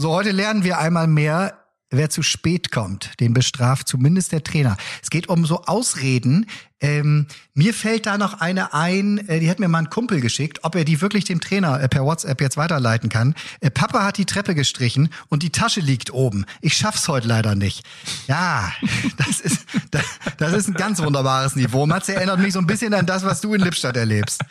So, 0.00 0.12
heute 0.12 0.30
lernen 0.30 0.62
wir 0.62 0.78
einmal 0.78 1.08
mehr, 1.08 1.58
wer 1.90 2.08
zu 2.08 2.22
spät 2.22 2.70
kommt. 2.70 3.18
Den 3.18 3.34
bestraft 3.34 3.88
zumindest 3.88 4.30
der 4.30 4.44
Trainer. 4.44 4.76
Es 5.02 5.10
geht 5.10 5.28
um 5.28 5.44
so 5.44 5.64
Ausreden, 5.64 6.46
ähm, 6.80 7.26
mir 7.54 7.74
fällt 7.74 8.06
da 8.06 8.18
noch 8.18 8.40
eine 8.40 8.72
ein, 8.72 9.18
äh, 9.28 9.40
die 9.40 9.50
hat 9.50 9.58
mir 9.58 9.66
mal 9.66 9.78
ein 9.78 9.90
Kumpel 9.90 10.20
geschickt, 10.20 10.60
ob 10.62 10.76
er 10.76 10.84
die 10.84 11.00
wirklich 11.00 11.24
dem 11.24 11.40
Trainer 11.40 11.80
äh, 11.80 11.88
per 11.88 12.04
WhatsApp 12.04 12.40
jetzt 12.40 12.56
weiterleiten 12.56 13.08
kann. 13.08 13.34
Äh, 13.60 13.70
Papa 13.70 14.04
hat 14.04 14.16
die 14.16 14.26
Treppe 14.26 14.54
gestrichen 14.54 15.08
und 15.28 15.42
die 15.42 15.50
Tasche 15.50 15.80
liegt 15.80 16.12
oben. 16.12 16.46
Ich 16.60 16.76
schaff's 16.76 17.08
heute 17.08 17.26
leider 17.26 17.56
nicht. 17.56 17.84
Ja, 18.28 18.70
das 19.16 19.40
ist, 19.40 19.66
das, 19.90 20.04
das 20.36 20.52
ist 20.52 20.68
ein 20.68 20.74
ganz 20.74 21.02
wunderbares 21.02 21.56
Niveau. 21.56 21.84
Matze 21.86 22.14
erinnert 22.14 22.38
mich 22.38 22.52
so 22.52 22.60
ein 22.60 22.68
bisschen 22.68 22.94
an 22.94 23.06
das, 23.06 23.24
was 23.24 23.40
du 23.40 23.54
in 23.54 23.60
Lippstadt 23.60 23.96
erlebst. 23.96 24.44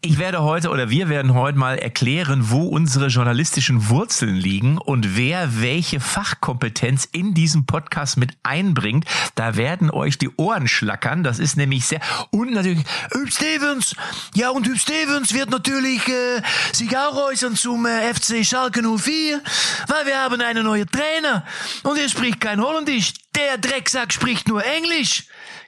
Ich 0.00 0.18
werde 0.18 0.42
heute 0.42 0.70
oder 0.70 0.88
wir 0.88 1.08
werden 1.08 1.34
heute 1.34 1.58
mal 1.58 1.78
erklären, 1.78 2.50
wo 2.50 2.62
unsere 2.68 3.08
journalistischen 3.08 3.88
Wurzeln 3.88 4.36
liegen 4.36 4.78
und 4.78 5.16
wer 5.16 5.60
welche 5.60 5.98
Fachkompetenz 5.98 7.08
in 7.10 7.34
diesem 7.34 7.66
Podcast 7.66 8.16
mit 8.18 8.36
einbringt. 8.44 9.04
Da 9.34 9.56
werden 9.56 9.90
euch 9.90 10.16
die 10.16 10.30
Ohren 10.36 10.68
schlackern. 10.68 11.24
Das 11.24 11.39
ist 11.40 11.56
nämlich 11.56 11.86
sehr. 11.86 12.00
Und 12.30 12.52
natürlich, 12.52 12.84
Hüb 13.12 13.32
Stevens. 13.32 13.94
Ja, 14.34 14.50
und 14.50 14.66
Hüb 14.66 14.78
Stevens 14.78 15.34
wird 15.34 15.50
natürlich 15.50 16.06
äh, 16.08 16.42
sich 16.72 16.96
auch 16.96 17.16
äußern 17.28 17.56
zum 17.56 17.86
äh, 17.86 18.14
FC 18.14 18.44
Schalke 18.44 18.82
04, 18.82 19.40
weil 19.88 20.06
wir 20.06 20.18
haben 20.18 20.40
einen 20.40 20.64
neuen 20.64 20.88
Trainer 20.88 21.44
und 21.82 21.98
er 21.98 22.08
spricht 22.08 22.40
kein 22.40 22.60
Holländisch. 22.60 23.14
Der 23.34 23.58
Drecksack 23.58 24.12
spricht 24.12 24.48
nur 24.48 24.64
Englisch. 24.64 25.24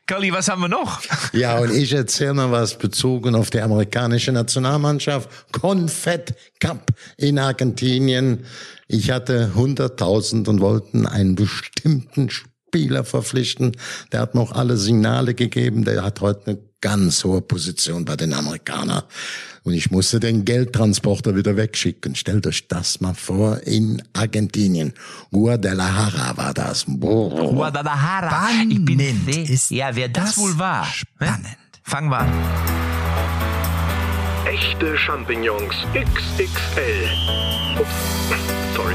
Kali, 0.06 0.32
was 0.32 0.48
haben 0.48 0.62
wir 0.62 0.68
noch? 0.68 1.00
Ja, 1.32 1.58
und 1.58 1.72
ich 1.72 1.92
erzähle 1.92 2.34
noch 2.34 2.50
was 2.50 2.76
bezogen 2.76 3.34
auf 3.36 3.50
die 3.50 3.60
amerikanische 3.60 4.32
Nationalmannschaft. 4.32 5.30
Confed 5.52 6.34
Cup 6.58 6.90
in 7.16 7.38
Argentinien. 7.38 8.44
Ich 8.88 9.10
hatte 9.10 9.52
100.000 9.56 10.48
und 10.48 10.60
wollten 10.60 11.06
einen 11.06 11.36
bestimmten 11.36 12.28
Spieler 12.30 12.51
verpflichten. 13.04 13.76
Der 14.12 14.20
hat 14.20 14.34
noch 14.34 14.52
alle 14.52 14.76
Signale 14.76 15.34
gegeben. 15.34 15.84
Der 15.84 16.02
hat 16.02 16.20
heute 16.20 16.46
eine 16.46 16.58
ganz 16.80 17.24
hohe 17.24 17.40
Position 17.40 18.04
bei 18.04 18.16
den 18.16 18.32
Amerikanern. 18.32 19.02
Und 19.64 19.74
ich 19.74 19.90
musste 19.90 20.18
den 20.18 20.44
Geldtransporter 20.44 21.36
wieder 21.36 21.56
wegschicken. 21.56 22.16
Stellt 22.16 22.46
euch 22.46 22.66
das 22.66 23.00
mal 23.00 23.14
vor, 23.14 23.60
in 23.64 24.02
Argentinien. 24.12 24.92
Guadalajara 25.30 26.36
war 26.36 26.52
das. 26.52 26.84
Boah. 26.88 27.52
Guadalajara. 27.52 28.28
Spannend 28.28 28.72
ich 28.72 28.84
bin 28.84 28.98
ist 29.00 29.70
ja, 29.70 29.94
wer 29.94 30.08
das, 30.08 30.34
das 30.34 30.38
wohl 30.38 30.58
war. 30.58 30.84
ne? 30.84 30.92
spannend. 30.92 31.56
Fangen 31.84 32.10
wir 32.10 32.18
an. 32.18 32.30
Echte 34.46 34.98
Champignons 34.98 35.74
XXL. 35.94 37.08
Ups, 37.78 37.88
sorry. 38.76 38.94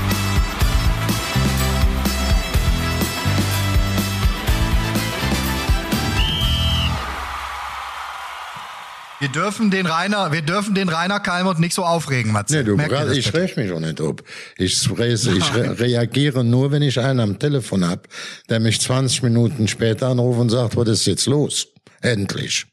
Wir 9.21 9.29
dürfen 9.29 9.69
den 9.69 9.85
Rainer, 9.85 10.31
wir 10.31 10.41
dürfen 10.41 10.73
den 10.73 10.89
Rainer 10.89 11.19
Kalmund 11.19 11.59
nicht 11.59 11.75
so 11.75 11.85
aufregen, 11.85 12.31
Matze. 12.31 12.57
Nee, 12.57 12.63
du, 12.63 12.75
das 12.75 13.15
ich 13.15 13.31
reg 13.35 13.55
mich 13.55 13.71
auch 13.71 13.79
nicht 13.79 14.01
ab. 14.01 14.23
Ich, 14.57 14.89
re 14.97 15.13
ich 15.13 15.53
re 15.53 15.79
reagiere 15.79 16.43
nur, 16.43 16.71
wenn 16.71 16.81
ich 16.81 16.99
einen 16.99 17.19
am 17.19 17.37
Telefon 17.37 17.87
hab, 17.87 18.07
der 18.49 18.59
mich 18.59 18.81
20 18.81 19.21
Minuten 19.21 19.67
später 19.67 20.07
anruft 20.07 20.39
und 20.39 20.49
sagt, 20.49 20.75
was 20.75 20.87
ist 20.87 21.05
jetzt 21.05 21.27
los? 21.27 21.67
Endlich. 22.01 22.65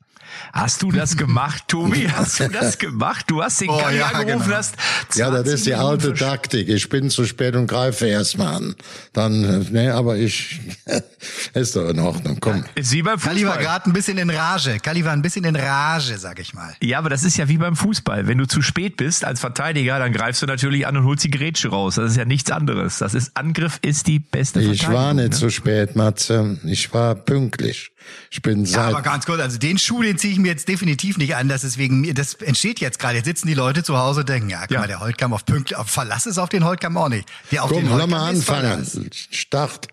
Hast 0.52 0.82
du 0.82 0.90
das 0.92 1.16
gemacht, 1.16 1.64
Tobi? 1.68 2.08
Hast 2.16 2.40
du 2.40 2.48
das 2.48 2.78
gemacht? 2.78 3.24
Du 3.28 3.42
hast 3.42 3.60
den 3.60 3.68
Oh, 3.70 3.78
Kali 3.78 3.98
ja, 3.98 4.06
angerufen, 4.06 4.44
genau. 4.46 4.56
hast 4.56 4.76
Ja, 5.14 5.26
das 5.30 5.42
20 5.44 5.54
ist 5.54 5.66
die 5.66 5.74
alte 5.74 6.14
Taktik. 6.14 6.68
Ich 6.68 6.88
bin 6.88 7.10
zu 7.10 7.24
spät 7.24 7.54
und 7.56 7.66
greife 7.66 8.06
erst 8.06 8.38
mal 8.38 8.54
an. 8.56 8.74
Dann, 9.12 9.66
ne, 9.72 9.94
aber 9.94 10.16
ich, 10.16 10.60
ist 11.54 11.76
doch 11.76 11.88
in 11.88 11.98
Ordnung, 11.98 12.38
komm. 12.40 12.64
Ist 12.74 12.92
wie 12.92 13.02
beim 13.02 13.18
Kali 13.18 13.44
war 13.44 13.54
Fußball. 13.54 13.64
gerade 13.64 13.90
ein 13.90 13.92
bisschen 13.92 14.18
in 14.18 14.30
Rage. 14.30 14.78
Kali 14.80 15.04
war 15.04 15.12
ein 15.12 15.22
bisschen 15.22 15.44
in 15.44 15.56
Rage, 15.56 16.18
sag 16.18 16.38
ich 16.38 16.54
mal. 16.54 16.74
Ja, 16.82 16.98
aber 16.98 17.10
das 17.10 17.24
ist 17.24 17.36
ja 17.36 17.48
wie 17.48 17.58
beim 17.58 17.76
Fußball. 17.76 18.26
Wenn 18.26 18.38
du 18.38 18.46
zu 18.46 18.62
spät 18.62 18.96
bist 18.96 19.24
als 19.24 19.40
Verteidiger, 19.40 19.98
dann 19.98 20.12
greifst 20.12 20.42
du 20.42 20.46
natürlich 20.46 20.86
an 20.86 20.96
und 20.96 21.04
holst 21.04 21.24
die 21.24 21.30
Grätsche 21.30 21.68
raus. 21.68 21.96
Das 21.96 22.12
ist 22.12 22.16
ja 22.16 22.24
nichts 22.24 22.50
anderes. 22.50 22.98
Das 22.98 23.14
ist 23.14 23.36
Angriff 23.36 23.78
ist 23.82 24.06
die 24.06 24.18
beste 24.18 24.60
Ich 24.60 24.66
Verteidigung. 24.80 24.94
war 24.94 25.14
nicht 25.14 25.30
ne? 25.30 25.36
zu 25.36 25.50
spät, 25.50 25.96
Matze. 25.96 26.58
Ich 26.64 26.92
war 26.94 27.14
pünktlich. 27.14 27.90
Ich 28.30 28.42
bin 28.42 28.64
Ja, 28.64 28.88
aber 28.88 29.02
ganz 29.02 29.26
kurz, 29.26 29.40
also 29.40 29.58
den 29.58 29.78
Schuh, 29.78 30.02
den 30.02 30.18
ziehe 30.18 30.32
ich 30.32 30.38
mir 30.38 30.48
jetzt 30.48 30.68
definitiv 30.68 31.18
nicht 31.18 31.36
an. 31.36 31.48
Das 31.48 31.64
ist 31.64 31.78
wegen 31.78 32.00
mir, 32.00 32.14
das 32.14 32.34
entsteht 32.34 32.80
jetzt 32.80 32.98
gerade. 32.98 33.16
Jetzt 33.16 33.26
sitzen 33.26 33.48
die 33.48 33.54
Leute 33.54 33.82
zu 33.82 33.96
Hause 33.98 34.20
und 34.20 34.28
denken, 34.28 34.48
ja, 34.50 34.60
guck 34.62 34.70
Ja. 34.72 34.80
mal, 34.80 34.86
der 34.86 35.00
Holtkamp 35.00 35.34
auf 35.34 35.44
pünktlich, 35.44 35.76
auf 35.76 35.88
Verlass 35.90 36.26
ist 36.26 36.38
auf 36.38 36.48
den 36.48 36.64
Holtkamp 36.64 36.96
auch 36.96 37.08
nicht. 37.08 37.28
Der 37.50 37.64
auf 37.64 37.70
Komm, 37.70 37.80
den 37.80 37.90
lass 37.90 38.00
Holtkamp 38.00 38.10
mal 38.22 38.32
ist 38.32 38.48
anfangen. 38.50 39.10
Start. 39.30 39.88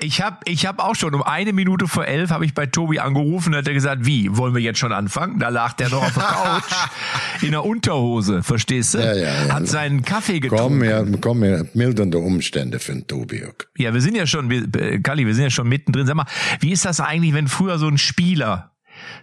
Ich 0.00 0.22
habe 0.22 0.36
ich 0.44 0.64
hab 0.64 0.78
auch 0.78 0.94
schon 0.94 1.12
um 1.12 1.24
eine 1.24 1.52
Minute 1.52 1.88
vor 1.88 2.06
elf 2.06 2.30
habe 2.30 2.44
ich 2.44 2.54
bei 2.54 2.66
Tobi 2.66 3.00
angerufen 3.00 3.52
und 3.52 3.58
hat 3.58 3.66
er 3.66 3.74
gesagt, 3.74 4.06
wie, 4.06 4.36
wollen 4.36 4.54
wir 4.54 4.62
jetzt 4.62 4.78
schon 4.78 4.92
anfangen? 4.92 5.40
Da 5.40 5.48
lag 5.48 5.72
der 5.72 5.88
noch 5.88 6.04
auf 6.04 6.14
der 6.14 6.22
Couch 6.22 6.72
in 7.42 7.50
der 7.50 7.64
Unterhose, 7.64 8.44
verstehst 8.44 8.94
du? 8.94 8.98
Ja, 8.98 9.12
ja, 9.12 9.46
ja. 9.46 9.54
Hat 9.54 9.66
seinen 9.66 10.02
Kaffee 10.02 10.38
getrunken. 10.38 10.78
Komm, 10.78 10.84
ja, 10.84 11.04
komm, 11.20 11.42
ja, 11.42 11.64
mildernde 11.74 12.18
Umstände 12.18 12.78
für 12.78 12.92
den 12.92 13.08
Tobi. 13.08 13.42
Ja, 13.76 13.92
wir 13.92 14.00
sind 14.00 14.14
ja 14.14 14.28
schon, 14.28 14.50
wir, 14.50 14.72
äh, 14.80 15.00
Kalli, 15.00 15.26
wir 15.26 15.34
sind 15.34 15.44
ja 15.44 15.50
schon 15.50 15.68
mittendrin. 15.68 16.06
Sag 16.06 16.14
mal, 16.14 16.26
wie 16.60 16.70
ist 16.70 16.84
das 16.84 17.00
eigentlich, 17.00 17.34
wenn 17.34 17.48
früher 17.48 17.78
so 17.78 17.88
ein 17.88 17.98
Spieler 17.98 18.70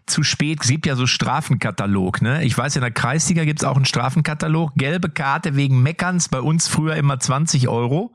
zu 0.05 0.23
spät, 0.23 0.59
es 0.61 0.69
gibt 0.69 0.85
ja 0.85 0.95
so 0.95 1.07
Strafenkatalog, 1.07 2.21
ne? 2.21 2.43
Ich 2.43 2.57
weiß, 2.57 2.75
in 2.75 2.81
der 2.81 2.91
Kreisliga 2.91 3.43
gibt's 3.43 3.63
auch 3.63 3.75
einen 3.75 3.85
Strafenkatalog. 3.85 4.71
Gelbe 4.75 5.09
Karte 5.09 5.55
wegen 5.55 5.81
Meckerns, 5.81 6.29
bei 6.29 6.39
uns 6.39 6.67
früher 6.67 6.95
immer 6.95 7.19
20 7.19 7.67
Euro. 7.67 8.11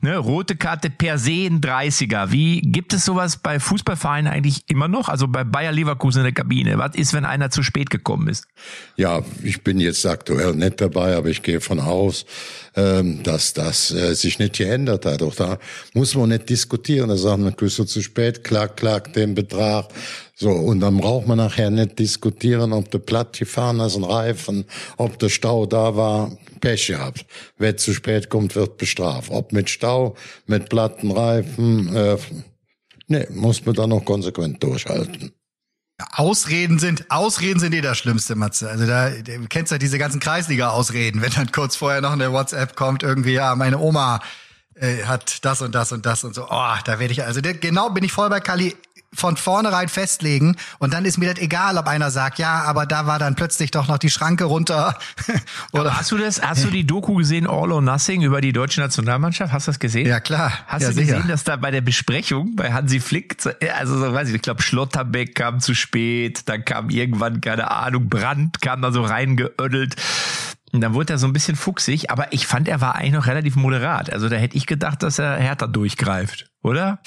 Ne? 0.00 0.16
Rote 0.16 0.56
Karte 0.56 0.90
per 0.90 1.18
se 1.18 1.46
ein 1.46 1.60
30er. 1.60 2.30
Wie 2.30 2.60
gibt 2.60 2.92
es 2.92 3.04
sowas 3.04 3.36
bei 3.38 3.60
Fußballvereinen 3.60 4.30
eigentlich 4.32 4.64
immer 4.68 4.88
noch? 4.88 5.08
Also 5.08 5.28
bei 5.28 5.44
Bayer 5.44 5.72
Leverkusen 5.72 6.20
in 6.20 6.24
der 6.24 6.32
Kabine. 6.32 6.78
Was 6.78 6.94
ist, 6.94 7.14
wenn 7.14 7.24
einer 7.24 7.50
zu 7.50 7.62
spät 7.62 7.90
gekommen 7.90 8.28
ist? 8.28 8.46
Ja, 8.96 9.22
ich 9.42 9.62
bin 9.62 9.80
jetzt 9.80 10.04
aktuell 10.04 10.54
nicht 10.54 10.80
dabei, 10.80 11.16
aber 11.16 11.28
ich 11.28 11.42
gehe 11.42 11.60
von 11.60 11.80
aus, 11.80 12.26
ähm, 12.76 13.22
dass 13.22 13.54
das 13.54 13.92
äh, 13.92 14.14
sich 14.14 14.38
nicht 14.38 14.56
geändert 14.56 15.06
hat. 15.06 15.22
Auch 15.22 15.34
da 15.34 15.58
muss 15.94 16.14
man 16.14 16.28
nicht 16.28 16.50
diskutieren. 16.50 17.08
Da 17.08 17.16
sagen 17.16 17.44
wir, 17.44 17.52
du 17.52 17.68
zu 17.68 18.02
spät, 18.02 18.44
klack, 18.44 18.76
klack, 18.76 19.12
den 19.12 19.34
Betrag. 19.34 19.86
So, 20.36 20.50
und 20.50 20.80
dann 20.80 20.96
braucht 20.96 21.28
man 21.28 21.38
nachher 21.38 21.70
nicht 21.70 21.98
diskutieren, 21.98 22.72
ob 22.72 22.90
der 22.90 22.98
platt 22.98 23.38
gefahren 23.38 23.78
ist, 23.80 23.96
ein 23.96 24.02
Reifen, 24.02 24.64
ob 24.96 25.18
der 25.20 25.28
Stau 25.28 25.64
da 25.66 25.96
war, 25.96 26.36
Pech 26.60 26.88
gehabt. 26.88 27.24
Wer 27.56 27.76
zu 27.76 27.92
spät 27.92 28.30
kommt, 28.30 28.56
wird 28.56 28.76
bestraft. 28.76 29.30
Ob 29.30 29.52
mit 29.52 29.70
Stau, 29.70 30.16
mit 30.46 30.68
platten 30.68 31.12
Reifen, 31.12 31.94
äh, 31.94 32.16
nee, 33.06 33.26
muss 33.30 33.64
man 33.64 33.76
dann 33.76 33.90
noch 33.90 34.04
konsequent 34.04 34.60
durchhalten. 34.62 35.32
Ausreden 36.12 36.80
sind, 36.80 37.08
Ausreden 37.10 37.60
sind 37.60 37.72
eh 37.72 37.80
das 37.80 37.98
Schlimmste, 37.98 38.34
Matze. 38.34 38.68
Also 38.68 38.86
da, 38.86 39.10
du 39.10 39.46
kennst 39.48 39.70
ja 39.70 39.78
diese 39.78 39.98
ganzen 39.98 40.18
Kreisliga-Ausreden, 40.18 41.22
wenn 41.22 41.30
dann 41.30 41.52
kurz 41.52 41.76
vorher 41.76 42.00
noch 42.00 42.12
eine 42.12 42.32
WhatsApp 42.32 42.74
kommt, 42.74 43.04
irgendwie, 43.04 43.34
ja, 43.34 43.54
meine 43.54 43.78
Oma 43.78 44.20
äh, 44.74 45.04
hat 45.04 45.44
das 45.44 45.62
und 45.62 45.76
das 45.76 45.92
und 45.92 46.04
das 46.04 46.24
und 46.24 46.34
so. 46.34 46.46
Oh, 46.50 46.74
da 46.84 46.98
werde 46.98 47.12
ich, 47.12 47.22
also 47.22 47.40
genau 47.42 47.90
bin 47.90 48.02
ich 48.02 48.10
voll 48.10 48.28
bei 48.28 48.40
Kali 48.40 48.74
von 49.14 49.36
vornherein 49.36 49.88
festlegen 49.88 50.56
und 50.78 50.92
dann 50.94 51.04
ist 51.04 51.18
mir 51.18 51.32
das 51.32 51.42
egal, 51.42 51.78
ob 51.78 51.86
einer 51.86 52.10
sagt, 52.10 52.38
ja, 52.38 52.62
aber 52.64 52.86
da 52.86 53.06
war 53.06 53.18
dann 53.18 53.34
plötzlich 53.34 53.70
doch 53.70 53.88
noch 53.88 53.98
die 53.98 54.10
Schranke 54.10 54.44
runter. 54.44 54.98
Oder 55.72 55.96
Hast 55.96 56.10
du 56.12 56.18
das, 56.18 56.40
hast 56.42 56.64
du 56.64 56.68
die 56.70 56.84
Doku 56.86 57.14
gesehen, 57.14 57.46
All 57.46 57.72
or 57.72 57.80
Nothing, 57.82 58.22
über 58.22 58.40
die 58.40 58.52
deutsche 58.52 58.80
Nationalmannschaft? 58.80 59.52
Hast 59.52 59.66
du 59.66 59.70
das 59.72 59.78
gesehen? 59.78 60.06
Ja, 60.06 60.20
klar. 60.20 60.52
Hast 60.66 60.82
Ja, 60.82 60.88
du 60.88 60.94
sicher. 60.94 61.14
gesehen, 61.16 61.28
dass 61.28 61.44
da 61.44 61.56
bei 61.56 61.70
der 61.70 61.80
Besprechung 61.80 62.56
bei 62.56 62.72
Hansi 62.72 63.00
Flick, 63.00 63.36
also 63.78 63.98
so 63.98 64.12
weiß 64.12 64.28
ich, 64.28 64.34
ich 64.34 64.42
glaube 64.42 64.62
Schlotterbeck 64.62 65.34
kam 65.34 65.60
zu 65.60 65.74
spät, 65.74 66.48
dann 66.48 66.64
kam 66.64 66.90
irgendwann, 66.90 67.40
keine 67.40 67.70
Ahnung, 67.70 68.08
Brandt 68.08 68.60
kam 68.60 68.82
da 68.82 68.92
so 68.92 69.02
reingeödelt. 69.02 69.96
Und 70.72 70.80
dann 70.80 70.92
wurde 70.94 71.12
er 71.12 71.18
so 71.18 71.26
ein 71.28 71.32
bisschen 71.32 71.54
fuchsig, 71.54 72.10
aber 72.10 72.32
ich 72.32 72.48
fand, 72.48 72.66
er 72.66 72.80
war 72.80 72.96
eigentlich 72.96 73.12
noch 73.12 73.26
relativ 73.28 73.54
moderat. 73.54 74.10
Also 74.12 74.28
da 74.28 74.34
hätte 74.36 74.56
ich 74.56 74.66
gedacht, 74.66 75.04
dass 75.04 75.20
er 75.20 75.36
härter 75.36 75.68
durchgreift, 75.68 76.46
oder? 76.62 76.98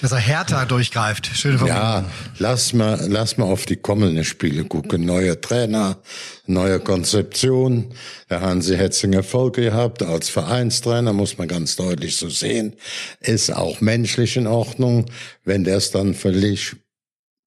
Dass 0.00 0.12
er 0.12 0.18
härter 0.18 0.66
durchgreift. 0.66 1.30
Schöne. 1.34 1.66
Ja, 1.66 2.04
lass 2.38 2.72
mal, 2.72 2.98
lass 3.08 3.36
mal 3.36 3.44
auf 3.44 3.66
die 3.66 3.76
kommenden 3.76 4.24
Spiele 4.24 4.64
gucken. 4.64 5.04
Neuer 5.04 5.40
Trainer, 5.40 5.98
neue 6.46 6.80
Konzeption. 6.80 7.94
Der 8.28 8.40
Hansi 8.40 8.76
Hetzinger 8.76 9.18
Erfolg 9.18 9.56
gehabt 9.56 10.02
als 10.02 10.30
Vereinstrainer, 10.30 11.12
muss 11.12 11.38
man 11.38 11.48
ganz 11.48 11.76
deutlich 11.76 12.16
so 12.16 12.28
sehen. 12.28 12.76
Ist 13.20 13.54
auch 13.54 13.80
menschlich 13.80 14.36
in 14.36 14.46
Ordnung. 14.46 15.06
Wenn 15.44 15.64
der 15.64 15.76
es 15.76 15.90
dann 15.90 16.14
völlig 16.14 16.76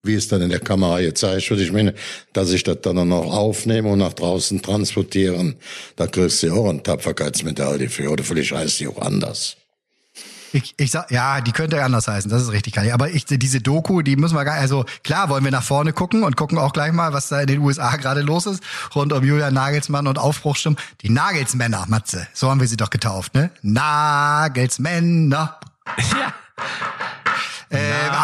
wie 0.06 0.14
es 0.14 0.28
dann 0.28 0.42
in 0.42 0.50
der 0.50 0.60
Kamera 0.60 1.00
gezeigt 1.00 1.48
wird. 1.50 1.60
Ich 1.60 1.72
meine, 1.72 1.94
dass 2.34 2.52
ich 2.52 2.62
das 2.62 2.82
dann 2.82 3.08
noch 3.08 3.32
aufnehme 3.32 3.88
und 3.88 4.00
nach 4.00 4.12
draußen 4.12 4.60
transportieren, 4.60 5.56
da 5.96 6.06
kriegst 6.06 6.42
du 6.42 6.52
auch 6.52 6.68
eine 6.68 6.82
Tapferkeitsmedaille 6.82 7.88
für, 7.88 8.10
oder 8.10 8.22
vielleicht 8.22 8.52
heißt 8.52 8.80
die 8.80 8.88
auch 8.88 8.98
anders. 8.98 9.56
Ich, 10.54 10.74
ich 10.76 10.92
sag, 10.92 11.10
ja, 11.10 11.40
die 11.40 11.50
könnte 11.50 11.82
anders 11.82 12.06
heißen, 12.06 12.30
das 12.30 12.42
ist 12.42 12.52
richtig, 12.52 12.74
Kali. 12.74 12.92
Aber 12.92 13.10
ich, 13.10 13.24
diese 13.24 13.60
Doku, 13.60 14.02
die 14.02 14.14
müssen 14.14 14.36
wir 14.36 14.44
gar, 14.44 14.54
also 14.54 14.84
klar 15.02 15.28
wollen 15.28 15.42
wir 15.42 15.50
nach 15.50 15.64
vorne 15.64 15.92
gucken 15.92 16.22
und 16.22 16.36
gucken 16.36 16.58
auch 16.58 16.72
gleich 16.72 16.92
mal, 16.92 17.12
was 17.12 17.28
da 17.28 17.40
in 17.40 17.48
den 17.48 17.58
USA 17.58 17.96
gerade 17.96 18.20
los 18.20 18.46
ist, 18.46 18.62
rund 18.94 19.12
um 19.12 19.24
Julian 19.24 19.52
Nagelsmann 19.52 20.06
und 20.06 20.16
Aufbruchstimmen. 20.16 20.78
Die 21.00 21.10
Nagelsmänner, 21.10 21.86
Matze, 21.88 22.28
so 22.34 22.50
haben 22.50 22.60
wir 22.60 22.68
sie 22.68 22.76
doch 22.76 22.90
getauft, 22.90 23.34
ne? 23.34 23.50
Nagelsmänner. 23.62 25.58
Ja. 25.98 26.32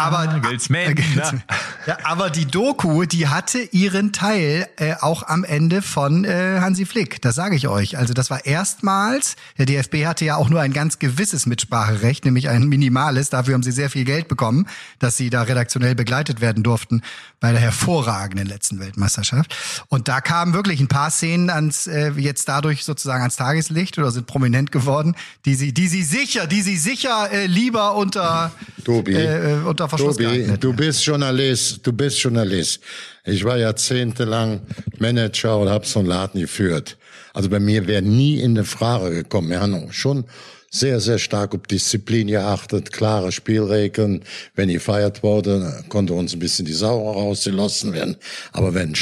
Äh, 0.01 0.05
aber, 0.05 0.25
Nagelsmann. 0.25 1.43
ja, 1.85 1.97
aber 2.03 2.29
die 2.29 2.45
Doku, 2.45 3.05
die 3.05 3.27
hatte 3.27 3.59
ihren 3.59 4.11
Teil 4.13 4.67
äh, 4.77 4.95
auch 4.99 5.23
am 5.23 5.43
Ende 5.43 5.81
von 5.81 6.25
äh, 6.25 6.59
Hansi 6.59 6.85
Flick. 6.85 7.21
Das 7.21 7.35
sage 7.35 7.55
ich 7.55 7.67
euch. 7.67 7.97
Also 7.97 8.13
das 8.13 8.29
war 8.29 8.45
erstmals. 8.45 9.35
Der 9.57 9.65
DFB 9.65 10.05
hatte 10.05 10.25
ja 10.25 10.35
auch 10.35 10.49
nur 10.49 10.61
ein 10.61 10.73
ganz 10.73 10.99
gewisses 10.99 11.45
Mitspracherecht, 11.45 12.25
nämlich 12.25 12.49
ein 12.49 12.67
minimales. 12.67 13.29
Dafür 13.29 13.53
haben 13.53 13.63
sie 13.63 13.71
sehr 13.71 13.89
viel 13.89 14.05
Geld 14.05 14.27
bekommen, 14.27 14.67
dass 14.99 15.17
sie 15.17 15.29
da 15.29 15.43
redaktionell 15.43 15.95
begleitet 15.95 16.41
werden 16.41 16.63
durften 16.63 17.01
bei 17.39 17.51
der 17.51 17.61
hervorragenden 17.61 18.47
letzten 18.47 18.79
Weltmeisterschaft. 18.79 19.55
Und 19.89 20.07
da 20.07 20.21
kamen 20.21 20.53
wirklich 20.53 20.79
ein 20.79 20.87
paar 20.87 21.09
Szenen 21.09 21.49
ans 21.49 21.87
äh, 21.87 22.11
jetzt 22.17 22.47
dadurch 22.47 22.83
sozusagen 22.83 23.21
ans 23.21 23.35
Tageslicht 23.35 23.97
oder 23.97 24.11
sind 24.11 24.27
prominent 24.27 24.71
geworden, 24.71 25.15
die 25.45 25.55
sie, 25.55 25.73
die 25.73 25.87
sie 25.87 26.03
sicher, 26.03 26.47
die 26.47 26.61
sie 26.61 26.77
sicher 26.77 27.31
äh, 27.31 27.47
lieber 27.47 27.95
unter 27.95 28.51
Tobi, 28.85 29.13
äh, 29.15 29.61
unter 29.65 29.89
Verschluss 29.91 30.17
Tobi, 30.17 30.29
hätten. 30.29 30.59
du 30.59 30.73
bist 30.73 31.05
Journalist, 31.05 31.85
du 31.85 31.93
bist 31.93 32.19
Journalist. 32.21 32.81
Ich 33.25 33.43
war 33.43 33.57
jahrzehntelang 33.57 34.61
Manager 34.97 35.59
und 35.59 35.69
habe 35.69 35.85
so 35.85 35.99
einen 35.99 36.07
Laden 36.07 36.41
geführt. 36.41 36.97
Also 37.33 37.49
bei 37.49 37.59
mir 37.59 37.87
wäre 37.87 38.01
nie 38.01 38.39
in 38.39 38.51
eine 38.51 38.65
Frage 38.65 39.11
gekommen. 39.11 39.57
Haben 39.59 39.91
schon 39.91 40.25
sehr, 40.73 41.01
sehr 41.01 41.19
stark 41.19 41.53
auf 41.53 41.63
Disziplin 41.63 42.27
geachtet, 42.27 42.93
klare 42.93 43.33
Spielregeln. 43.33 44.23
Wenn 44.55 44.69
gefeiert 44.69 45.21
wurde, 45.21 45.83
konnte 45.89 46.13
uns 46.13 46.33
ein 46.33 46.39
bisschen 46.39 46.65
die 46.65 46.73
Sau 46.73 47.11
rausgelassen 47.11 47.91
werden. 47.93 48.15
Aber 48.53 48.73
wenn 48.73 48.95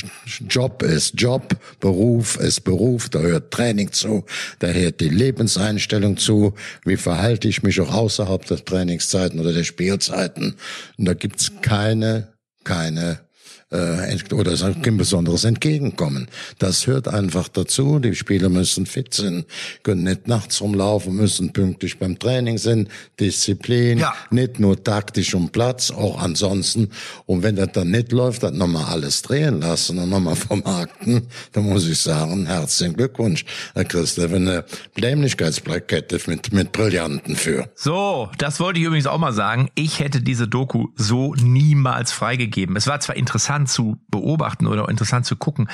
Job 0.49 0.81
ist 0.81 1.13
Job, 1.15 1.55
Beruf 1.79 2.37
ist 2.37 2.61
Beruf, 2.61 3.09
da 3.09 3.19
hört 3.19 3.51
Training 3.51 3.91
zu, 3.91 4.25
da 4.57 4.67
hört 4.67 4.99
die 4.99 5.09
Lebenseinstellung 5.09 6.17
zu, 6.17 6.55
wie 6.85 6.97
verhalte 6.97 7.47
ich 7.47 7.61
mich 7.61 7.79
auch 7.79 7.93
außerhalb 7.93 8.43
der 8.45 8.65
Trainingszeiten 8.65 9.39
oder 9.39 9.53
der 9.53 9.63
Spielzeiten. 9.63 10.55
Und 10.97 11.05
da 11.05 11.13
gibt's 11.13 11.51
keine, 11.61 12.33
keine 12.63 13.19
äh, 13.71 14.33
oder 14.33 14.51
ein 14.63 14.97
besonderes 14.97 15.43
Entgegenkommen. 15.43 16.27
Das 16.57 16.87
hört 16.87 17.07
einfach 17.07 17.47
dazu. 17.47 17.99
Die 17.99 18.15
Spieler 18.15 18.49
müssen 18.49 18.85
fit 18.85 19.13
sein, 19.13 19.45
können 19.83 20.03
nicht 20.03 20.27
nachts 20.27 20.61
rumlaufen, 20.61 21.15
müssen 21.15 21.53
pünktlich 21.53 21.99
beim 21.99 22.17
Training 22.17 22.57
sein, 22.57 22.87
Disziplin, 23.19 23.99
Ja. 23.99 24.13
nicht 24.31 24.59
nur 24.59 24.83
taktisch 24.83 25.33
um 25.35 25.49
Platz, 25.49 25.91
auch 25.91 26.19
ansonsten. 26.21 26.89
Und 27.25 27.43
wenn 27.43 27.55
das 27.55 27.71
dann 27.73 27.91
nicht 27.91 28.11
läuft, 28.11 28.43
dann 28.43 28.57
nochmal 28.57 28.85
alles 28.85 29.21
drehen 29.21 29.61
lassen 29.61 29.99
und 29.99 30.09
nochmal 30.09 30.35
vermarkten, 30.35 31.27
dann 31.51 31.63
muss 31.65 31.87
ich 31.87 31.99
sagen, 31.99 32.47
herzlichen 32.47 32.95
Glückwunsch, 32.95 33.45
Herr 33.75 33.85
Christoph, 33.85 34.33
eine 34.33 34.65
Dämlichkeitsplakette 34.97 36.19
mit, 36.27 36.51
mit 36.53 36.71
Brillanten 36.71 37.35
für. 37.35 37.69
So, 37.75 38.29
das 38.37 38.59
wollte 38.59 38.79
ich 38.79 38.85
übrigens 38.85 39.05
auch 39.07 39.17
mal 39.17 39.33
sagen. 39.33 39.69
Ich 39.75 39.99
hätte 39.99 40.21
diese 40.21 40.47
Doku 40.47 40.87
so 40.95 41.35
niemals 41.35 42.11
freigegeben. 42.11 42.75
Es 42.75 42.87
war 42.87 42.99
zwar 42.99 43.15
interessant 43.15 43.58
zu 43.67 43.99
beobachten 44.09 44.67
oder 44.67 44.87
interessant 44.89 45.25
zu 45.25 45.35
gucken, 45.35 45.69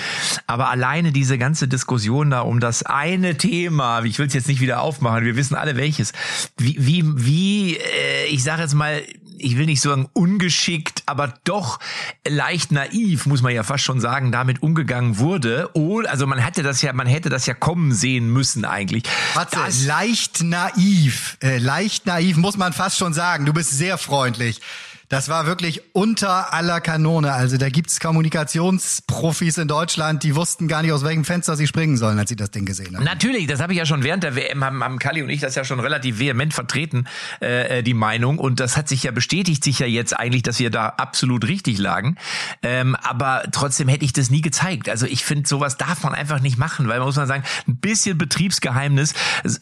aber 0.48 0.70
alleine 0.70 1.12
diese 1.12 1.38
ganze 1.38 1.68
Diskussion 1.68 2.30
da 2.30 2.42
um 2.42 2.60
das 2.60 2.84
eine 2.84 3.38
Thema, 3.38 4.04
ich 4.04 4.20
will 4.20 4.28
es 4.28 4.34
jetzt 4.34 4.48
nicht 4.48 4.62
wieder 4.62 4.82
aufmachen, 4.82 5.26
wir 5.26 5.36
wissen 5.36 5.56
alle 5.56 5.76
welches, 5.78 6.14
wie, 6.58 6.76
wie, 6.80 7.04
wie 7.06 7.78
äh, 7.78 8.26
ich 8.28 8.44
sage 8.44 8.62
jetzt 8.62 8.74
mal, 8.74 9.02
ich 9.38 9.58
will 9.58 9.66
nicht 9.66 9.82
sagen 9.82 10.08
ungeschickt, 10.14 11.04
aber 11.08 11.34
doch 11.44 11.80
leicht 12.28 12.72
naiv, 12.72 13.26
muss 13.26 13.42
man 13.42 13.54
ja 13.54 13.64
fast 13.64 13.84
schon 13.84 14.00
sagen, 14.00 14.32
damit 14.32 14.64
umgegangen 14.64 15.18
wurde. 15.20 15.70
Oh, 15.74 16.00
also 16.08 16.26
man 16.26 16.40
hätte 16.40 16.64
das 16.64 16.82
ja, 16.82 16.94
man 16.94 17.06
hätte 17.06 17.28
das 17.30 17.46
ja 17.46 17.54
kommen 17.54 17.92
sehen 17.92 18.32
müssen 18.32 18.64
eigentlich. 18.64 19.04
Warte, 19.34 19.58
Das- 19.58 19.86
leicht 19.86 20.42
naiv. 20.42 21.38
Äh, 21.44 21.58
leicht 21.58 22.06
naiv 22.06 22.38
muss 22.38 22.56
man 22.58 22.72
fast 22.72 22.98
schon 22.98 23.14
sagen. 23.14 23.46
Du 23.46 23.52
bist 23.54 23.72
sehr 23.72 23.98
freundlich. 23.98 24.62
Das 25.10 25.30
war 25.30 25.46
wirklich 25.46 25.82
unter 25.94 26.52
aller 26.54 26.82
Kanone. 26.82 27.32
Also 27.32 27.58
da 27.58 27.70
gibt's 27.70 28.00
Kommunikationsprofis 28.00 29.60
in 29.60 29.68
Deutschland, 29.68 30.24
die 30.24 30.36
wussten 30.36 30.68
gar 30.68 30.82
nicht, 30.82 30.92
aus 30.92 31.04
welchem 31.04 31.24
Fenster 31.24 31.56
sie 31.56 31.68
springen 31.68 31.96
sollen, 31.98 32.18
als 32.18 32.30
sie 32.30 32.36
das 32.36 32.50
Ding 32.50 32.66
gesehen 32.66 32.96
haben. 32.96 33.04
Natürlich, 33.04 33.46
das 33.46 33.60
habe 33.62 33.74
ich 33.74 33.80
ja 33.80 33.86
schon 33.86 34.04
während 34.04 34.24
der 34.24 34.36
WM, 34.36 34.64
haben, 34.64 34.84
haben 34.84 34.98
Kali 34.98 35.22
und 35.22 35.30
ich 35.30 35.42
das 35.42 35.54
ja 35.54 35.64
schon 35.64 35.80
relativ 35.80 36.18
vehement 36.18 36.56
vertreten, 36.56 37.08
äh, 37.40 37.80
äh, 37.80 37.84
die 37.84 37.94
Meinung. 37.94 38.40
Und 38.40 38.60
das 38.60 38.78
hat 38.78 38.90
sich 38.90 39.04
ja 39.04 39.12
bestätigt, 39.12 39.64
sich 39.64 39.78
ja 39.78 39.86
jetzt 39.86 40.18
eigentlich, 40.18 40.42
dass 40.42 40.60
wir 40.60 40.72
da 40.72 40.88
absolut 40.88 41.48
richtig 41.48 41.78
lagen. 41.78 42.18
Ähm, 42.64 42.96
aber 42.96 43.44
trotzdem 43.52 43.88
hätte 43.88 44.06
ich 44.06 44.14
das 44.14 44.32
nie 44.32 44.42
gezeigt. 44.42 44.90
Also 44.90 45.06
ich 45.06 45.24
finde, 45.24 45.48
sowas 45.48 45.78
darf 45.78 46.04
man 46.04 46.16
einfach 46.16 46.40
nicht 46.40 46.58
machen, 46.58 46.88
weil 46.88 46.98
man 46.98 47.08
muss 47.08 47.16
man 47.16 47.28
sagen, 47.28 47.44
ein 47.68 47.78
bisschen 47.78 48.18
Betriebsgeheimnis, 48.18 49.14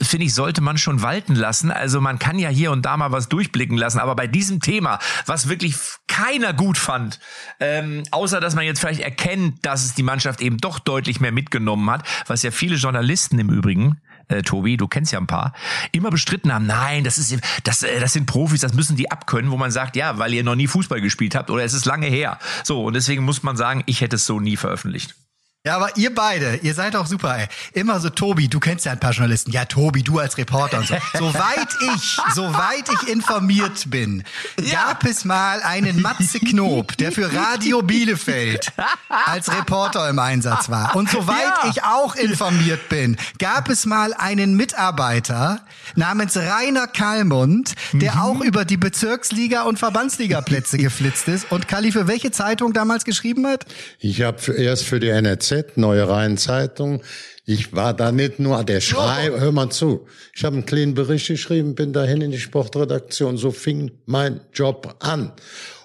finde 0.01 0.25
ich, 0.25 0.34
sollte 0.34 0.62
man 0.62 0.78
schon 0.78 1.01
walten 1.01 1.36
lassen. 1.36 1.69
Also 1.69 2.00
man 2.00 2.18
kann 2.18 2.39
ja 2.39 2.48
hier 2.48 2.72
und 2.72 2.86
da 2.86 2.96
mal 2.96 3.12
was 3.12 3.28
durchblicken 3.28 3.78
lassen, 3.78 4.00
aber 4.00 4.16
bei 4.16 4.28
diesem 4.28 4.62
Thema, 4.62 5.00
was 5.34 5.50
wirklich 5.50 5.76
keiner 6.08 6.54
gut 6.54 6.78
fand, 6.78 7.20
ähm, 7.60 8.04
außer 8.12 8.40
dass 8.40 8.54
man 8.54 8.66
jetzt 8.66 8.80
vielleicht 8.80 9.00
erkennt, 9.00 9.66
dass 9.66 9.84
es 9.84 9.96
die 9.96 10.04
Mannschaft 10.04 10.42
eben 10.42 10.58
doch 10.58 10.78
deutlich 10.78 11.20
mehr 11.20 11.32
mitgenommen 11.32 11.90
hat, 11.90 12.08
was 12.28 12.44
ja 12.44 12.52
viele 12.52 12.76
Journalisten 12.76 13.40
im 13.40 13.50
Übrigen 13.50 14.00
äh, 14.28 14.44
Tobi, 14.44 14.78
du 14.78 14.88
kennst 14.88 15.12
ja 15.12 15.20
ein 15.20 15.26
paar, 15.26 15.54
immer 15.92 16.12
bestritten 16.12 16.54
haben, 16.54 16.68
nein, 16.68 17.04
das 17.04 17.18
ist 17.18 17.36
das, 17.64 17.82
äh, 17.82 18.00
das 18.00 18.14
sind 18.14 18.28
Profis, 18.28 18.62
das 18.62 18.76
müssen 18.76 18.96
die 18.96 19.10
abkönnen, 19.10 19.50
wo 19.50 19.58
man 19.58 19.72
sagt, 19.72 19.96
ja, 19.96 20.20
weil 20.20 20.36
ihr 20.36 20.44
noch 20.44 20.56
nie 20.56 20.68
Fußball 20.68 21.02
gespielt 21.02 21.34
habt 21.34 21.50
oder 21.50 21.64
es 21.64 21.74
ist 21.74 21.86
lange 21.86 22.06
her. 22.06 22.38
So, 22.64 22.84
und 22.84 22.94
deswegen 22.94 23.24
muss 23.24 23.42
man 23.42 23.58
sagen, 23.58 23.82
ich 23.88 24.02
hätte 24.02 24.18
es 24.18 24.28
so 24.28 24.40
nie 24.40 24.56
veröffentlicht. 24.56 25.16
Ja, 25.65 25.77
aber 25.77 25.95
ihr 25.95 26.13
beide, 26.13 26.57
ihr 26.57 26.74
seid 26.74 26.94
auch 26.98 27.06
super, 27.07 27.38
ey. 27.39 27.48
Immer 27.71 27.98
so, 28.01 28.10
Tobi, 28.10 28.50
du 28.50 28.60
kennst 28.60 28.83
ja 28.86 28.92
ein 28.92 29.00
paar 29.00 29.13
Journalisten. 29.13 29.50
Ja, 29.51 29.63
Tobi, 29.63 30.04
du 30.04 30.19
als 30.19 30.38
Reporter 30.38 30.80
und 30.80 30.88
so. 30.88 30.95
Soweit 31.18 31.69
ich, 31.95 32.18
soweit 32.36 32.89
ich 33.01 33.07
informiert 33.07 33.89
bin, 33.89 34.25
gab 34.74 35.06
es 35.06 35.24
mal 35.24 35.62
einen 35.63 36.01
Matze 36.01 36.39
Knob, 36.42 36.98
der 36.98 37.13
für 37.13 37.33
Radio 37.33 37.81
Bielefeld 37.81 38.74
als 39.07 39.50
Reporter 39.57 40.10
im 40.10 40.19
Einsatz 40.19 40.68
war. 40.69 40.98
Und 40.98 41.10
soweit 41.10 41.38
Ja. 41.63 41.69
ich 41.69 41.81
auch 41.83 42.15
informiert 42.18 42.89
bin, 42.89 43.15
gab 43.39 43.69
es 43.69 43.86
mal 43.86 44.13
einen 44.15 44.56
Mitarbeiter 44.57 45.62
namens 45.95 46.36
Rainer 46.36 46.88
Kalmund, 46.88 47.71
der 47.94 48.21
auch 48.21 48.42
über 48.42 48.65
die 48.65 48.75
Bezirksliga 48.75 49.62
und 49.62 49.80
Verbandsligaplätze 49.80 50.77
geflitzt 50.77 51.30
ist. 51.30 51.50
Und 51.54 51.69
Kali, 51.69 51.94
für 51.94 52.10
welche 52.10 52.32
Zeitung 52.32 52.74
damals 52.74 53.05
geschrieben 53.05 53.48
hat? 53.48 53.65
Ich 54.00 54.24
habe 54.24 54.51
erst 54.58 54.84
für 54.84 55.00
die 55.00 55.08
NRZ, 55.08 55.52
Neue 55.75 56.07
Rhein 56.07 56.38
Zeitung, 56.38 57.01
ich 57.45 57.74
war 57.74 57.93
da 57.93 58.12
nicht 58.12 58.39
nur 58.39 58.63
der 58.63 58.81
Schreiber, 58.81 59.39
hör 59.39 59.51
mal 59.51 59.69
zu. 59.69 60.07
Ich 60.33 60.45
habe 60.45 60.55
einen 60.55 60.65
kleinen 60.65 60.93
Bericht 60.93 61.27
geschrieben, 61.27 61.75
bin 61.75 61.91
dahin 61.91 62.22
in 62.22 62.31
die 62.31 62.39
Sportredaktion, 62.39 63.38
so 63.38 63.51
fing 63.51 63.91
mein 64.05 64.39
Job 64.53 64.95
an 65.00 65.33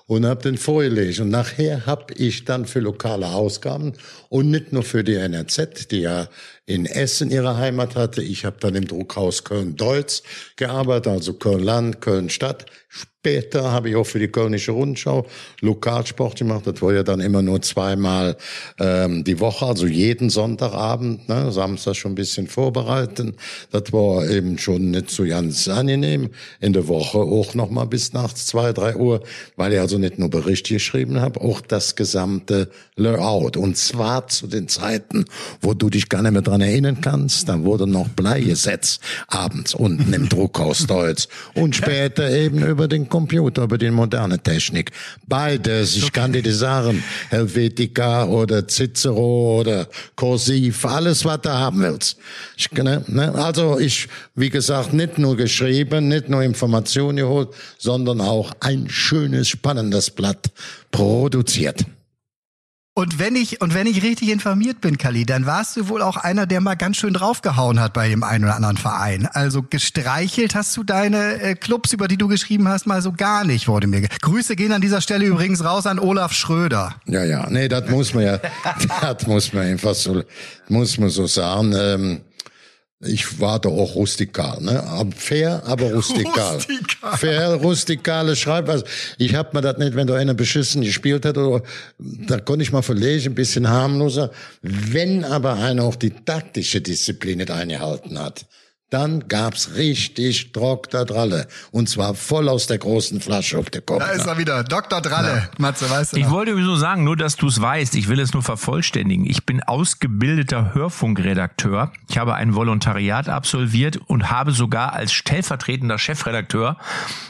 und 0.06 0.25
habe 0.25 0.42
den 0.42 0.56
vorgelegt. 0.56 1.20
Und 1.20 1.30
nachher 1.30 1.84
habe 1.84 2.14
ich 2.14 2.44
dann 2.44 2.64
für 2.64 2.80
lokale 2.80 3.26
Ausgaben 3.26 3.92
und 4.28 4.50
nicht 4.50 4.72
nur 4.72 4.82
für 4.82 5.04
die 5.04 5.16
NRZ, 5.16 5.90
die 5.90 6.00
ja 6.00 6.28
in 6.68 6.84
Essen 6.84 7.30
ihre 7.30 7.56
Heimat 7.56 7.96
hatte. 7.96 8.22
Ich 8.22 8.44
habe 8.44 8.58
dann 8.60 8.75
im 8.75 8.87
Druckhaus 8.87 9.42
Köln-Deutz 9.42 10.22
gearbeitet, 10.56 11.10
also 11.10 11.32
Köln-Land, 11.32 12.02
Köln-Stadt. 12.02 12.66
Später 12.90 13.72
habe 13.72 13.90
ich 13.90 13.96
auch 13.96 14.06
für 14.06 14.18
die 14.18 14.28
Kölnische 14.28 14.72
Rundschau 14.72 15.26
Lokalsport 15.60 16.38
gemacht. 16.38 16.66
Das 16.66 16.80
war 16.80 16.94
ja 16.94 17.02
dann 17.02 17.20
immer 17.20 17.42
nur 17.42 17.60
zweimal 17.60 18.37
ähm, 18.78 19.25
die 19.25 19.40
Woche, 19.40 19.66
also 19.66 19.87
jeden 19.87 20.30
Sonntagabend, 20.30 21.28
ne, 21.28 21.50
Samstag 21.52 21.96
schon 21.96 22.12
ein 22.12 22.14
bisschen 22.14 22.46
vorbereiten. 22.46 23.34
Das 23.70 23.92
war 23.92 24.26
eben 24.30 24.56
schon 24.56 24.92
nicht 24.92 25.10
so 25.10 25.25
ganz 25.25 25.68
angenehm. 25.68 26.30
In 26.60 26.72
der 26.72 26.88
Woche 26.88 27.18
auch 27.18 27.54
noch 27.54 27.70
mal 27.70 27.87
bis 27.87 28.12
nachts 28.12 28.46
zwei, 28.46 28.72
drei 28.72 28.94
Uhr, 28.96 29.22
weil 29.56 29.72
ich 29.72 29.80
also 29.80 29.98
nicht 29.98 30.18
nur 30.18 30.30
Berichte 30.30 30.75
geschrieben 30.75 31.20
habe, 31.20 31.40
auch 31.40 31.60
das 31.60 31.96
gesamte 31.96 32.70
Layout. 32.94 33.56
Und 33.56 33.76
zwar 33.76 34.28
zu 34.28 34.46
den 34.46 34.68
Zeiten, 34.68 35.25
wo 35.60 35.75
du 35.75 35.90
dich 35.90 36.08
gar 36.08 36.22
nicht 36.22 36.32
mehr 36.32 36.42
dran 36.42 36.58
erinnern 36.61 37.00
kannst. 37.00 37.49
Da 37.49 37.62
wurde 37.65 37.87
noch 37.87 38.09
Blei 38.09 38.41
gesetzt 38.41 39.00
abends 39.29 39.75
unten 39.75 40.12
im 40.12 40.29
Druckhaus 40.29 40.87
Deutz 40.87 41.29
und 41.55 41.77
später 41.77 42.31
eben 42.31 42.65
über 42.65 42.88
den 42.88 43.09
Computer, 43.09 43.65
über 43.65 43.79
die 43.79 43.91
moderne 43.91 44.38
Technik. 44.38 44.91
Beides, 45.27 45.97
ich 45.97 46.12
kann 46.12 46.33
dir 46.33 46.53
sagen, 46.53 47.03
Helvetica 47.31 48.25
oder 48.25 48.67
Cicero 48.67 49.61
oder 49.61 49.87
Kursiv, 50.17 50.85
alles, 50.85 51.25
was 51.25 51.41
du 51.43 51.50
haben 51.50 51.81
willst. 51.81 52.17
Ich, 52.57 52.71
ne, 52.73 53.05
ne, 53.07 53.35
also 53.35 53.79
ich, 53.79 54.09
wie 54.35 54.50
gesagt, 54.50 54.93
nicht 54.93 55.19
nur 55.19 55.37
geschrieben, 55.37 56.09
nicht 56.09 56.29
nur 56.29 56.43
Informationen 56.43 57.19
geholt, 57.19 57.50
sondern 57.79 58.21
auch 58.21 58.53
ein 58.61 58.88
schönes, 58.88 59.49
spannendes 59.49 60.11
Blatt 60.11 60.50
produziert. 60.91 61.85
Und 62.99 63.21
wenn 63.21 63.37
ich, 63.37 63.61
und 63.61 63.75
wenn 63.75 63.87
ich 63.87 64.02
richtig 64.02 64.28
informiert 64.28 64.81
bin, 64.81 64.99
Kali, 64.99 65.25
dann 65.25 65.47
warst 65.47 65.76
du 65.76 65.88
wohl 65.88 66.02
auch 66.02 66.17
einer, 66.17 66.47
der 66.47 66.61
mal 66.61 66.75
ganz 66.75 66.97
schön 66.97 67.14
draufgehauen 67.14 67.78
hat 67.78 67.93
bei 67.93 68.09
dem 68.09 68.25
einen 68.25 68.43
oder 68.43 68.57
anderen 68.57 68.76
Verein. 68.76 69.28
Also 69.35 69.62
gestreichelt 69.62 70.57
hast 70.57 70.76
du 70.76 70.83
deine 70.83 71.40
äh, 71.40 71.55
Clubs, 71.55 71.93
über 71.93 72.09
die 72.09 72.17
du 72.17 72.26
geschrieben 72.26 72.67
hast, 72.67 72.88
mal 72.88 73.00
so 73.00 73.12
gar 73.12 73.45
nicht, 73.45 73.69
wurde 73.69 73.87
mir. 73.87 74.09
Grüße 74.21 74.57
gehen 74.57 74.73
an 74.73 74.81
dieser 74.81 75.00
Stelle 75.00 75.26
übrigens 75.26 75.62
raus 75.62 75.87
an 75.87 76.00
Olaf 76.00 76.33
Schröder. 76.33 76.97
Ja, 77.07 77.23
ja, 77.23 77.49
nee, 77.49 77.69
das 77.69 77.88
muss 77.88 78.14
man 78.14 78.25
ja, 78.25 78.40
das 79.00 79.28
muss 79.28 79.52
man 79.52 79.62
einfach 79.62 79.95
so, 79.95 80.25
muss 80.69 80.99
man 80.99 81.09
so 81.09 81.28
sagen. 81.28 81.73
Ähm, 81.78 82.21
ich 83.00 83.38
war 83.38 83.61
da 83.61 83.69
auch 83.69 83.95
rustikal, 83.95 84.61
ne? 84.61 84.83
Fair, 85.17 85.62
aber 85.67 85.93
rustikal. 85.95 86.57
rustikal. 86.57 87.17
Fair, 87.17 87.55
rustikale 87.55 88.35
Schreibweise. 88.35 88.85
Ich 89.19 89.37
hab 89.37 89.55
mir 89.55 89.61
das 89.61 89.78
nicht, 89.78 89.95
wenn 89.95 90.09
da 90.09 90.17
einer 90.17 90.35
beschissen 90.35 90.83
gespielt 90.83 91.25
hat, 91.25 91.38
oder 91.38 91.62
da 91.99 92.40
konnte 92.40 92.64
ich 92.64 92.73
mal 92.73 92.83
verlegen, 92.83 93.26
ein 93.26 93.35
bisschen 93.37 93.69
harmloser. 93.69 94.33
Wenn 94.62 95.25
aber 95.25 95.55
einer 95.55 95.85
auch 95.85 95.95
die 95.95 96.11
taktische 96.11 96.81
Disziplin 96.81 97.38
nicht 97.38 97.52
eingehalten 97.52 98.19
hat, 98.19 98.47
dann 98.90 99.28
gab's 99.28 99.75
richtig 99.75 100.52
Dr. 100.52 101.04
Dralle. 101.04 101.47
Und 101.73 101.90
zwar 101.90 102.14
voll 102.14 102.49
aus 102.49 102.66
der 102.66 102.78
großen 102.78 103.21
Flasche 103.21 103.59
auf 103.59 103.68
der 103.68 103.83
Kopf. 103.83 103.99
Da 103.99 104.12
ist 104.12 104.26
er 104.26 104.38
wieder, 104.38 104.64
Dr. 104.64 105.02
Dralle. 105.02 105.28
Ja. 105.28 105.49
Matze, 105.59 105.90
weißt 105.90 106.14
du 106.14 106.16
Ich 106.16 106.25
noch? 106.25 106.30
wollte 106.30 106.52
sowieso 106.52 106.76
sagen, 106.76 107.04
nur 107.04 107.16
dass 107.16 107.37
du 107.37 107.49
es 107.49 107.61
weißt, 107.61 107.95
ich 107.97 108.09
will 108.09 108.18
es 108.18 108.33
nur 108.33 108.42
vervollständigen. 108.42 109.26
Ich 109.26 109.45
bin 109.45 109.62
ausgebildeter 109.62 110.73
Hörfunkredakteur. 110.75 111.92
Ich 112.09 112.16
habe 112.16 112.35
ein 112.35 112.54
Volontariat 112.54 113.28
absolviert 113.28 113.99
und 114.07 114.30
habe 114.30 114.52
sogar 114.52 114.95
als 114.95 115.12
stellvertretender 115.12 115.99
Chefredakteur 115.99 116.78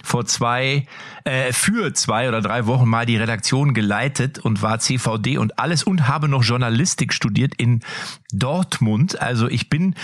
vor 0.04 0.26
zwei, 0.26 0.86
äh, 1.24 1.52
für 1.52 1.92
zwei 1.92 2.28
oder 2.28 2.40
drei 2.40 2.66
Wochen 2.66 2.88
mal 2.88 3.04
die 3.04 3.16
Redaktion 3.16 3.74
geleitet 3.74 4.38
und 4.38 4.62
war 4.62 4.78
CVD 4.78 5.38
und 5.38 5.58
alles 5.58 5.82
und 5.82 6.06
habe 6.06 6.28
noch 6.28 6.44
Journalistik 6.44 7.12
studiert 7.12 7.54
in 7.56 7.80
Dortmund. 8.32 9.20
Also 9.20 9.48
ich 9.48 9.68
bin 9.68 9.94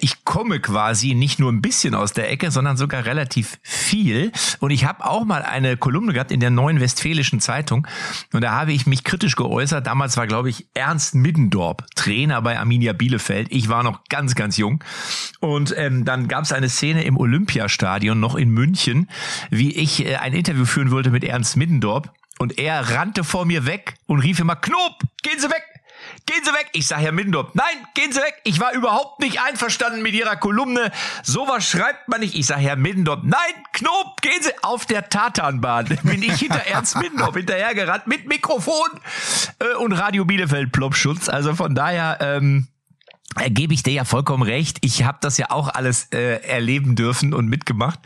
ich 0.00 0.24
komme 0.24 0.60
quasi 0.60 1.14
nicht 1.14 1.38
nur 1.38 1.50
ein 1.50 1.60
bisschen 1.60 1.94
aus 1.94 2.12
der 2.12 2.30
Ecke, 2.30 2.50
sondern 2.50 2.76
sogar 2.76 3.06
relativ 3.06 3.58
viel. 3.62 4.30
Und 4.60 4.70
ich 4.70 4.84
habe 4.84 5.04
auch 5.04 5.24
mal 5.24 5.42
eine 5.42 5.76
Kolumne 5.76 6.12
gehabt 6.12 6.30
in 6.30 6.40
der 6.40 6.50
Neuen 6.50 6.80
Westfälischen 6.80 7.40
Zeitung. 7.40 7.86
Und 8.32 8.42
da 8.42 8.52
habe 8.52 8.72
ich 8.72 8.86
mich 8.86 9.04
kritisch 9.04 9.36
geäußert. 9.36 9.86
Damals 9.86 10.16
war, 10.16 10.26
glaube 10.26 10.50
ich, 10.50 10.66
Ernst 10.74 11.14
Middendorp 11.14 11.84
Trainer 11.96 12.40
bei 12.42 12.58
Arminia 12.58 12.92
Bielefeld. 12.92 13.48
Ich 13.50 13.68
war 13.68 13.82
noch 13.82 14.04
ganz, 14.08 14.34
ganz 14.34 14.56
jung. 14.56 14.82
Und 15.40 15.74
ähm, 15.76 16.04
dann 16.04 16.28
gab 16.28 16.44
es 16.44 16.52
eine 16.52 16.68
Szene 16.68 17.04
im 17.04 17.16
Olympiastadion 17.16 18.18
noch 18.18 18.36
in 18.36 18.50
München, 18.50 19.08
wie 19.50 19.72
ich 19.72 20.06
äh, 20.06 20.16
ein 20.16 20.34
Interview 20.34 20.64
führen 20.64 20.90
wollte 20.90 21.10
mit 21.10 21.24
Ernst 21.24 21.56
Middendorp. 21.56 22.12
Und 22.38 22.58
er 22.58 22.90
rannte 22.90 23.24
vor 23.24 23.44
mir 23.44 23.66
weg 23.66 23.94
und 24.06 24.20
rief 24.20 24.40
immer, 24.40 24.56
Knob, 24.56 24.98
gehen 25.22 25.38
Sie 25.38 25.48
weg! 25.48 25.73
Gehen 26.26 26.42
Sie 26.42 26.52
weg! 26.52 26.70
Ich 26.72 26.86
sage 26.86 27.02
Herr 27.02 27.12
Mindorp, 27.12 27.54
nein, 27.54 27.86
gehen 27.92 28.10
Sie 28.10 28.18
weg! 28.18 28.40
Ich 28.44 28.58
war 28.58 28.72
überhaupt 28.72 29.20
nicht 29.20 29.42
einverstanden 29.42 30.00
mit 30.00 30.14
Ihrer 30.14 30.36
Kolumne. 30.36 30.90
Sowas 31.22 31.68
schreibt 31.68 32.08
man 32.08 32.20
nicht. 32.20 32.34
Ich 32.34 32.46
sage 32.46 32.62
Herr 32.62 32.76
Mindorp, 32.76 33.24
nein, 33.24 33.38
Knob, 33.72 34.22
gehen 34.22 34.40
Sie! 34.40 34.50
Auf 34.62 34.86
der 34.86 35.10
Tatanbahn 35.10 35.84
bin 36.02 36.22
ich 36.22 36.36
hinter 36.36 36.66
Ernst 36.66 36.96
Mindorp 36.96 37.36
hinterhergerannt 37.36 38.06
mit 38.06 38.26
Mikrofon 38.26 38.88
äh, 39.58 39.74
und 39.74 39.92
Radio 39.92 40.24
Bielefeld 40.24 40.72
Plopschutz. 40.72 41.28
Also 41.28 41.54
von 41.54 41.74
daher, 41.74 42.18
ähm, 42.22 42.68
äh, 42.68 42.73
gebe 43.48 43.74
ich 43.74 43.82
dir 43.82 43.92
ja 43.92 44.04
vollkommen 44.04 44.42
recht. 44.42 44.78
Ich 44.82 45.04
habe 45.04 45.18
das 45.20 45.38
ja 45.38 45.50
auch 45.50 45.68
alles 45.68 46.08
äh, 46.12 46.42
erleben 46.42 46.96
dürfen 46.96 47.34
und 47.34 47.48
mitgemacht, 47.48 47.98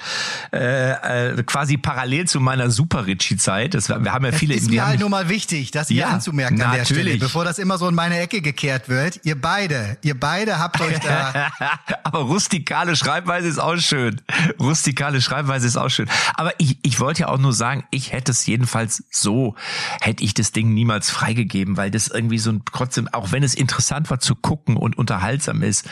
äh, 0.52 1.30
äh, 1.30 1.42
quasi 1.42 1.76
parallel 1.76 2.26
zu 2.26 2.40
meiner 2.40 2.70
Super 2.70 3.06
Ritchie-Zeit. 3.06 3.74
Wir 3.74 4.12
haben 4.12 4.24
ja 4.24 4.32
viele. 4.32 4.54
Das 4.54 4.64
ist 4.64 4.70
mir 4.70 4.86
halt 4.86 5.00
nur 5.00 5.08
mal 5.08 5.28
wichtig, 5.28 5.70
das 5.70 5.88
hier 5.88 6.02
ja, 6.02 6.08
anzumerken 6.08 6.60
an 6.62 6.76
der 6.76 6.84
Stelle, 6.84 7.16
bevor 7.18 7.44
das 7.44 7.58
immer 7.58 7.78
so 7.78 7.88
in 7.88 7.94
meine 7.94 8.18
Ecke 8.18 8.40
gekehrt 8.40 8.88
wird. 8.88 9.20
Ihr 9.24 9.40
beide, 9.40 9.98
ihr 10.02 10.18
beide 10.18 10.58
habt 10.58 10.80
euch 10.80 10.98
da. 11.00 11.50
Aber 12.02 12.20
rustikale 12.20 12.96
Schreibweise 12.96 13.48
ist 13.48 13.58
auch 13.58 13.76
schön. 13.76 14.20
Rustikale 14.58 15.20
Schreibweise 15.20 15.66
ist 15.66 15.76
auch 15.76 15.90
schön. 15.90 16.08
Aber 16.34 16.52
ich, 16.58 16.78
ich 16.82 17.00
wollte 17.00 17.22
ja 17.22 17.28
auch 17.28 17.38
nur 17.38 17.52
sagen, 17.52 17.84
ich 17.90 18.12
hätte 18.12 18.32
es 18.32 18.46
jedenfalls 18.46 19.04
so, 19.10 19.54
hätte 20.00 20.24
ich 20.24 20.34
das 20.34 20.52
Ding 20.52 20.72
niemals 20.72 21.10
freigegeben, 21.10 21.76
weil 21.76 21.90
das 21.90 22.08
irgendwie 22.08 22.38
so 22.38 22.50
ein 22.50 22.62
trotzdem, 22.64 23.08
auch 23.08 23.32
wenn 23.32 23.42
es 23.42 23.54
interessant 23.54 24.10
war 24.10 24.20
zu 24.20 24.34
gucken 24.34 24.76
und 24.76 24.96
unter 24.96 25.17
unterhaltsam 25.18 25.62
ist. 25.62 25.88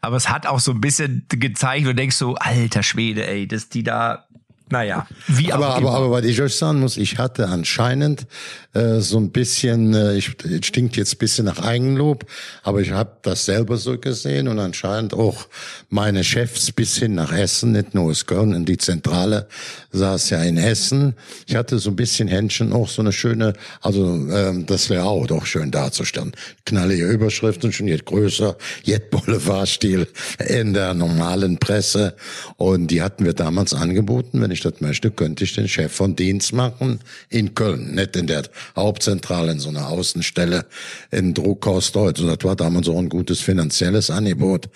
Aber 0.00 0.16
es 0.16 0.28
hat 0.28 0.46
auch 0.46 0.60
so 0.60 0.72
ein 0.72 0.80
bisschen 0.80 1.26
gezeigt, 1.28 1.84
wo 1.84 1.90
du 1.90 1.94
denkst 1.94 2.16
so, 2.16 2.34
alter 2.36 2.82
Schwede, 2.82 3.26
ey, 3.26 3.46
dass 3.46 3.68
die 3.68 3.82
da 3.82 4.26
naja, 4.72 5.06
wie 5.28 5.52
aber, 5.52 5.74
aber, 5.76 5.92
aber 5.92 6.10
weil 6.10 6.24
ich 6.24 6.40
euch 6.40 6.54
sagen 6.54 6.80
muss, 6.80 6.96
ich 6.96 7.18
hatte 7.18 7.48
anscheinend 7.48 8.26
äh, 8.72 9.00
so 9.00 9.18
ein 9.18 9.30
bisschen, 9.30 9.92
äh, 9.92 10.16
ich 10.16 10.34
stinkt 10.62 10.96
jetzt 10.96 11.16
ein 11.16 11.18
bisschen 11.18 11.44
nach 11.44 11.58
Eigenlob, 11.58 12.24
aber 12.62 12.80
ich 12.80 12.90
habe 12.90 13.10
das 13.20 13.44
selber 13.44 13.76
so 13.76 13.98
gesehen 13.98 14.48
und 14.48 14.58
anscheinend 14.58 15.12
auch 15.12 15.46
meine 15.90 16.24
Chefs 16.24 16.72
bis 16.72 16.96
hin 16.96 17.14
nach 17.14 17.32
Essen, 17.32 17.72
nicht 17.72 17.94
nur 17.94 18.04
aus 18.04 18.24
Köln, 18.24 18.54
in 18.54 18.64
die 18.64 18.78
Zentrale 18.78 19.46
saß 19.90 20.30
ja 20.30 20.42
in 20.42 20.56
Essen. 20.56 21.16
Ich 21.46 21.54
hatte 21.54 21.78
so 21.78 21.90
ein 21.90 21.96
bisschen 21.96 22.28
Händchen 22.28 22.72
auch 22.72 22.88
so 22.88 23.02
eine 23.02 23.12
schöne, 23.12 23.52
also 23.82 24.06
ähm, 24.30 24.64
das 24.64 24.88
Layout 24.88 25.32
auch 25.32 25.44
schön 25.44 25.70
darzustellen. 25.70 26.32
Knallige 26.64 27.04
Überschriften, 27.04 27.72
schon 27.72 27.88
jetzt 27.88 28.06
größer, 28.06 28.56
jetzt 28.84 29.10
Boulevardstil 29.10 30.08
in 30.48 30.72
der 30.72 30.94
normalen 30.94 31.58
Presse 31.58 32.14
und 32.56 32.86
die 32.86 33.02
hatten 33.02 33.26
wir 33.26 33.34
damals 33.34 33.74
angeboten, 33.74 34.40
wenn 34.40 34.50
ich 34.50 34.61
das 34.64 34.80
möchte, 34.80 35.10
könnte 35.10 35.44
ich 35.44 35.54
den 35.54 35.68
Chef 35.68 35.92
von 35.92 36.16
Dienst 36.16 36.52
machen 36.52 37.00
in 37.28 37.54
Köln, 37.54 37.94
nicht 37.94 38.16
in 38.16 38.26
der 38.26 38.44
Hauptzentrale, 38.76 39.52
in 39.52 39.60
so 39.60 39.68
einer 39.68 39.88
Außenstelle 39.88 40.66
in 41.10 41.34
Druckhaus 41.34 41.92
Deutsch. 41.92 42.20
Und 42.20 42.28
das 42.28 42.42
war 42.42 42.56
damals 42.56 42.88
auch 42.88 42.98
ein 42.98 43.08
gutes 43.08 43.40
finanzielles 43.40 44.10
Angebot. 44.10 44.68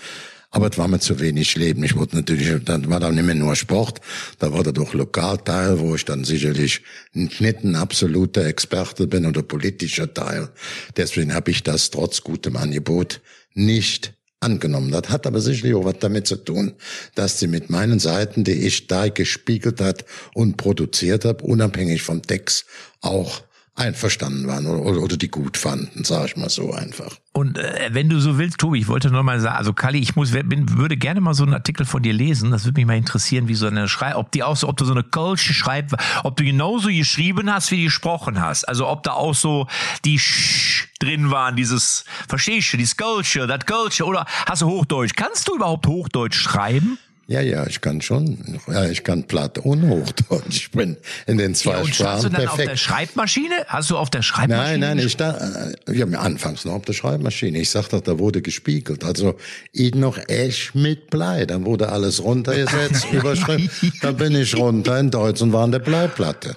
Aber 0.50 0.70
es 0.70 0.78
war 0.78 0.88
mir 0.88 1.00
zu 1.00 1.20
wenig 1.20 1.54
Leben. 1.56 1.84
Ich 1.84 1.96
wurde 1.96 2.16
natürlich, 2.16 2.64
dann 2.64 2.88
war 2.88 3.00
da 3.00 3.10
nicht 3.10 3.24
mehr 3.24 3.34
nur 3.34 3.56
Sport, 3.56 4.00
da 4.38 4.52
war 4.52 4.62
da 4.62 4.72
doch 4.72 4.94
Lokalteil, 4.94 5.80
wo 5.80 5.94
ich 5.94 6.04
dann 6.04 6.24
sicherlich 6.24 6.82
nicht 7.12 7.62
ein 7.62 7.76
absoluter 7.76 8.46
Experte 8.46 9.06
bin 9.06 9.26
oder 9.26 9.42
politischer 9.42 10.12
Teil. 10.14 10.48
Deswegen 10.96 11.34
habe 11.34 11.50
ich 11.50 11.62
das 11.62 11.90
trotz 11.90 12.22
gutem 12.22 12.56
Angebot 12.56 13.20
nicht 13.52 14.15
angenommen. 14.40 14.90
Das 14.90 15.08
hat 15.08 15.26
aber 15.26 15.40
sicherlich 15.40 15.74
auch 15.74 15.84
was 15.84 15.98
damit 15.98 16.26
zu 16.26 16.36
tun, 16.36 16.74
dass 17.14 17.38
sie 17.38 17.46
mit 17.46 17.70
meinen 17.70 17.98
Seiten, 17.98 18.44
die 18.44 18.66
ich 18.66 18.86
da 18.86 19.08
gespiegelt 19.08 19.80
hat 19.80 20.04
und 20.34 20.56
produziert 20.56 21.24
habe, 21.24 21.44
unabhängig 21.44 22.02
vom 22.02 22.22
Text 22.22 22.66
auch 23.00 23.42
einverstanden 23.76 24.46
waren 24.46 24.66
oder, 24.66 25.00
oder 25.00 25.16
die 25.16 25.28
gut 25.28 25.56
fanden, 25.56 26.02
sage 26.04 26.26
ich 26.26 26.36
mal 26.36 26.48
so 26.48 26.72
einfach. 26.72 27.18
Und 27.32 27.58
äh, 27.58 27.90
wenn 27.92 28.08
du 28.08 28.18
so 28.18 28.38
willst, 28.38 28.58
Tobi, 28.58 28.78
ich 28.78 28.88
wollte 28.88 29.10
noch 29.10 29.22
mal 29.22 29.38
sagen, 29.38 29.56
also 29.56 29.74
Kali, 29.74 29.98
ich 29.98 30.16
muss, 30.16 30.30
bin, 30.30 30.78
würde 30.78 30.96
gerne 30.96 31.20
mal 31.20 31.34
so 31.34 31.44
einen 31.44 31.52
Artikel 31.52 31.84
von 31.84 32.02
dir 32.02 32.14
lesen. 32.14 32.50
Das 32.50 32.64
würde 32.64 32.80
mich 32.80 32.86
mal 32.86 32.96
interessieren, 32.96 33.48
wie 33.48 33.54
so 33.54 33.66
eine 33.66 33.88
Schrei, 33.88 34.16
ob 34.16 34.32
die 34.32 34.42
auch 34.42 34.56
so, 34.56 34.68
ob 34.68 34.78
du 34.78 34.86
so 34.86 34.92
eine 34.92 35.02
Kölsche 35.02 35.52
schreibst, 35.52 35.94
ob 36.24 36.36
du 36.36 36.44
genauso 36.44 36.88
geschrieben 36.88 37.52
hast, 37.52 37.70
wie 37.70 37.76
du 37.76 37.84
gesprochen 37.84 38.40
hast. 38.40 38.64
Also 38.64 38.88
ob 38.88 39.02
da 39.02 39.12
auch 39.12 39.34
so 39.34 39.66
die 40.06 40.18
Sch 40.18 40.88
drin 40.98 41.30
waren, 41.30 41.56
dieses, 41.56 42.06
verstehst 42.26 42.72
du, 42.72 42.78
dieses 42.78 42.96
Kölsche, 42.96 43.46
das 43.46 43.66
Kölsche, 43.66 44.06
oder 44.06 44.24
hast 44.46 44.62
du 44.62 44.66
Hochdeutsch? 44.66 45.12
Kannst 45.14 45.46
du 45.48 45.56
überhaupt 45.56 45.86
Hochdeutsch 45.86 46.40
schreiben? 46.40 46.98
Ja, 47.28 47.40
ja, 47.40 47.66
ich 47.66 47.80
kann 47.80 48.00
schon. 48.00 48.38
Ja, 48.68 48.84
ich 48.84 49.02
kann 49.02 49.24
Platt 49.24 49.58
und 49.58 49.88
Hochdeutsch. 49.88 50.56
Ich 50.56 50.70
bin 50.70 50.96
in 51.26 51.38
den 51.38 51.56
zwei 51.56 51.72
ja, 51.72 51.80
und 51.80 51.92
Sprachen 51.92 52.12
hast 52.12 52.24
du 52.24 52.28
dann 52.28 52.42
perfekt. 52.42 52.60
auf 52.60 52.66
der 52.66 52.76
Schreibmaschine? 52.76 53.54
Hast 53.66 53.90
du 53.90 53.98
auf 53.98 54.10
der 54.10 54.22
Schreibmaschine? 54.22 54.78
Nein, 54.78 54.96
nein, 54.96 54.98
ich 55.04 55.16
da, 55.16 55.72
ja, 55.92 56.06
mir 56.06 56.20
anfangs 56.20 56.64
noch 56.64 56.74
auf 56.74 56.84
der 56.84 56.92
Schreibmaschine. 56.92 57.58
Ich 57.58 57.70
sag 57.70 57.88
doch, 57.88 58.00
da 58.00 58.20
wurde 58.20 58.42
gespiegelt. 58.42 59.02
Also, 59.02 59.36
ich 59.72 59.96
noch 59.96 60.18
echt 60.28 60.76
mit 60.76 61.10
Blei. 61.10 61.46
Dann 61.46 61.64
wurde 61.64 61.88
alles 61.88 62.22
runtergesetzt, 62.22 63.08
überschrieben. 63.12 63.70
Dann 64.02 64.16
bin 64.16 64.36
ich 64.36 64.56
runter 64.56 64.96
in 65.00 65.10
Deutsch 65.10 65.42
und 65.42 65.52
war 65.52 65.64
an 65.64 65.72
der 65.72 65.80
Bleiplatte. 65.80 66.56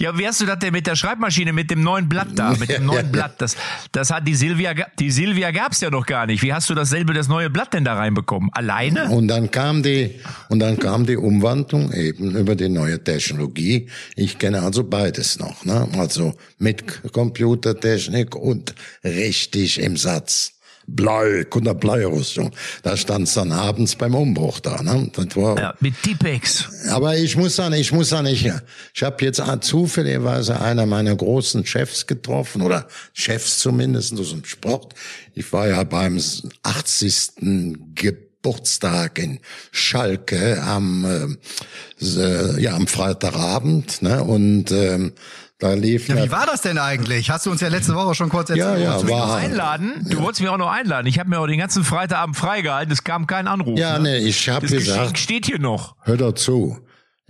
Ja, 0.00 0.16
wie 0.18 0.26
hast 0.26 0.40
du 0.40 0.46
das 0.46 0.58
denn 0.58 0.72
mit 0.72 0.86
der 0.86 0.96
Schreibmaschine, 0.96 1.52
mit 1.52 1.70
dem 1.70 1.82
neuen 1.82 2.08
Blatt 2.08 2.28
da, 2.34 2.54
mit 2.54 2.70
dem 2.70 2.86
neuen 2.86 3.12
Blatt? 3.12 3.34
Das, 3.36 3.54
das 3.92 4.10
hat 4.10 4.26
die 4.26 4.34
Silvia, 4.34 4.72
die 4.98 5.10
Silvia 5.10 5.50
gab's 5.50 5.82
ja 5.82 5.90
noch 5.90 6.06
gar 6.06 6.24
nicht. 6.24 6.42
Wie 6.42 6.54
hast 6.54 6.70
du 6.70 6.74
dasselbe, 6.74 7.12
das 7.12 7.28
neue 7.28 7.50
Blatt 7.50 7.74
denn 7.74 7.84
da 7.84 7.96
reinbekommen? 7.96 8.48
Alleine? 8.54 9.10
Und 9.10 9.28
dann 9.28 9.50
kam 9.50 9.82
die, 9.82 10.18
und 10.48 10.60
dann 10.60 10.78
kam 10.78 11.04
die 11.04 11.18
Umwandlung 11.18 11.92
eben 11.92 12.34
über 12.34 12.56
die 12.56 12.70
neue 12.70 13.04
Technologie. 13.04 13.90
Ich 14.16 14.38
kenne 14.38 14.62
also 14.62 14.84
beides 14.84 15.38
noch, 15.38 15.66
ne? 15.66 15.86
Also 15.98 16.32
mit 16.56 17.12
Computertechnik 17.12 18.34
und 18.34 18.74
richtig 19.04 19.78
im 19.82 19.98
Satz. 19.98 20.59
Blei, 20.96 21.44
Kunde 21.48 21.74
Bleirüstung. 21.74 22.50
Da 22.82 22.96
stand's 22.96 23.34
dann 23.34 23.52
abends 23.52 23.94
beim 23.94 24.14
Umbruch 24.14 24.60
da. 24.60 24.82
Ne? 24.82 25.10
Das 25.14 25.36
war, 25.36 25.58
ja, 25.58 25.74
mit 25.80 25.94
Tipex. 26.02 26.68
Aber 26.90 27.16
ich 27.16 27.36
muss 27.36 27.56
sagen, 27.56 27.74
ich 27.74 27.92
muss 27.92 28.08
sagen, 28.10 28.26
ich, 28.26 28.50
ich 28.94 29.02
habe 29.02 29.24
jetzt 29.24 29.42
zufälligerweise 29.60 30.60
einer 30.60 30.86
meiner 30.86 31.14
großen 31.14 31.64
Chefs 31.64 32.06
getroffen, 32.06 32.62
oder 32.62 32.86
Chefs 33.12 33.58
zumindest 33.58 34.18
aus 34.18 34.30
dem 34.30 34.44
Sport. 34.44 34.94
Ich 35.34 35.52
war 35.52 35.68
ja 35.68 35.82
beim 35.84 36.20
80. 36.62 37.94
Geburtstag 37.94 39.18
in 39.18 39.38
Schalke 39.70 40.62
am, 40.62 41.38
äh, 42.00 42.60
ja, 42.60 42.74
am 42.74 42.86
Freitagabend. 42.86 44.02
Ne? 44.02 44.22
Und 44.22 44.70
ähm, 44.72 45.12
Da 45.60 45.74
lief 45.74 46.08
Ja, 46.08 46.16
ja, 46.16 46.24
wie 46.24 46.30
war 46.30 46.46
das 46.46 46.62
denn 46.62 46.78
eigentlich? 46.78 47.30
Hast 47.30 47.44
du 47.46 47.50
uns 47.50 47.60
ja 47.60 47.68
letzte 47.68 47.94
Woche 47.94 48.14
schon 48.14 48.30
kurz 48.30 48.48
erzählt. 48.50 48.66
Ja, 48.66 48.76
ja, 48.78 48.86
Wolltest 48.94 49.02
du 49.02 49.06
mich 49.06 49.14
noch 49.16 49.28
war- 49.28 49.36
einladen? 49.36 50.06
Du 50.08 50.18
wolltest 50.22 50.40
mich 50.40 50.48
auch 50.50 50.56
noch 50.56 50.70
einladen. 50.70 51.06
Ich 51.06 51.18
habe 51.18 51.28
mir 51.28 51.38
auch 51.38 51.46
den 51.46 51.58
ganzen 51.58 51.84
Freitagabend 51.84 52.34
freigehalten. 52.36 52.90
Es 52.92 53.04
kam 53.04 53.26
kein 53.26 53.46
Anruf. 53.46 53.78
ja, 53.78 53.98
ne? 53.98 54.10
nee, 54.12 54.18
ich 54.26 54.48
habe 54.48 54.62
Das 54.66 54.70
Geschenk 54.74 54.96
gesagt, 54.98 55.18
steht 55.18 55.46
hier 55.46 55.58
noch. 55.58 55.96
hör 56.02 56.16
doch 56.16 56.32
zu. 56.32 56.78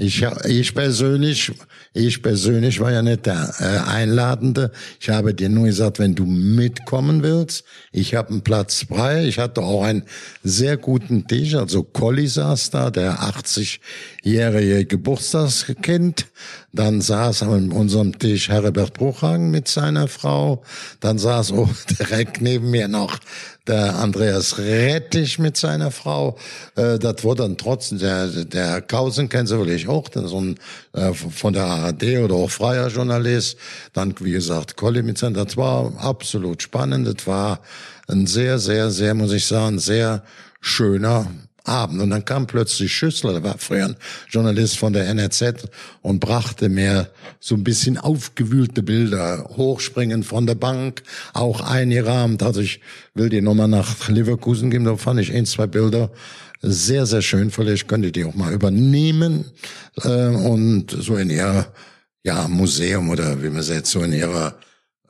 Ich, 0.03 0.25
ich 0.49 0.75
persönlich, 0.75 1.53
ich 1.93 2.23
persönlich 2.23 2.81
war 2.81 2.91
ja 2.91 3.03
nicht 3.03 3.27
der 3.27 3.55
äh, 3.59 3.87
Einladende. 3.87 4.73
Ich 4.99 5.11
habe 5.11 5.35
dir 5.35 5.51
nur 5.51 5.67
gesagt, 5.67 5.99
wenn 5.99 6.15
du 6.15 6.25
mitkommen 6.25 7.23
willst, 7.23 7.65
ich 7.93 8.15
habe 8.15 8.31
einen 8.31 8.41
Platz 8.41 8.87
frei. 8.89 9.27
Ich 9.27 9.39
hatte 9.39 9.61
auch 9.61 9.83
einen 9.83 10.05
sehr 10.43 10.79
guten 10.79 11.27
Tisch. 11.27 11.55
Also 11.55 11.83
Colli 11.83 12.29
saß 12.29 12.71
da, 12.71 12.91
der 12.91 13.21
80-jährige 13.21 14.87
Geburtstagskind. 14.87 16.29
Dann 16.73 17.03
saß 17.03 17.43
an 17.43 17.71
unserem 17.71 18.19
Tisch 18.19 18.49
Herbert 18.49 18.95
Bruchhagen 18.95 19.51
mit 19.51 19.69
seiner 19.69 20.09
Frau. 20.09 20.63
Dann 21.01 21.19
saß 21.19 21.53
auch 21.53 21.69
direkt 21.99 22.41
neben 22.41 22.71
mir 22.71 22.89
noch 22.89 23.19
der 23.71 23.97
Andreas 23.97 24.59
Rettich 24.59 25.39
mit 25.39 25.57
seiner 25.57 25.91
Frau. 25.91 26.37
Äh, 26.75 26.99
das 26.99 27.23
wurde 27.23 27.45
dann 27.45 27.57
trotzdem, 27.57 27.99
der, 27.99 28.27
der 28.27 28.83
Kausen 28.83 29.29
kennt 29.29 29.49
sie 29.49 29.57
wirklich 29.57 29.89
auch, 29.89 30.09
so 30.13 30.41
ein, 30.41 30.59
äh, 30.93 31.15
von 31.15 31.53
der 31.53 31.65
ARD 31.65 32.19
oder 32.19 32.35
auch 32.35 32.51
freier 32.51 32.89
Journalist. 32.89 33.57
Dann, 33.93 34.15
wie 34.21 34.33
gesagt, 34.33 34.77
Colli 34.77 35.03
mit 35.03 35.19
seiner, 35.19 35.45
das 35.45 35.57
war 35.57 35.93
absolut 35.99 36.63
spannend. 36.63 37.07
Das 37.07 37.27
war 37.27 37.61
ein 38.09 38.27
sehr, 38.27 38.59
sehr, 38.59 38.91
sehr, 38.91 39.15
muss 39.15 39.33
ich 39.33 39.47
sagen, 39.47 39.79
sehr 39.79 40.23
schöner 40.61 41.27
Abend. 41.65 42.01
Und 42.01 42.11
dann 42.11 42.25
kam 42.25 42.47
plötzlich 42.47 42.93
Schüssler, 42.93 43.33
der 43.33 43.43
war 43.43 43.59
früher 43.59 43.87
ein 43.87 43.97
Journalist 44.29 44.79
von 44.79 44.93
der 44.93 45.07
NRZ 45.09 45.69
und 46.03 46.21
brachte 46.21 46.69
mir 46.69 47.11
so 47.39 47.55
ein 47.55 47.65
bisschen 47.65 47.99
aufgewühlte 47.99 48.83
Bilder, 48.83 49.45
hochspringen 49.57 50.23
von 50.23 50.47
der 50.47 50.55
Bank, 50.55 51.03
auch 51.33 51.61
eingerahmt. 51.61 52.43
Also 52.43 52.61
ich 52.61 52.81
will 53.15 53.29
die 53.29 53.41
nochmal 53.41 53.69
nach 53.69 54.09
Leverkusen 54.09 54.71
geben, 54.71 54.85
da 54.85 54.97
fand 54.97 55.21
ich 55.21 55.33
ein, 55.33 55.47
zwei 55.47 55.67
Bilder 55.67 56.11
sehr, 56.63 57.07
sehr 57.07 57.23
schön. 57.23 57.51
Vielleicht 57.51 57.89
könnt 57.89 58.05
ihr 58.05 58.13
die 58.13 58.25
auch 58.25 58.35
mal 58.35 58.53
übernehmen 58.53 59.47
äh, 60.03 60.27
und 60.27 60.91
so 60.91 61.17
in 61.17 61.31
ihr 61.31 61.67
ja, 62.23 62.49
Museum 62.49 63.09
oder 63.09 63.43
wie 63.43 63.49
man 63.49 63.63
sagt, 63.63 63.87
so 63.87 64.03
in 64.03 64.13
ihrer 64.13 64.55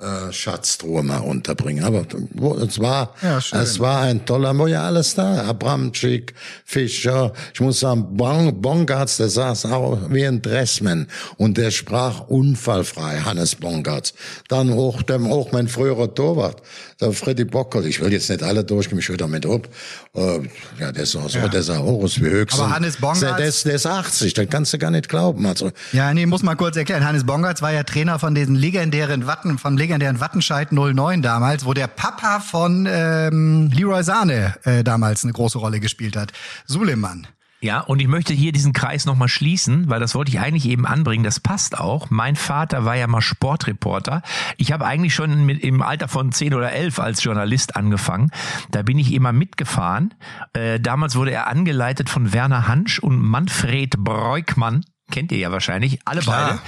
äh, 0.00 0.32
Schatztruhe 0.32 1.02
mal 1.02 1.18
unterbringen. 1.18 1.84
Aber 1.84 2.04
wo- 2.32 2.54
es 2.56 2.78
war, 2.78 3.14
Ja, 3.22 3.38
es 3.38 3.78
war 3.80 4.00
ein 4.00 4.24
toller, 4.24 4.56
war 4.58 4.68
ja 4.68 4.84
alles 4.86 5.14
da. 5.14 5.42
Abramczyk, 5.44 6.34
Fischer, 6.64 7.32
ich 7.52 7.60
muss 7.60 7.80
sagen, 7.80 8.06
bon, 8.16 8.60
Bongartz, 8.62 9.18
der 9.18 9.28
saß 9.28 9.66
auch 9.66 9.98
wie 10.10 10.24
ein 10.26 10.40
Dressman 10.40 11.06
und 11.36 11.58
der 11.58 11.70
sprach 11.70 12.28
unfallfrei, 12.28 13.20
Hannes 13.20 13.54
Bongartz. 13.56 14.14
Dann 14.48 14.72
auch, 14.72 15.02
der, 15.02 15.20
auch 15.20 15.52
mein 15.52 15.68
früherer 15.68 16.14
Torwart, 16.14 16.62
der 17.00 17.12
Freddy 17.12 17.44
Bockel, 17.44 17.86
ich 17.86 18.00
will 18.00 18.12
jetzt 18.12 18.30
nicht 18.30 18.42
alle 18.42 18.64
durchgehen, 18.64 18.98
ich 18.98 19.08
höre 19.08 19.16
damit 19.18 19.44
ab. 19.44 19.68
Äh, 20.14 20.40
ja, 20.78 20.92
der 20.92 21.02
ist 21.02 21.14
auch 21.16 21.28
so, 21.28 21.46
der 21.46 21.62
sah 21.62 21.78
auch 21.78 22.02
aus 22.02 22.20
wie 22.20 22.28
höchstens. 22.30 22.60
Aber 22.60 22.74
Hannes 22.74 22.96
Bongartz- 22.98 23.20
Der, 23.20 23.34
der, 23.36 23.46
ist, 23.46 23.64
der 23.66 23.74
ist 23.74 23.86
80, 23.86 24.32
das 24.34 24.46
kannst 24.48 24.72
du 24.72 24.78
gar 24.78 24.90
nicht 24.90 25.08
glauben. 25.10 25.44
Also, 25.46 25.70
Ja, 25.92 26.12
nee, 26.14 26.24
muss 26.26 26.42
mal 26.42 26.54
kurz 26.56 26.76
erklären. 26.76 27.04
Hannes 27.06 27.24
Bongartz 27.24 27.60
war 27.62 27.72
ja 27.72 27.82
Trainer 27.82 28.18
von 28.18 28.34
diesen 28.34 28.54
legendären 28.56 29.26
Watten, 29.26 29.58
vom 29.58 29.76
legendären 29.76 29.89
Wattenscheid 30.20 30.72
09 30.72 31.22
damals, 31.22 31.64
wo 31.64 31.74
der 31.74 31.88
Papa 31.88 32.40
von 32.40 32.86
ähm, 32.88 33.70
Leroy 33.72 34.02
Sahne 34.04 34.54
äh, 34.64 34.84
damals 34.84 35.24
eine 35.24 35.32
große 35.32 35.58
Rolle 35.58 35.80
gespielt 35.80 36.16
hat. 36.16 36.32
Suleiman. 36.66 37.26
Ja, 37.62 37.80
und 37.80 38.00
ich 38.00 38.08
möchte 38.08 38.32
hier 38.32 38.52
diesen 38.52 38.72
Kreis 38.72 39.04
nochmal 39.04 39.28
schließen, 39.28 39.90
weil 39.90 40.00
das 40.00 40.14
wollte 40.14 40.30
ich 40.30 40.40
eigentlich 40.40 40.66
eben 40.66 40.86
anbringen. 40.86 41.24
Das 41.24 41.40
passt 41.40 41.78
auch. 41.78 42.08
Mein 42.08 42.34
Vater 42.34 42.86
war 42.86 42.96
ja 42.96 43.06
mal 43.06 43.20
Sportreporter. 43.20 44.22
Ich 44.56 44.72
habe 44.72 44.86
eigentlich 44.86 45.14
schon 45.14 45.44
mit, 45.44 45.62
im 45.62 45.82
Alter 45.82 46.08
von 46.08 46.32
10 46.32 46.54
oder 46.54 46.72
11 46.72 46.98
als 46.98 47.22
Journalist 47.22 47.76
angefangen. 47.76 48.30
Da 48.70 48.82
bin 48.82 48.98
ich 48.98 49.12
immer 49.12 49.32
mitgefahren. 49.32 50.14
Äh, 50.54 50.80
damals 50.80 51.16
wurde 51.16 51.32
er 51.32 51.48
angeleitet 51.48 52.08
von 52.08 52.32
Werner 52.32 52.66
Hansch 52.66 52.98
und 52.98 53.20
Manfred 53.20 53.98
Breukmann. 53.98 54.82
Kennt 55.10 55.32
ihr 55.32 55.38
ja 55.38 55.52
wahrscheinlich, 55.52 55.98
alle 56.04 56.20
Klar. 56.20 56.48
beide. 56.48 56.60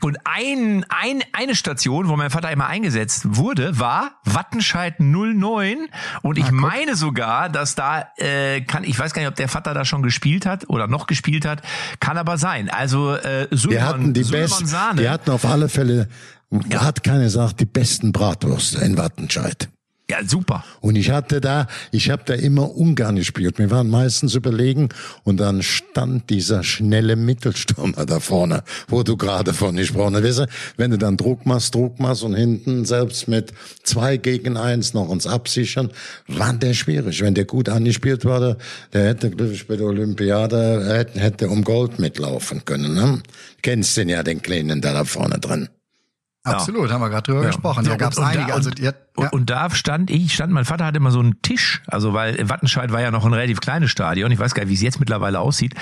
Und 0.00 0.18
ein, 0.24 0.84
ein, 0.88 1.22
eine 1.32 1.54
Station, 1.54 2.08
wo 2.08 2.16
mein 2.16 2.30
Vater 2.30 2.50
immer 2.50 2.66
eingesetzt 2.66 3.36
wurde, 3.36 3.78
war 3.78 4.12
Wattenscheid 4.24 5.00
09. 5.00 5.88
Und 6.22 6.38
ich 6.38 6.50
meine 6.50 6.96
sogar, 6.96 7.48
dass 7.48 7.74
da, 7.74 8.08
äh, 8.16 8.62
kann, 8.62 8.84
ich 8.84 8.98
weiß 8.98 9.12
gar 9.12 9.22
nicht, 9.22 9.28
ob 9.28 9.36
der 9.36 9.48
Vater 9.48 9.74
da 9.74 9.84
schon 9.84 10.02
gespielt 10.02 10.46
hat 10.46 10.68
oder 10.68 10.86
noch 10.86 11.06
gespielt 11.06 11.44
hat, 11.44 11.62
kann 12.00 12.18
aber 12.18 12.38
sein. 12.38 12.70
Also 12.70 13.14
äh, 13.14 13.48
die 13.50 13.56
Sulman, 13.56 13.82
hatten 13.82 14.14
die 14.14 14.24
besten, 14.24 14.70
die 14.98 15.08
hatten 15.08 15.30
auf 15.30 15.44
alle 15.44 15.68
Fälle, 15.68 16.08
hat 16.74 17.02
keiner 17.02 17.24
gesagt, 17.24 17.60
die 17.60 17.66
besten 17.66 18.12
Bratwürste 18.12 18.84
in 18.84 18.96
Wattenscheid. 18.96 19.68
Ja, 20.12 20.18
super. 20.26 20.62
Und 20.82 20.96
ich 20.96 21.10
hatte 21.10 21.40
da, 21.40 21.66
ich 21.90 22.10
habe 22.10 22.22
da 22.26 22.34
immer 22.34 22.76
Ungarn 22.76 23.16
gespielt. 23.16 23.58
Wir 23.58 23.70
waren 23.70 23.88
meistens 23.88 24.34
überlegen 24.34 24.90
und 25.24 25.38
dann 25.38 25.62
stand 25.62 26.28
dieser 26.28 26.62
schnelle 26.64 27.16
Mittelstürmer 27.16 28.04
da 28.04 28.20
vorne, 28.20 28.62
wo 28.88 29.02
du 29.02 29.16
gerade 29.16 29.54
von 29.54 29.74
gesprochen 29.76 30.16
hast. 30.16 30.24
Weißt 30.24 30.38
du, 30.40 30.46
wenn 30.76 30.90
du 30.90 30.98
dann 30.98 31.16
Druck 31.16 31.46
machst, 31.46 31.74
Druck 31.74 31.98
machst 31.98 32.24
und 32.24 32.34
hinten 32.34 32.84
selbst 32.84 33.26
mit 33.26 33.54
zwei 33.84 34.18
gegen 34.18 34.58
eins 34.58 34.92
noch 34.92 35.08
uns 35.08 35.26
absichern, 35.26 35.90
war 36.28 36.52
der 36.52 36.74
schwierig. 36.74 37.22
Wenn 37.22 37.32
der 37.32 37.46
gut 37.46 37.70
angespielt 37.70 38.26
war, 38.26 38.40
der, 38.40 38.56
der 38.92 39.08
hätte, 39.08 39.30
glaube 39.30 39.52
ich, 39.52 39.66
bei 39.66 39.76
der 39.76 39.86
Olympiade, 39.86 40.94
hätte, 40.94 41.20
hätte 41.20 41.48
um 41.48 41.64
Gold 41.64 41.98
mitlaufen 41.98 42.66
können. 42.66 42.92
Ne? 42.92 43.22
Kennst 43.62 43.96
den 43.96 44.10
ja, 44.10 44.22
den 44.22 44.42
Kleinen 44.42 44.82
da 44.82 44.92
da 44.92 45.06
vorne 45.06 45.38
drin. 45.38 45.70
Absolut, 46.44 46.90
haben 46.90 47.00
wir 47.00 47.08
gerade 47.08 47.22
drüber 47.22 47.46
gesprochen. 47.46 47.84
Da 47.84 47.92
Ja, 47.92 47.96
gab 47.96 48.12
es 48.12 48.18
einige. 48.18 48.48
Da, 48.48 48.54
also 48.54 48.70
und, 49.14 49.24
ja. 49.24 49.28
und 49.30 49.50
da 49.50 49.70
stand 49.70 50.10
ich, 50.10 50.32
stand, 50.32 50.52
mein 50.52 50.64
Vater 50.64 50.86
hatte 50.86 50.96
immer 50.96 51.10
so 51.10 51.20
einen 51.20 51.40
Tisch, 51.42 51.82
also 51.86 52.14
weil 52.14 52.48
Wattenscheid 52.48 52.90
war 52.92 53.00
ja 53.00 53.10
noch 53.10 53.24
ein 53.26 53.32
relativ 53.32 53.60
kleines 53.60 53.90
Stadion, 53.90 54.32
ich 54.32 54.38
weiß 54.38 54.54
gar 54.54 54.62
nicht, 54.62 54.70
wie 54.70 54.74
es 54.74 54.82
jetzt 54.82 54.98
mittlerweile 55.00 55.38
aussieht. 55.38 55.74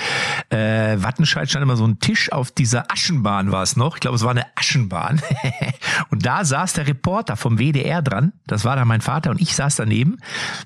Äh, 0.49 0.97
Wattenscheid 1.01 1.49
stand 1.49 1.63
immer 1.63 1.77
so 1.77 1.87
ein 1.87 1.99
Tisch 1.99 2.31
auf 2.31 2.51
dieser 2.51 2.91
Aschenbahn 2.91 3.51
war 3.51 3.63
es 3.63 3.75
noch, 3.75 3.95
ich 3.95 4.01
glaube 4.01 4.17
es 4.17 4.23
war 4.23 4.31
eine 4.31 4.45
Aschenbahn. 4.55 5.21
und 6.09 6.25
da 6.25 6.45
saß 6.45 6.73
der 6.73 6.87
Reporter 6.87 7.37
vom 7.37 7.57
WDR 7.57 8.01
dran, 8.01 8.33
das 8.45 8.65
war 8.65 8.75
da 8.75 8.85
mein 8.85 9.01
Vater 9.01 9.31
und 9.31 9.41
ich 9.41 9.55
saß 9.55 9.77
daneben 9.77 10.17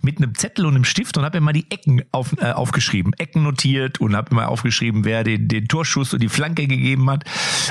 mit 0.02 0.18
einem 0.18 0.36
Zettel 0.36 0.66
und 0.66 0.76
einem 0.76 0.86
Stift 0.86 1.18
und 1.18 1.24
habe 1.24 1.38
immer 1.38 1.54
die 1.54 1.70
Ecken 1.72 2.02
auf, 2.12 2.34
äh, 2.42 2.52
aufgeschrieben, 2.52 3.14
Ecken 3.14 3.44
notiert 3.44 4.02
und 4.02 4.16
habe 4.16 4.32
immer 4.32 4.50
aufgeschrieben, 4.50 5.06
wer 5.06 5.24
den, 5.24 5.48
den 5.48 5.68
Torschuss 5.68 6.14
und 6.14 6.22
die 6.22 6.30
Flanke 6.30 6.68
gegeben 6.68 7.10
hat 7.10 7.24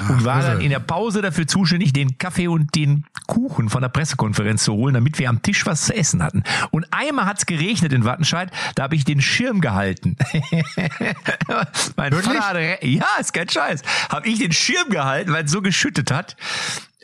und 0.09 0.25
war 0.25 0.41
dann 0.41 0.61
in 0.61 0.71
der 0.71 0.79
Pause 0.79 1.21
dafür 1.21 1.47
zuständig, 1.47 1.93
den 1.93 2.14
Kaffee 2.15 2.49
und 2.49 2.75
den 2.75 3.05
Kuchen 3.27 3.69
von 3.71 3.83
der 3.83 3.89
Pressekonferenz 3.89 4.65
zu 4.65 4.75
holen, 4.75 4.95
damit 4.95 5.19
wir 5.19 5.29
am 5.29 5.43
Tisch 5.43 5.67
was 5.67 5.87
zu 5.87 5.95
essen 5.95 6.23
hatten. 6.23 6.43
Und 6.71 6.87
einmal 6.91 7.27
hat's 7.27 7.47
geregnet 7.47 7.93
in 7.93 8.05
Wattenscheid, 8.05 8.51
da 8.75 8.85
habe 8.85 8.97
ich 8.97 9.05
den 9.05 9.21
Schirm 9.21 9.61
gehalten. 9.61 10.17
mein 11.97 12.13
Wirklich? 12.13 12.37
Vater 12.37 12.49
hatte, 12.49 12.87
ja, 12.87 13.07
ist 13.19 13.33
kein 13.33 13.49
Scheiß, 13.49 13.83
habe 14.11 14.29
ich 14.29 14.39
den 14.39 14.53
Schirm 14.53 14.91
gehalten, 14.91 15.33
weil 15.33 15.45
es 15.45 15.51
so 15.51 15.63
geschüttet 15.63 16.11
hat. 16.11 16.37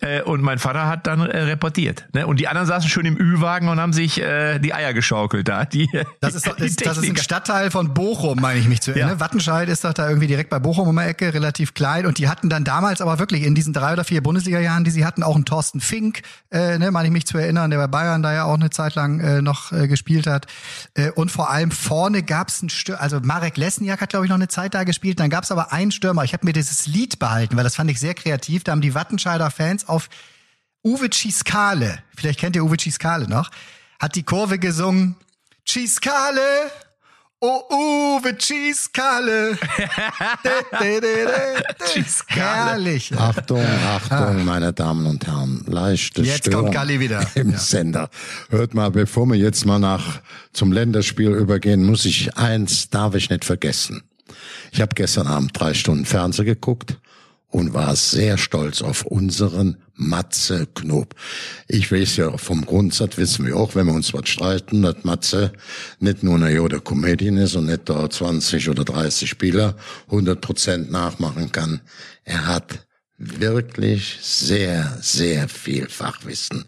Äh, 0.00 0.22
Und 0.22 0.42
mein 0.42 0.58
Vater 0.58 0.86
hat 0.86 1.06
dann 1.06 1.20
äh, 1.20 1.38
reportiert. 1.42 2.06
Ne? 2.14 2.26
Und 2.26 2.40
die 2.40 2.48
anderen 2.48 2.66
saßen 2.66 2.88
schön 2.88 3.04
im 3.06 3.16
Ü-Wagen 3.18 3.68
und 3.68 3.80
haben 3.80 3.92
sich 3.92 4.20
äh, 4.20 4.58
die 4.58 4.72
Eier 4.74 4.92
geschaukelt 4.94 5.48
da. 5.48 5.64
Die, 5.64 5.88
Das 6.20 6.34
ist, 6.34 6.46
doch- 6.46 6.56
ist, 6.58 6.84
das 6.86 6.98
ist 6.98 7.08
ein. 7.08 7.16
Stadtteil 7.16 7.70
von 7.70 7.92
Bochum, 7.94 8.40
meine 8.40 8.58
ich 8.58 8.66
mich 8.68 8.80
zu 8.80 8.90
erinnern. 8.92 9.10
Ja. 9.10 9.20
Wattenscheid 9.20 9.68
ist 9.68 9.84
doch 9.84 9.92
da 9.92 10.08
irgendwie 10.08 10.26
direkt 10.26 10.50
bei 10.50 10.58
Bochum 10.58 10.88
um 10.88 10.96
die 10.96 11.02
Ecke, 11.02 11.32
relativ 11.34 11.74
klein. 11.74 12.06
Und 12.06 12.18
die 12.18 12.28
hatten 12.28 12.48
dann 12.48 12.64
damals 12.64 13.00
aber 13.00 13.18
wirklich 13.18 13.42
in 13.42 13.54
diesen 13.54 13.72
drei 13.72 13.92
oder 13.92 14.04
vier 14.04 14.22
Bundesliga-Jahren, 14.22 14.84
die 14.84 14.90
sie 14.90 15.04
hatten, 15.04 15.22
auch 15.22 15.34
einen 15.36 15.44
Thorsten 15.44 15.80
Fink, 15.80 16.22
äh, 16.50 16.78
ne, 16.78 16.90
meine 16.90 17.08
ich 17.08 17.12
mich 17.12 17.26
zu 17.26 17.36
erinnern, 17.38 17.70
der 17.70 17.78
bei 17.78 17.86
Bayern 17.86 18.22
da 18.22 18.32
ja 18.32 18.44
auch 18.44 18.54
eine 18.54 18.70
Zeit 18.70 18.94
lang 18.94 19.20
äh, 19.20 19.42
noch 19.42 19.72
äh, 19.72 19.86
gespielt 19.86 20.26
hat. 20.26 20.46
Äh, 20.94 21.10
und 21.10 21.30
vor 21.30 21.50
allem 21.50 21.70
vorne 21.70 22.22
gab's 22.22 22.60
einen 22.62 22.70
Stürmer, 22.70 23.00
also 23.00 23.20
Marek 23.22 23.56
Lesniak 23.56 24.00
hat, 24.00 24.10
glaube 24.10 24.24
ich, 24.26 24.30
noch 24.30 24.36
eine 24.36 24.48
Zeit 24.48 24.74
da 24.74 24.84
gespielt. 24.84 25.20
Dann 25.20 25.30
gab's 25.30 25.50
aber 25.52 25.72
einen 25.72 25.92
Stürmer. 25.92 26.24
Ich 26.24 26.32
habe 26.32 26.46
mir 26.46 26.52
dieses 26.52 26.86
Lied 26.86 27.18
behalten, 27.18 27.56
weil 27.56 27.64
das 27.64 27.76
fand 27.76 27.90
ich 27.90 28.00
sehr 28.00 28.14
kreativ. 28.14 28.64
Da 28.64 28.72
haben 28.72 28.80
die 28.80 28.94
Wattenscheider 28.94 29.50
Fans 29.50 29.88
auf 29.90 30.08
Uwe 30.82 31.10
Ciskale, 31.12 32.02
vielleicht 32.16 32.40
kennt 32.40 32.56
ihr 32.56 32.64
Uwe 32.64 32.78
Ciskale 32.78 33.28
noch, 33.28 33.50
hat 34.00 34.16
die 34.16 34.22
Kurve 34.22 34.58
gesungen. 34.58 35.14
Ciskale, 35.68 36.40
oh 37.40 37.60
Uwe. 37.70 38.36
Ciskale. 38.38 39.58
Herrlich. 42.26 43.12
Achtung, 43.16 43.62
Achtung, 43.62 44.44
meine 44.44 44.72
Damen 44.72 45.06
und 45.06 45.26
Herren, 45.26 45.64
leichte. 45.66 46.22
Jetzt 46.22 46.46
Störung 46.46 46.62
kommt 46.62 46.74
Galli 46.74 47.00
wieder. 47.00 47.26
im 47.34 47.52
Ja. 47.52 47.58
Sender. 47.58 48.10
Hört 48.48 48.74
mal, 48.74 48.90
bevor 48.90 49.26
wir 49.26 49.36
jetzt 49.36 49.66
mal 49.66 49.78
nach 49.78 50.20
zum 50.52 50.72
Länderspiel 50.72 51.30
übergehen, 51.30 51.84
muss 51.84 52.04
ich 52.04 52.36
eins 52.36 52.90
darf 52.90 53.14
ich 53.14 53.30
nicht 53.30 53.44
vergessen. 53.44 54.02
Ich 54.72 54.80
habe 54.80 54.94
gestern 54.94 55.26
Abend 55.26 55.50
drei 55.54 55.74
Stunden 55.74 56.06
Fernsehen 56.06 56.46
geguckt 56.46 56.96
und 57.50 57.74
war 57.74 57.96
sehr 57.96 58.38
stolz 58.38 58.80
auf 58.80 59.04
unseren 59.04 59.76
Matze 59.94 60.66
Knob. 60.74 61.14
Ich 61.68 61.92
weiß 61.92 62.16
ja 62.16 62.36
vom 62.38 62.64
Grundsatz, 62.64 63.18
wissen 63.18 63.46
wir 63.46 63.56
auch, 63.56 63.74
wenn 63.74 63.86
wir 63.86 63.92
uns 63.92 64.14
was 64.14 64.28
streiten, 64.28 64.82
dass 64.82 65.04
Matze 65.04 65.52
nicht 65.98 66.22
nur 66.22 66.36
eine 66.36 66.50
Jode 66.50 66.80
Comedian 66.80 67.36
ist 67.36 67.56
und 67.56 67.66
nicht 67.66 67.88
da 67.88 68.08
20 68.08 68.68
oder 68.70 68.84
30 68.84 69.28
Spieler 69.28 69.76
100 70.06 70.40
Prozent 70.40 70.90
nachmachen 70.90 71.52
kann. 71.52 71.80
Er 72.24 72.46
hat 72.46 72.86
wirklich 73.18 74.18
sehr, 74.22 74.96
sehr 75.02 75.48
viel 75.48 75.88
Fachwissen. 75.88 76.64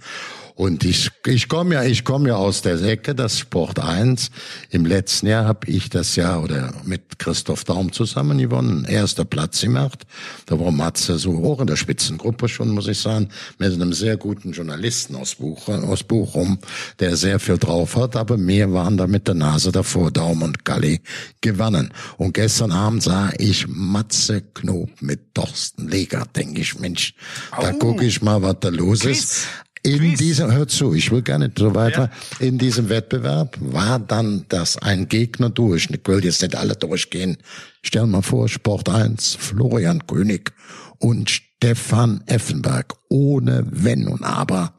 Und 0.62 0.84
ich, 0.84 1.10
ich 1.26 1.48
komme 1.48 1.74
ja, 1.74 1.82
ich 1.82 2.04
komme 2.04 2.28
ja 2.28 2.36
aus 2.36 2.62
der 2.62 2.80
Ecke, 2.80 3.16
das 3.16 3.36
Sport 3.36 3.80
1. 3.80 4.30
Im 4.70 4.86
letzten 4.86 5.26
Jahr 5.26 5.44
habe 5.44 5.66
ich 5.68 5.90
das 5.90 6.14
Jahr 6.14 6.40
oder 6.40 6.72
mit 6.84 7.18
Christoph 7.18 7.64
Daum 7.64 7.90
zusammen 7.90 8.38
gewonnen, 8.38 8.84
erster 8.84 9.24
Platz 9.24 9.62
gemacht. 9.62 10.06
Da 10.46 10.60
war 10.60 10.70
Matze 10.70 11.18
so 11.18 11.32
hoch 11.36 11.60
in 11.60 11.66
der 11.66 11.74
Spitzengruppe 11.74 12.48
schon, 12.48 12.68
muss 12.68 12.86
ich 12.86 13.00
sagen, 13.00 13.30
mit 13.58 13.72
einem 13.72 13.92
sehr 13.92 14.16
guten 14.16 14.52
Journalisten 14.52 15.16
aus 15.16 15.34
Bochum, 15.34 15.82
aus 15.82 16.04
Bochum, 16.04 16.60
der 17.00 17.16
sehr 17.16 17.40
viel 17.40 17.58
drauf 17.58 17.96
hat. 17.96 18.14
Aber 18.14 18.38
wir 18.38 18.72
waren 18.72 18.96
da 18.96 19.08
mit 19.08 19.26
der 19.26 19.34
Nase 19.34 19.72
davor, 19.72 20.12
Daum 20.12 20.42
und 20.42 20.64
Galli 20.64 21.00
gewannen. 21.40 21.92
Und 22.18 22.34
gestern 22.34 22.70
Abend 22.70 23.02
sah 23.02 23.32
ich 23.36 23.66
Matze 23.66 24.42
Knob 24.54 24.90
mit 25.00 25.34
Thorsten 25.34 25.88
Leger, 25.88 26.24
denke 26.36 26.60
ich, 26.60 26.78
Mensch, 26.78 27.14
da 27.50 27.72
Oh. 27.74 27.78
gucke 27.80 28.04
ich 28.04 28.22
mal, 28.22 28.42
was 28.42 28.60
da 28.60 28.68
los 28.68 29.04
ist. 29.04 29.48
In 29.84 29.98
Quiz. 29.98 30.18
diesem, 30.18 30.52
hör 30.52 30.68
zu, 30.68 30.94
ich 30.94 31.10
will 31.10 31.22
gar 31.22 31.38
nicht 31.38 31.58
so 31.58 31.74
weiter. 31.74 32.10
In 32.38 32.56
diesem 32.56 32.88
Wettbewerb 32.88 33.56
war 33.60 33.98
dann 33.98 34.44
das 34.48 34.78
ein 34.78 35.08
Gegner 35.08 35.50
durch. 35.50 35.88
Ich 35.90 36.00
will 36.06 36.24
jetzt 36.24 36.40
nicht 36.42 36.54
alle 36.54 36.76
durchgehen. 36.76 37.38
Stell 37.82 38.06
mal 38.06 38.22
vor, 38.22 38.48
Sport 38.48 38.88
1, 38.88 39.34
Florian 39.34 40.06
König 40.06 40.52
und 40.98 41.30
Stefan 41.30 42.22
Effenberg. 42.26 42.94
Ohne 43.08 43.66
Wenn 43.70 44.06
und 44.06 44.22
Aber. 44.22 44.74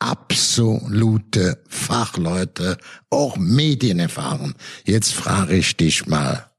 Absolute 0.00 1.62
Fachleute, 1.68 2.78
auch 3.10 3.36
Medien 3.36 4.00
erfahren. 4.00 4.54
Jetzt 4.84 5.12
frage 5.12 5.56
ich 5.56 5.76
dich 5.76 6.06
mal, 6.06 6.50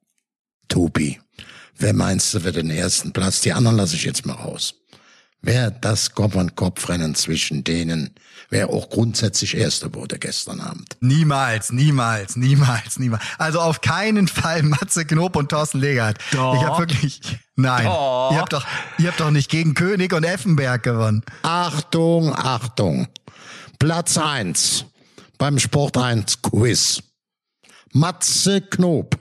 Tobi, 0.69 1.19
wer 1.77 1.93
meinst 1.93 2.33
du 2.33 2.43
wird 2.43 2.55
den 2.55 2.69
ersten 2.69 3.11
Platz? 3.11 3.41
Die 3.41 3.51
anderen 3.51 3.75
lasse 3.75 3.95
ich 3.95 4.05
jetzt 4.05 4.25
mal 4.25 4.33
raus. 4.35 4.80
Wer 5.43 5.71
das 5.71 6.13
Kopf-an-Kopf-Rennen 6.13 7.15
zwischen 7.15 7.63
denen, 7.63 8.13
wer 8.51 8.69
auch 8.69 8.89
grundsätzlich 8.91 9.57
Erster 9.57 9.91
wurde 9.95 10.19
gestern 10.19 10.59
Abend. 10.59 10.97
Niemals, 10.99 11.71
niemals, 11.71 12.35
niemals, 12.35 12.99
niemals. 12.99 13.23
Also 13.39 13.59
auf 13.59 13.81
keinen 13.81 14.27
Fall 14.27 14.61
Matze 14.61 15.03
Knob 15.03 15.35
und 15.35 15.49
Thorsten 15.49 15.79
Legert. 15.79 16.19
Doch. 16.31 16.53
Ich 16.55 16.61
habe 16.61 16.79
wirklich, 16.79 17.21
nein. 17.55 17.85
Doch. 17.85 18.31
Ihr 18.31 18.37
habt 18.39 18.53
doch, 18.53 18.67
ihr 18.99 19.07
habt 19.07 19.19
doch 19.19 19.31
nicht 19.31 19.49
gegen 19.49 19.73
König 19.73 20.13
und 20.13 20.23
Effenberg 20.23 20.83
gewonnen. 20.83 21.23
Achtung, 21.41 22.35
Achtung. 22.35 23.07
Platz 23.79 24.19
eins 24.19 24.85
beim 25.39 25.57
Sport 25.57 25.97
1 25.97 26.43
Quiz. 26.43 27.01
Matze 27.93 28.61
Knob 28.61 29.17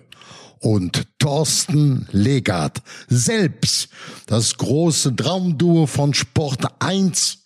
und 0.61 1.07
Thorsten 1.19 2.07
Legard. 2.13 2.83
Selbst 3.09 3.89
das 4.27 4.57
große 4.57 5.17
Traumduo 5.17 5.87
von 5.87 6.15
Sport 6.15 6.67
1 6.81 7.45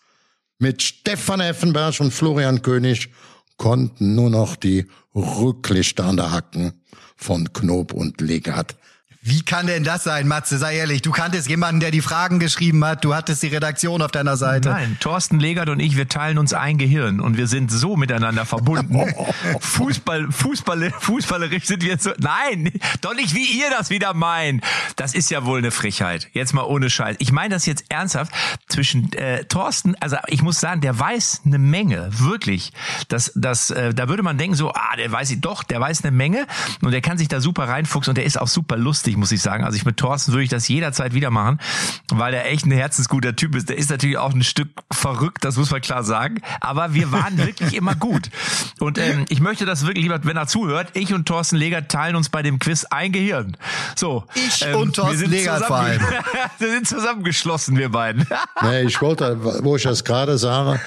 mit 0.59 0.83
Stefan 0.83 1.41
Effenberg 1.41 2.01
und 2.01 2.13
Florian 2.13 2.63
König 2.63 3.11
konnten 3.57 4.15
nur 4.15 4.31
noch 4.31 4.57
die 4.57 4.87
Rücklichter 5.15 6.05
an 6.05 6.17
der 6.17 6.33
Hacken 6.33 6.73
von 7.17 7.53
Knob 7.53 7.93
und 7.93 8.21
Legard. 8.21 8.77
Wie 9.27 9.41
kann 9.41 9.67
denn 9.67 9.85
das 9.85 10.05
sein, 10.05 10.29
Matze? 10.29 10.59
Sei 10.59 10.77
ehrlich, 10.77 11.01
du 11.01 11.11
kanntest 11.11 11.49
jemanden, 11.49 11.81
der 11.81 11.91
die 11.91 12.03
Fragen 12.03 12.39
geschrieben 12.39 12.85
hat. 12.85 13.07
Du 13.07 13.15
hattest 13.15 13.43
die 13.43 13.47
Redaktion 13.47 14.03
auf 14.03 14.11
deiner 14.11 14.37
Seite. 14.37 14.69
Nein, 14.69 14.99
Thorsten 15.01 15.41
Legert 15.41 15.71
und 15.71 15.81
ich, 15.81 15.97
wir 15.97 16.09
teilen 16.09 16.37
uns 16.37 16.53
ein 16.53 16.77
Gehirn 16.77 17.21
und 17.21 17.39
wir 17.39 17.47
sind 17.47 17.73
so 17.73 17.97
miteinander 17.97 18.45
verbunden. 18.45 19.01
Fußball, 19.61 20.31
Fußball, 20.31 20.91
fußballerisch 21.01 21.65
sind 21.65 21.83
wir 21.83 21.97
so. 21.99 22.11
Nein, 22.19 22.71
doch 23.01 23.15
nicht 23.15 23.35
wie 23.35 23.47
ihr 23.47 23.71
das 23.71 23.89
wieder 23.89 24.13
meint. 24.13 24.63
Das 24.97 25.15
ist 25.15 25.31
ja 25.31 25.47
wohl 25.47 25.57
eine 25.57 25.71
Frechheit. 25.71 26.29
Jetzt 26.35 26.53
mal 26.53 26.65
ohne 26.65 26.91
Scheiß. 26.91 27.17
Ich 27.19 27.33
meine 27.33 27.55
das 27.55 27.65
jetzt 27.65 27.87
ernsthaft. 27.89 28.31
Zwischen 28.69 29.11
äh, 29.15 29.47
Thorsten, 29.47 29.95
also 30.01 30.19
ich 30.27 30.43
muss 30.43 30.61
sagen, 30.61 30.83
der 30.83 30.99
weiß 30.99 31.43
eine 31.47 31.59
Menge, 31.59 32.11
wirklich. 32.11 32.75
Das, 33.09 33.33
das, 33.35 33.71
äh, 33.71 33.95
da 33.95 34.11
würde 34.11 34.23
man 34.23 34.37
denken 34.37 34.55
so, 34.55 34.71
ah, 34.73 34.97
der 34.99 35.11
weiß 35.11 35.35
doch, 35.41 35.63
der 35.63 35.81
weiß 35.81 36.05
eine 36.05 36.15
Menge 36.15 36.47
und 36.83 36.91
der 36.91 37.01
kann 37.01 37.17
sich 37.17 37.29
da 37.29 37.41
super 37.41 37.69
reinfuchsen 37.69 38.11
und 38.11 38.19
der 38.19 38.25
ist 38.25 38.39
auch 38.39 38.49
super 38.49 38.77
lustig, 38.77 39.14
muss 39.17 39.33
ich 39.33 39.41
sagen. 39.43 39.65
Also 39.65 39.77
ich 39.77 39.85
mit 39.85 39.97
Thorsten 39.97 40.33
würde 40.33 40.45
ich 40.45 40.51
das 40.51 40.69
jederzeit 40.69 41.15
wieder 41.15 41.31
machen, 41.31 41.59
weil 42.11 42.33
der 42.33 42.51
echt 42.51 42.67
ein 42.67 42.71
herzensguter 42.73 43.35
Typ 43.37 43.55
ist. 43.55 43.69
Der 43.69 43.79
ist 43.79 43.91
natürlich 43.91 44.19
auch 44.19 44.33
ein 44.35 44.43
Stück 44.45 44.69
verrückt, 44.93 45.45
das 45.45 45.57
muss 45.57 45.71
man 45.71 45.81
klar 45.81 46.05
sagen. 46.05 46.41
Aber 46.61 46.95
wir 46.95 47.13
waren 47.13 47.39
wirklich 47.39 47.75
immer 47.75 47.95
gut. 47.95 48.31
Und 48.81 48.99
ähm, 48.99 49.25
ich 49.29 49.41
möchte 49.41 49.65
das 49.67 49.87
wirklich, 49.87 50.03
lieber, 50.05 50.19
wenn 50.25 50.37
er 50.37 50.47
zuhört, 50.47 50.89
ich 50.95 51.13
und 51.15 51.27
Thorsten 51.27 51.57
Leger 51.57 51.87
teilen 51.89 52.17
uns 52.17 52.29
bei 52.29 52.43
dem 52.43 52.59
Quiz 52.59 52.85
ein 52.85 53.13
Gehirn. 53.13 53.57
So. 53.97 54.25
ähm, 54.35 54.43
Ich 54.47 54.75
und 54.75 54.97
Thorsten 54.97 55.13
wir 55.13 55.19
sind 55.19 55.31
Legert 55.31 55.65
vor 55.67 55.77
allem. 55.77 56.01
zusammen- 56.01 56.25
wir 56.59 56.71
sind 56.71 56.89
zusammengeschlossen, 56.89 57.77
wir 57.79 57.89
beiden. 57.91 58.27
Nee, 58.63 58.83
ich 58.83 59.01
wollte, 59.01 59.39
wo 59.65 59.77
ich 59.77 59.83
das 59.83 60.05
gerade 60.05 60.39
sage, 60.39 60.81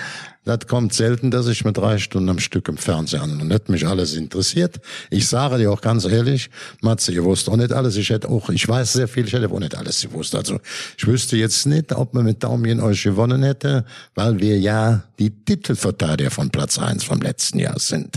das 0.47 0.65
kommt 0.67 0.93
selten, 0.93 1.29
dass 1.29 1.47
ich 1.47 1.65
mir 1.65 1.73
drei 1.73 1.97
Stunden 1.97 2.29
am 2.29 2.39
Stück 2.39 2.69
im 2.69 2.77
Fernsehen 2.77 3.21
an 3.21 3.41
und 3.41 3.47
nicht 3.49 3.69
mich 3.69 3.85
alles 3.85 4.15
interessiert. 4.15 4.77
Ich 5.09 5.27
sage 5.27 5.57
dir 5.57 5.71
auch 5.71 5.81
ganz 5.81 6.05
ehrlich, 6.05 6.49
Matze, 6.81 7.11
ihr 7.11 7.23
wusst 7.23 7.49
auch 7.49 7.57
nicht 7.57 7.73
alles. 7.73 7.97
Ich 7.97 8.09
hätte 8.09 8.29
auch, 8.29 8.49
ich 8.49 8.67
weiß 8.67 8.93
sehr 8.93 9.07
viel, 9.07 9.25
ich 9.25 9.33
hätte 9.33 9.51
auch 9.51 9.59
nicht 9.59 9.75
alles 9.75 10.01
gewusst. 10.01 10.35
Also 10.35 10.59
ich 10.97 11.05
wüsste 11.05 11.35
jetzt 11.35 11.65
nicht, 11.65 11.93
ob 11.93 12.13
man 12.13 12.23
mit 12.23 12.43
Daumen 12.43 12.79
euch 12.79 13.03
gewonnen 13.03 13.43
hätte, 13.43 13.85
weil 14.15 14.39
wir 14.39 14.57
ja 14.57 15.03
die 15.19 15.29
Titelverteidiger 15.29 16.31
von 16.31 16.49
Platz 16.49 16.79
eins 16.79 17.03
vom 17.03 17.19
letzten 17.19 17.59
Jahr 17.59 17.79
sind. 17.79 18.15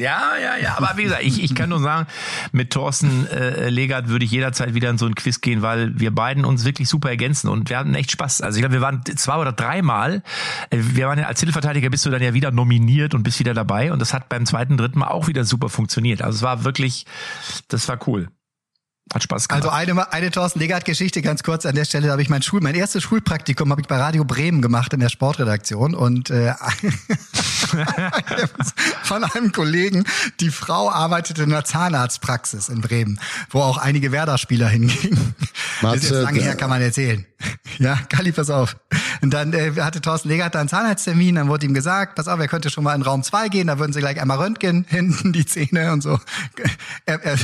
Ja, 0.00 0.36
ja, 0.40 0.56
ja. 0.56 0.76
Aber 0.76 0.96
wie 0.96 1.04
gesagt, 1.04 1.24
ich, 1.24 1.42
ich 1.42 1.54
kann 1.56 1.70
nur 1.70 1.80
sagen, 1.80 2.06
mit 2.52 2.72
Thorsten 2.72 3.26
äh, 3.26 3.68
Legert 3.68 4.08
würde 4.08 4.24
ich 4.24 4.30
jederzeit 4.30 4.74
wieder 4.74 4.90
in 4.90 4.98
so 4.98 5.06
ein 5.06 5.16
Quiz 5.16 5.40
gehen, 5.40 5.60
weil 5.60 5.98
wir 5.98 6.14
beiden 6.14 6.44
uns 6.44 6.64
wirklich 6.64 6.88
super 6.88 7.08
ergänzen 7.10 7.48
und 7.48 7.68
wir 7.68 7.78
hatten 7.78 7.94
echt 7.94 8.12
Spaß. 8.12 8.42
Also 8.42 8.58
ich 8.58 8.62
glaube, 8.62 8.74
wir 8.74 8.80
waren 8.80 9.02
zwei 9.04 9.36
oder 9.36 9.52
dreimal, 9.52 10.22
äh, 10.70 10.78
wir 10.80 11.08
waren 11.08 11.18
ja 11.18 11.26
als 11.26 11.40
Titelverteidiger 11.40 11.90
bist 11.90 12.06
du 12.06 12.10
dann 12.10 12.22
ja 12.22 12.32
wieder 12.32 12.52
nominiert 12.52 13.14
und 13.14 13.24
bist 13.24 13.40
wieder 13.40 13.54
dabei 13.54 13.92
und 13.92 13.98
das 13.98 14.14
hat 14.14 14.28
beim 14.28 14.46
zweiten, 14.46 14.76
dritten 14.76 15.00
Mal 15.00 15.08
auch 15.08 15.26
wieder 15.26 15.44
super 15.44 15.68
funktioniert. 15.68 16.22
Also 16.22 16.36
es 16.36 16.42
war 16.42 16.64
wirklich, 16.64 17.04
das 17.66 17.88
war 17.88 17.98
cool. 18.06 18.28
Hat 19.12 19.22
Spaß 19.22 19.48
gemacht. 19.48 19.64
Also 19.64 19.74
eine, 19.74 20.12
eine 20.12 20.30
Thorsten 20.30 20.58
Legert-Geschichte 20.58 21.22
ganz 21.22 21.42
kurz 21.42 21.66
an 21.66 21.74
der 21.74 21.84
Stelle. 21.84 22.06
Da 22.06 22.12
habe 22.12 22.22
ich 22.22 22.28
mein 22.28 22.42
Schul, 22.42 22.60
mein 22.60 22.74
erstes 22.74 23.02
Schulpraktikum 23.02 23.70
habe 23.70 23.80
ich 23.80 23.86
bei 23.86 23.96
Radio 23.96 24.24
Bremen 24.24 24.60
gemacht 24.60 24.92
in 24.92 25.00
der 25.00 25.08
Sportredaktion 25.08 25.94
und 25.94 26.30
äh, 26.30 26.54
von 29.02 29.24
einem 29.24 29.52
Kollegen, 29.52 30.04
die 30.40 30.50
Frau 30.50 30.90
arbeitete 30.90 31.44
in 31.44 31.52
einer 31.52 31.64
Zahnarztpraxis 31.64 32.68
in 32.68 32.80
Bremen, 32.80 33.18
wo 33.50 33.60
auch 33.60 33.78
einige 33.78 34.12
Werder-Spieler 34.12 34.68
hingingen. 34.68 35.34
Das 35.80 35.96
ist 35.96 36.02
jetzt 36.02 36.12
Matze, 36.12 36.22
lange 36.22 36.40
her, 36.40 36.56
kann 36.56 36.70
man 36.70 36.82
erzählen. 36.82 37.24
Ja, 37.78 37.96
Kali, 38.08 38.32
pass 38.32 38.50
auf. 38.50 38.76
Und 39.22 39.32
dann 39.32 39.52
äh, 39.52 39.72
hatte 39.78 40.00
Thorsten 40.00 40.28
Legert 40.28 40.54
da 40.54 40.60
einen 40.60 40.68
Zahnarzttermin, 40.68 41.36
dann 41.36 41.48
wurde 41.48 41.66
ihm 41.66 41.74
gesagt, 41.74 42.16
pass 42.16 42.28
auf, 42.28 42.40
er 42.40 42.48
könnte 42.48 42.70
schon 42.70 42.84
mal 42.84 42.94
in 42.94 43.02
Raum 43.02 43.22
2 43.22 43.48
gehen, 43.48 43.68
da 43.68 43.78
würden 43.78 43.92
sie 43.92 44.00
gleich 44.00 44.20
einmal 44.20 44.38
röntgen, 44.38 44.84
hinten 44.88 45.32
die 45.32 45.46
Zähne 45.46 45.92
und 45.92 46.02
so. 46.02 46.18
Er, 47.06 47.24
er, 47.24 47.38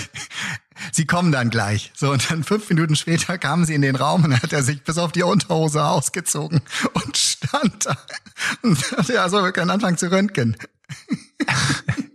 sie 0.92 1.06
kommen 1.06 1.32
dann 1.32 1.50
gleich. 1.50 1.92
So, 1.94 2.10
und 2.10 2.30
dann 2.30 2.44
fünf 2.44 2.68
Minuten 2.68 2.96
später 2.96 3.38
kamen 3.38 3.64
sie 3.64 3.74
in 3.74 3.82
den 3.82 3.96
Raum 3.96 4.24
und 4.24 4.30
dann 4.30 4.42
hat 4.42 4.52
er 4.52 4.62
sich 4.62 4.82
bis 4.82 4.98
auf 4.98 5.12
die 5.12 5.22
Unterhose 5.22 5.84
ausgezogen 5.84 6.60
und 6.92 7.16
stand 7.16 7.86
da. 7.86 7.96
Und 8.62 8.78
sagte, 8.78 9.14
ja, 9.14 9.28
so, 9.28 9.42
wir 9.42 9.52
können 9.52 9.70
anfangen 9.70 9.98
zu 9.98 10.10
röntgen. 10.10 10.56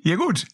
ja 0.04 0.16
gut. 0.16 0.46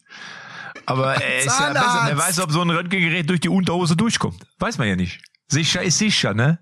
Aber 0.86 1.14
er 1.14 1.38
ist 1.38 1.46
ja 1.46 1.72
besser. 1.72 2.02
Wer 2.06 2.18
weiß, 2.18 2.40
ob 2.40 2.52
so 2.52 2.62
ein 2.62 2.70
Röntgengerät 2.70 3.28
durch 3.28 3.40
die 3.40 3.48
Unterhose 3.48 3.96
durchkommt. 3.96 4.46
Weiß 4.58 4.78
man 4.78 4.88
ja 4.88 4.96
nicht. 4.96 5.20
Sicher 5.48 5.82
ist 5.82 5.98
sicher, 5.98 6.34
ne? 6.34 6.58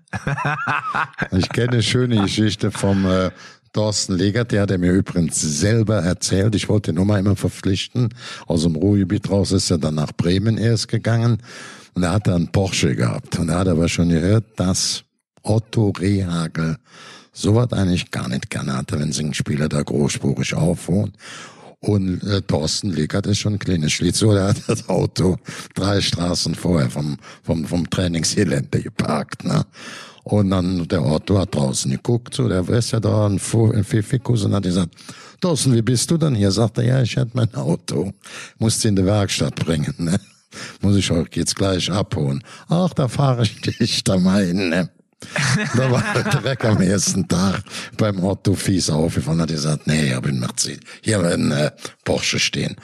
Ich 1.31 1.49
kenne 1.49 1.73
eine 1.73 1.83
schöne 1.83 2.21
Geschichte 2.21 2.71
vom 2.71 3.05
äh, 3.05 3.31
Thorsten 3.75 4.15
Legert, 4.15 4.53
der 4.53 4.61
hat 4.61 4.71
er 4.71 4.77
mir 4.77 4.93
übrigens 4.93 5.41
selber 5.41 5.97
erzählt. 5.97 6.55
Ich 6.55 6.69
wollte 6.69 6.91
ihn 6.91 6.95
nur 6.95 7.03
mal 7.03 7.19
immer 7.19 7.35
verpflichten. 7.35 8.07
Aus 8.47 8.63
dem 8.63 8.77
Ruhrgebiet 8.77 9.29
raus 9.29 9.51
ist 9.51 9.69
er 9.69 9.77
dann 9.77 9.95
nach 9.95 10.13
Bremen 10.13 10.57
erst 10.57 10.87
gegangen. 10.87 11.39
Und 11.93 12.03
er 12.03 12.13
hatte 12.13 12.33
einen 12.33 12.53
Porsche 12.53 12.95
gehabt. 12.95 13.37
Und 13.37 13.49
er 13.49 13.59
hat 13.59 13.67
aber 13.67 13.89
schon 13.89 14.07
gehört, 14.07 14.45
dass 14.55 15.03
Otto 15.43 15.89
Rehagel 15.89 16.77
sowas 17.33 17.73
eigentlich 17.73 18.11
gar 18.11 18.29
nicht 18.29 18.49
gerne 18.49 18.77
hatte, 18.77 18.97
wenn 18.97 19.11
sie 19.11 19.23
einen 19.23 19.33
Spieler 19.33 19.67
da 19.67 19.81
großspurig 19.81 20.53
aufholen. 20.53 21.11
Und 21.81 22.23
äh, 22.23 22.41
Thorsten 22.43 22.91
Legert 22.91 23.27
ist 23.27 23.39
schon 23.39 23.55
ein 23.55 23.59
kleines 23.59 23.91
Schlitzohr, 23.91 24.35
der 24.35 24.47
hat 24.47 24.63
das 24.67 24.87
Auto 24.87 25.35
drei 25.73 25.99
Straßen 25.99 26.55
vorher 26.55 26.89
vom, 26.89 27.17
vom, 27.43 27.65
vom 27.65 27.89
Trainingsgelände 27.89 28.81
geparkt. 28.81 29.43
Ne? 29.43 29.65
Und 30.25 30.49
dann 30.49 30.87
der 30.87 31.05
Otto 31.05 31.37
hat 31.37 31.53
draußen 31.53 31.91
geguckt, 31.91 32.33
so 32.33 32.49
der 32.49 32.67
ist 32.69 32.91
ja 32.91 32.99
da 32.99 33.27
ein, 33.27 33.37
Pfiffikus 33.37 34.43
und 34.43 34.55
hat 34.55 34.63
gesagt, 34.63 34.89
Thorsten, 35.39 35.75
wie 35.75 35.83
bist 35.83 36.09
du 36.09 36.17
denn 36.17 36.33
hier? 36.33 36.49
Sagt 36.49 36.79
er, 36.79 36.83
ja, 36.83 37.01
ich 37.03 37.15
hatte 37.15 37.29
mein 37.35 37.53
Auto, 37.53 38.11
musste 38.57 38.87
in 38.87 38.95
die 38.95 39.05
Werkstatt 39.05 39.55
bringen. 39.55 39.93
Ne? 39.99 40.19
Muss 40.81 40.95
ich 40.95 41.11
euch 41.11 41.27
jetzt 41.35 41.55
gleich 41.55 41.91
abholen. 41.91 42.43
Ach, 42.69 42.91
da 42.95 43.07
fahre 43.07 43.43
ich 43.43 43.61
dich 43.61 44.03
da 44.03 44.17
mal 44.17 44.43
hin. 44.43 44.69
Ne? 44.69 44.89
Da 45.75 45.91
war 45.91 46.03
er 46.15 46.23
direkt 46.41 46.65
am 46.65 46.81
ersten 46.81 47.27
Tag 47.27 47.63
beim 47.97 48.23
Otto 48.23 48.53
fies 48.53 48.89
aufgefallen, 48.89 49.41
hat 49.41 49.49
gesagt, 49.49 49.87
nee, 49.87 50.07
ich 50.07 50.13
habe 50.13 50.29
in 50.29 50.39
Mercedes, 50.39 50.79
hier 51.01 51.19
ein 51.23 51.51
äh, 51.51 51.71
Porsche 52.03 52.39
stehen. 52.39 52.75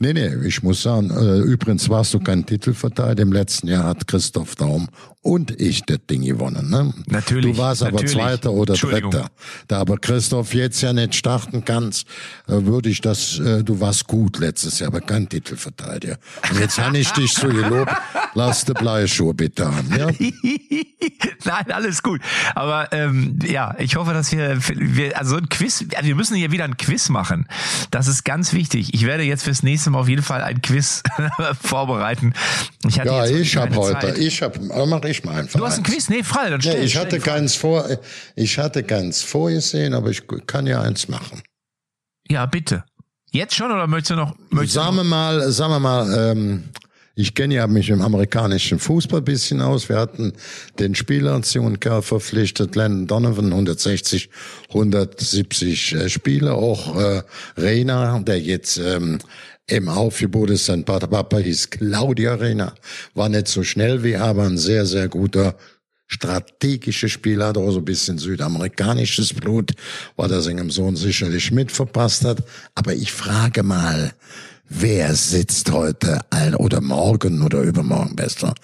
Nee, 0.00 0.12
nee, 0.12 0.34
ich 0.44 0.62
muss 0.62 0.82
sagen, 0.82 1.10
äh, 1.10 1.38
übrigens 1.40 1.88
warst 1.88 2.14
du 2.14 2.20
kein 2.20 2.44
Titelverteidiger. 2.44 3.22
Im 3.22 3.32
letzten 3.32 3.68
Jahr 3.68 3.84
hat 3.84 4.06
Christoph 4.06 4.56
Daum 4.56 4.88
und 5.26 5.60
ich 5.60 5.82
das 5.82 5.98
Ding 6.08 6.22
gewonnen. 6.22 6.70
Ne? 6.70 6.94
Natürlich, 7.06 7.56
Du 7.56 7.58
warst 7.58 7.82
aber 7.82 7.92
natürlich. 7.92 8.14
Zweiter 8.14 8.52
oder. 8.52 8.74
Dritter. 8.74 9.28
Da 9.66 9.80
aber 9.80 9.98
Christoph 9.98 10.54
jetzt 10.54 10.80
ja 10.82 10.92
nicht 10.92 11.16
starten 11.16 11.64
kannst, 11.64 12.06
äh, 12.46 12.64
würde 12.64 12.88
ich 12.88 13.00
das, 13.00 13.38
äh, 13.40 13.64
du 13.64 13.80
warst 13.80 14.06
gut 14.06 14.38
letztes 14.38 14.78
Jahr, 14.78 14.88
aber 14.88 15.00
kein 15.00 15.28
Titelverteidiger. 15.28 16.18
Und 16.50 16.60
jetzt 16.60 16.78
habe 16.78 16.98
ich 16.98 17.10
dich 17.10 17.32
so 17.32 17.48
gelobt, 17.48 17.90
lass 18.34 18.64
die 18.64 18.72
Bleischuhe 18.72 19.34
bitte 19.34 19.66
haben. 19.66 19.90
Ja? 19.96 20.06
Nein, 21.44 21.64
alles 21.76 22.02
gut. 22.02 22.20
Aber 22.54 22.92
ähm, 22.92 23.38
ja, 23.44 23.74
ich 23.78 23.96
hoffe, 23.96 24.12
dass 24.12 24.32
wir, 24.32 24.58
wir 24.74 25.16
also 25.18 25.36
ein 25.36 25.48
Quiz, 25.48 25.84
also 25.94 26.06
wir 26.08 26.14
müssen 26.16 26.34
hier 26.36 26.50
wieder 26.50 26.64
ein 26.64 26.76
Quiz 26.76 27.08
machen. 27.08 27.46
Das 27.90 28.08
ist 28.08 28.24
ganz 28.24 28.52
wichtig. 28.52 28.94
Ich 28.94 29.06
werde 29.06 29.22
jetzt 29.22 29.44
fürs 29.44 29.62
nächste 29.62 29.90
Mal 29.90 30.00
auf 30.00 30.08
jeden 30.08 30.22
Fall 30.22 30.42
ein 30.42 30.62
Quiz 30.62 31.02
vorbereiten. 31.62 32.32
Ich 32.86 32.98
hatte 32.98 33.08
Ja, 33.10 33.26
ich 33.26 33.56
habe 33.56 33.74
heute, 33.76 34.00
Zeit. 34.00 34.18
ich 34.18 34.42
habe, 34.42 34.58
mach 34.86 35.04
ich 35.04 35.24
mal 35.24 35.36
einfach. 35.40 35.58
Du 35.58 35.64
hast 35.66 35.78
ein. 35.78 35.84
Quiz? 35.84 36.08
Nee, 36.08 36.22
frei, 36.22 36.50
dann 36.50 36.60
Nee, 36.60 36.70
stell. 36.70 36.84
ich 36.84 36.90
stell 36.92 37.02
hatte 37.04 37.20
keins 37.20 37.54
vor, 37.54 37.86
ich 38.34 38.58
hatte 38.58 38.82
keins 38.82 39.22
vorgesehen, 39.22 39.94
aber 39.94 40.10
ich 40.10 40.22
kann 40.46 40.66
ja 40.66 40.80
eins 40.82 41.08
machen. 41.08 41.42
Ja, 42.28 42.46
bitte. 42.46 42.84
Jetzt 43.30 43.54
schon 43.54 43.70
oder 43.70 43.86
möchtest 43.86 44.12
du 44.12 44.16
noch? 44.16 44.34
Möchtest 44.50 44.74
Sagen 44.74 44.96
wir 44.96 45.04
mal, 45.04 45.50
sagen 45.52 45.72
wir 45.72 45.80
mal, 45.80 46.30
ähm, 46.32 46.64
ich 47.18 47.34
kenne 47.34 47.54
ja 47.54 47.66
mich 47.66 47.88
im 47.88 48.02
amerikanischen 48.02 48.78
Fußball 48.78 49.22
bisschen 49.22 49.62
aus. 49.62 49.88
Wir 49.88 49.96
hatten 49.96 50.34
den 50.78 50.94
Spieler, 50.94 51.40
jungen 51.54 51.80
Kerl 51.80 52.02
verpflichtet, 52.02 52.76
Landon 52.76 53.06
Donovan, 53.06 53.52
160, 53.52 54.28
170 54.68 55.94
äh, 55.94 56.08
Spiele. 56.10 56.52
Auch 56.52 56.94
äh, 56.94 57.22
Reina, 57.56 58.18
der 58.18 58.38
jetzt 58.38 58.76
ähm, 58.76 59.18
im 59.66 59.88
Aufgebot 59.88 60.50
ist, 60.50 60.66
sein 60.66 60.84
Vater 60.84 61.06
Papa 61.06 61.38
hieß 61.38 61.70
Claudia 61.70 62.34
Reina. 62.34 62.74
War 63.14 63.30
nicht 63.30 63.48
so 63.48 63.62
schnell 63.62 64.04
wie, 64.04 64.16
aber 64.16 64.44
ein 64.44 64.58
sehr, 64.58 64.84
sehr 64.84 65.08
guter 65.08 65.56
strategische 66.08 67.08
Spieler, 67.08 67.48
hat 67.48 67.56
auch 67.56 67.72
so 67.72 67.78
ein 67.78 67.84
bisschen 67.84 68.18
südamerikanisches 68.18 69.32
Blut, 69.32 69.72
weil 70.16 70.30
er 70.30 70.42
seinem 70.42 70.70
Sohn 70.70 70.96
sicherlich 70.96 71.50
mit 71.50 71.72
verpasst 71.72 72.26
hat. 72.26 72.44
Aber 72.74 72.94
ich 72.94 73.10
frage 73.10 73.62
mal, 73.62 74.12
wer 74.68 75.14
sitzt 75.14 75.70
heute 75.72 76.20
ein, 76.30 76.54
oder 76.54 76.80
morgen 76.80 77.42
oder 77.42 77.60
übermorgen 77.60 78.16
besser 78.16 78.54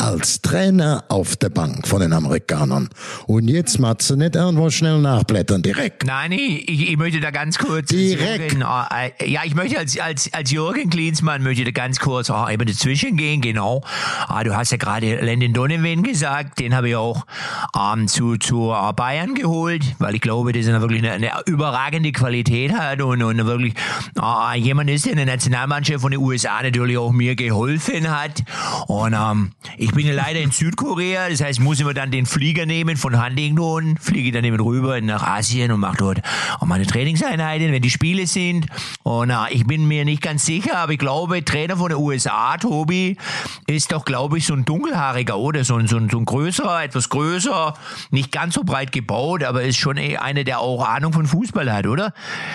als 0.00 0.40
Trainer 0.40 1.04
auf 1.08 1.36
der 1.36 1.50
Bank 1.50 1.86
von 1.86 2.00
den 2.00 2.12
Amerikanern? 2.12 2.88
Und 3.26 3.48
jetzt 3.48 3.78
Matze 3.78 4.16
nicht 4.16 4.34
irgendwo 4.34 4.70
schnell 4.70 4.98
nachblättern, 5.00 5.62
direkt. 5.62 6.06
Nein, 6.06 6.32
ich, 6.32 6.90
ich 6.90 6.96
möchte 6.96 7.20
da 7.20 7.30
ganz 7.30 7.58
kurz. 7.58 7.88
Direkt. 7.88 8.52
Jürgen, 8.52 8.62
äh, 8.62 9.30
ja, 9.30 9.42
ich 9.44 9.54
möchte 9.54 9.78
als, 9.78 9.98
als, 9.98 10.32
als 10.32 10.50
Jürgen 10.50 10.90
Klinsmann 10.90 11.42
möchte 11.42 11.64
da 11.64 11.70
ganz 11.70 11.98
kurz 12.00 12.30
oh, 12.30 12.48
eben 12.48 12.66
dazwischen 12.66 13.16
gehen, 13.16 13.40
genau. 13.40 13.82
Ah, 14.26 14.42
du 14.44 14.56
hast 14.56 14.72
ja 14.72 14.76
gerade 14.78 15.20
Landon 15.20 15.52
Donovan 15.52 16.02
gesagt, 16.02 16.58
den 16.58 16.74
habe 16.74 16.90
ich 16.90 16.96
auch 16.96 17.26
ähm, 17.76 18.08
zu, 18.08 18.36
zu 18.36 18.72
äh, 18.72 18.92
Bayern 18.92 19.34
geholt, 19.34 19.84
weil 19.98 20.14
ich 20.14 20.20
glaube, 20.20 20.52
dass 20.52 20.66
er 20.66 20.80
wirklich 20.80 21.00
eine, 21.00 21.12
eine 21.12 21.30
überragende 21.46 22.12
Qualität 22.12 22.72
hat 22.72 23.02
und, 23.02 23.22
und 23.22 23.44
wirklich 23.46 23.74
äh, 24.20 24.58
jemand 24.58 24.90
ist, 24.90 25.04
der 25.04 25.12
in 25.12 25.18
der 25.18 25.26
Nationalmannschaft 25.26 26.00
von 26.00 26.10
den 26.10 26.20
USA 26.20 26.62
natürlich 26.62 26.96
auch 26.96 27.12
mir 27.12 27.36
geholfen 27.36 28.10
hat. 28.10 28.42
Und 28.86 29.14
ähm, 29.14 29.52
ich 29.76 29.89
bin 29.92 30.06
ja 30.06 30.12
leider 30.12 30.40
in 30.40 30.50
Südkorea, 30.50 31.28
das 31.30 31.40
heißt, 31.40 31.60
muss 31.60 31.80
ich 31.80 31.86
mir 31.86 31.94
dann 31.94 32.10
den 32.10 32.26
Flieger 32.26 32.66
nehmen 32.66 32.96
von 32.96 33.22
Huntington, 33.22 33.96
fliege 33.98 34.30
dann 34.30 34.44
eben 34.44 34.60
rüber 34.60 35.00
nach 35.00 35.22
Asien 35.26 35.72
und 35.72 35.80
mache 35.80 35.96
dort 35.96 36.20
auch 36.58 36.66
meine 36.66 36.86
Trainingseinheiten, 36.86 37.72
wenn 37.72 37.82
die 37.82 37.90
Spiele 37.90 38.26
sind. 38.26 38.66
Und 39.02 39.30
äh, 39.30 39.36
ich 39.50 39.66
bin 39.66 39.88
mir 39.88 40.04
nicht 40.04 40.22
ganz 40.22 40.44
sicher, 40.44 40.76
aber 40.78 40.92
ich 40.92 40.98
glaube, 40.98 41.44
Trainer 41.44 41.76
von 41.76 41.88
den 41.88 41.98
USA, 41.98 42.56
Tobi, 42.58 43.16
ist 43.66 43.90
doch, 43.92 44.04
glaube 44.04 44.38
ich, 44.38 44.46
so 44.46 44.54
ein 44.54 44.64
dunkelhaariger, 44.64 45.38
oder? 45.38 45.64
So 45.64 45.76
ein, 45.76 45.86
so 45.86 45.96
ein, 45.96 46.10
so 46.10 46.18
ein 46.18 46.24
größerer, 46.24 46.84
etwas 46.84 47.08
größer, 47.08 47.74
nicht 48.10 48.32
ganz 48.32 48.54
so 48.54 48.64
breit 48.64 48.92
gebaut, 48.92 49.42
aber 49.42 49.62
ist 49.62 49.78
schon 49.78 49.96
eh 49.96 50.18
einer, 50.18 50.44
der 50.44 50.60
auch 50.60 50.86
Ahnung 50.86 51.12
von 51.12 51.26
Fußball 51.26 51.72
hat, 51.72 51.86
oder? 51.86 52.12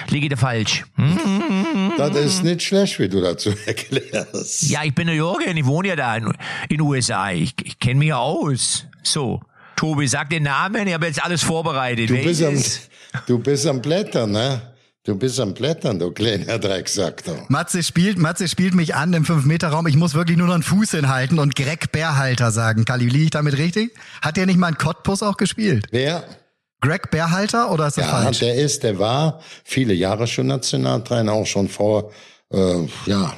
Liege 0.09 0.29
da 0.29 0.35
falsch? 0.35 0.85
Hm? 0.95 1.91
Das 1.97 2.15
ist 2.15 2.43
nicht 2.43 2.61
schlecht, 2.61 2.99
wie 2.99 3.09
du 3.09 3.21
dazu 3.21 3.51
erklärst. 3.65 4.69
Ja, 4.69 4.83
ich 4.83 4.93
bin 4.93 5.07
der 5.07 5.15
Jürgen, 5.15 5.57
ich 5.57 5.65
wohne 5.65 5.89
ja 5.89 5.95
da 5.95 6.15
in 6.15 6.33
den 6.69 6.81
USA. 6.81 7.24
Ich, 7.33 7.53
ich 7.63 7.79
kenne 7.79 7.99
mich 7.99 8.13
aus. 8.13 8.85
So, 9.03 9.41
Tobi, 9.75 10.07
sag 10.07 10.29
den 10.29 10.43
Namen, 10.43 10.87
ich 10.87 10.93
habe 10.93 11.05
jetzt 11.07 11.23
alles 11.23 11.43
vorbereitet. 11.43 12.09
Du 12.09 12.15
bist, 12.15 12.41
ist 12.41 12.89
am, 13.13 13.21
du 13.27 13.39
bist 13.39 13.67
am 13.67 13.81
Blättern, 13.81 14.31
ne? 14.31 14.61
Du 15.03 15.15
bist 15.15 15.39
am 15.39 15.53
Blättern, 15.53 15.99
du 15.99 16.09
kleiner 16.11 16.57
Drecksack. 16.57 17.23
Du. 17.23 17.31
Matze 17.49 17.83
spielt, 17.83 18.17
Matze 18.17 18.47
spielt 18.47 18.73
mich 18.73 18.95
an 18.95 19.13
im 19.13 19.23
5-Meter-Raum. 19.23 19.85
Ich 19.85 19.95
muss 19.95 20.15
wirklich 20.15 20.35
nur 20.35 20.47
noch 20.47 20.55
einen 20.55 20.63
Fuß 20.63 20.91
hinhalten 20.91 21.37
und 21.37 21.55
Greg 21.55 21.91
Bärhalter 21.91 22.49
sagen. 22.51 22.85
Kali, 22.85 23.05
liege 23.07 23.25
ich 23.25 23.29
damit 23.29 23.55
richtig? 23.59 23.93
Hat 24.23 24.35
der 24.35 24.47
nicht 24.47 24.57
mal 24.57 24.67
einen 24.67 24.79
Cottbus 24.79 25.21
auch 25.21 25.37
gespielt? 25.37 25.85
Wer? 25.91 26.23
Greg 26.81 27.11
Bärhalter 27.11 27.71
oder 27.71 27.85
ist 27.87 27.97
das 27.97 28.05
Ja, 28.07 28.11
falsch? 28.23 28.39
der 28.39 28.55
ist, 28.55 28.81
der 28.81 28.97
war 28.97 29.41
viele 29.63 29.93
Jahre 29.93 30.25
schon 30.25 30.47
Nationaltrainer, 30.47 31.33
auch 31.33 31.45
schon 31.45 31.69
vor, 31.69 32.11
äh, 32.53 32.87
ja, 33.07 33.35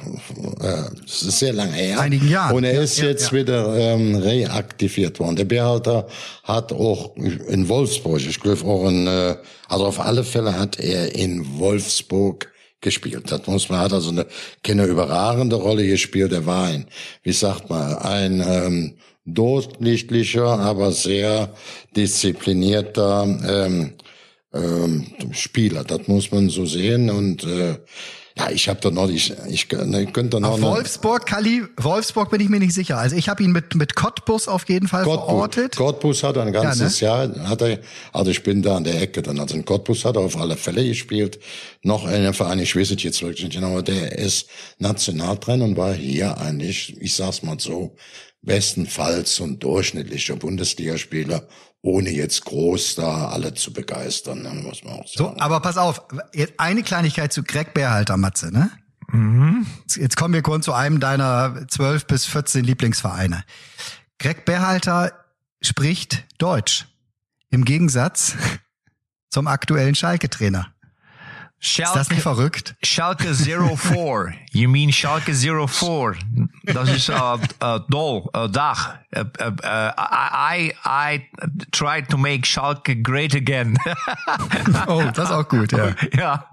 äh, 0.60 1.04
es 1.04 1.22
ist 1.22 1.38
sehr 1.38 1.52
lange 1.52 1.72
her. 1.72 2.00
Einigen 2.00 2.28
Jahren. 2.28 2.54
Und 2.56 2.64
er 2.64 2.74
Ja, 2.74 2.82
ist 2.82 2.98
ja, 2.98 3.06
jetzt 3.06 3.32
ja. 3.32 3.38
wieder 3.38 3.76
ähm, 3.76 4.16
reaktiviert 4.16 5.18
worden. 5.18 5.36
Der 5.36 5.44
Bärhalter 5.44 6.06
hat 6.44 6.72
auch 6.72 7.16
in 7.16 7.68
Wolfsburg, 7.68 8.20
ich 8.20 8.40
glaube 8.40 8.64
auch 8.64 8.88
in, 8.88 9.06
äh, 9.06 9.36
also 9.68 9.86
auf 9.86 10.00
alle 10.00 10.24
Fälle 10.24 10.58
hat 10.58 10.78
er 10.78 11.14
in 11.14 11.58
Wolfsburg 11.58 12.52
gespielt. 12.80 13.30
Das 13.32 13.46
muss 13.46 13.68
man, 13.68 13.80
hat 13.80 13.92
also 13.92 14.10
eine, 14.10 14.26
keine 14.62 14.84
überragende 14.84 15.56
Rolle 15.56 15.86
gespielt. 15.86 16.32
Er 16.32 16.46
war 16.46 16.66
ein, 16.66 16.86
wie 17.22 17.32
sagt 17.32 17.70
man, 17.70 17.94
ein 17.96 18.44
ähm, 18.46 18.94
durchschnittlicher, 19.24 20.58
aber 20.58 20.92
sehr 20.92 21.52
disziplinierter 21.96 23.24
ähm, 23.48 23.94
ähm, 24.52 25.06
Spieler. 25.32 25.84
Das 25.84 26.06
muss 26.08 26.30
man 26.30 26.48
so 26.50 26.66
sehen. 26.66 27.10
Und 27.10 27.44
äh, 27.44 27.78
ja, 28.38 28.50
ich 28.50 28.68
habe 28.68 28.80
da 28.80 28.90
noch, 28.90 29.08
ich, 29.08 29.32
ich, 29.48 29.68
ne, 29.70 30.02
ich 30.02 30.12
könnte 30.12 30.40
noch 30.40 30.52
Auf 30.52 30.60
Wolfsburg, 30.60 31.26
Kali, 31.26 31.64
Wolfsburg 31.76 32.30
bin 32.30 32.40
ich 32.40 32.48
mir 32.48 32.60
nicht 32.60 32.72
sicher. 32.72 32.96
Also 32.98 33.16
ich 33.16 33.28
habe 33.28 33.42
ihn 33.42 33.50
mit, 33.50 33.74
mit 33.74 33.96
Cottbus 33.96 34.46
auf 34.46 34.68
jeden 34.68 34.86
Fall 34.86 35.04
verortet. 35.04 35.76
Cottbus 35.76 36.22
hat 36.22 36.38
ein 36.38 36.52
ganzes 36.52 37.00
Ja, 37.00 37.24
Jahr, 37.24 37.48
hat 37.48 37.62
er, 37.62 37.80
also 38.12 38.30
ich 38.30 38.42
bin 38.42 38.62
da 38.62 38.76
an 38.76 38.84
der 38.84 39.00
Ecke 39.02 39.22
dann, 39.22 39.40
also 39.40 39.56
in 39.56 39.64
Cottbus 39.64 40.04
hat 40.04 40.16
er 40.16 40.22
auf 40.22 40.36
alle 40.36 40.56
Fälle 40.56 40.84
gespielt. 40.84 41.40
Noch 41.82 42.04
ein 42.06 42.32
Verein, 42.32 42.60
ich 42.60 42.76
weiß 42.76 42.92
es 42.92 43.02
jetzt 43.02 43.22
wirklich 43.22 43.44
nicht 43.44 43.56
genau, 43.56 43.72
aber 43.72 43.82
der 43.82 44.18
ist 44.18 44.48
Nationaltrainer 44.78 45.64
und 45.64 45.76
war 45.76 45.94
hier 45.94 46.38
eigentlich, 46.38 46.96
ich 47.00 47.14
sag's 47.14 47.42
mal 47.42 47.58
so, 47.58 47.96
bestenfalls 48.42 49.34
so 49.34 49.44
ein 49.44 49.58
durchschnittlicher 49.58 50.36
Bundesligaspieler, 50.36 51.48
ohne 51.82 52.10
jetzt 52.10 52.44
groß 52.44 52.96
da 52.96 53.28
alle 53.28 53.54
zu 53.54 53.72
begeistern, 53.72 54.42
ne, 54.42 54.50
muss 54.50 54.82
man 54.84 54.94
auch 54.94 55.06
So, 55.06 55.24
sagen. 55.26 55.40
aber 55.40 55.60
pass 55.60 55.76
auf, 55.76 56.02
jetzt 56.34 56.54
eine 56.58 56.82
Kleinigkeit 56.82 57.32
zu 57.32 57.42
Greg 57.42 57.74
Bärhalter, 57.74 58.16
Matze, 58.16 58.50
ne? 58.52 58.70
Jetzt, 59.84 59.96
jetzt 59.96 60.16
kommen 60.16 60.34
wir 60.34 60.42
kurz 60.42 60.66
zu 60.66 60.74
einem 60.74 61.00
deiner 61.00 61.66
12 61.68 62.06
bis 62.06 62.26
14 62.26 62.62
Lieblingsvereine. 62.62 63.42
Greg 64.18 64.44
Bärhalter 64.44 65.12
spricht 65.62 66.24
Deutsch. 66.36 66.86
Im 67.50 67.64
Gegensatz 67.64 68.34
zum 69.30 69.46
aktuellen 69.46 69.94
Schalke-Trainer. 69.94 70.74
Ist 71.60 71.78
das 71.78 72.10
nicht 72.10 72.22
verrückt? 72.22 72.76
Schalke 72.84 73.34
04. 73.34 74.34
You 74.52 74.68
mean 74.68 74.92
Schalke 74.92 75.34
04? 75.34 76.14
Das 76.62 76.88
ist 76.88 77.08
äh, 77.08 77.14
äh, 77.14 77.80
Doll, 77.88 78.28
äh, 78.32 78.48
Dach. 78.48 78.94
Äh, 79.10 79.24
I, 79.64 80.72
I, 80.84 81.20
tried 81.72 82.08
to 82.10 82.16
make 82.16 82.46
Schalke 82.46 83.02
great 83.02 83.34
again. 83.34 83.76
Oh, 84.86 85.02
das 85.14 85.26
ist 85.26 85.30
auch 85.30 85.48
gut, 85.48 85.72
ja. 85.72 85.94
ja, 86.16 86.46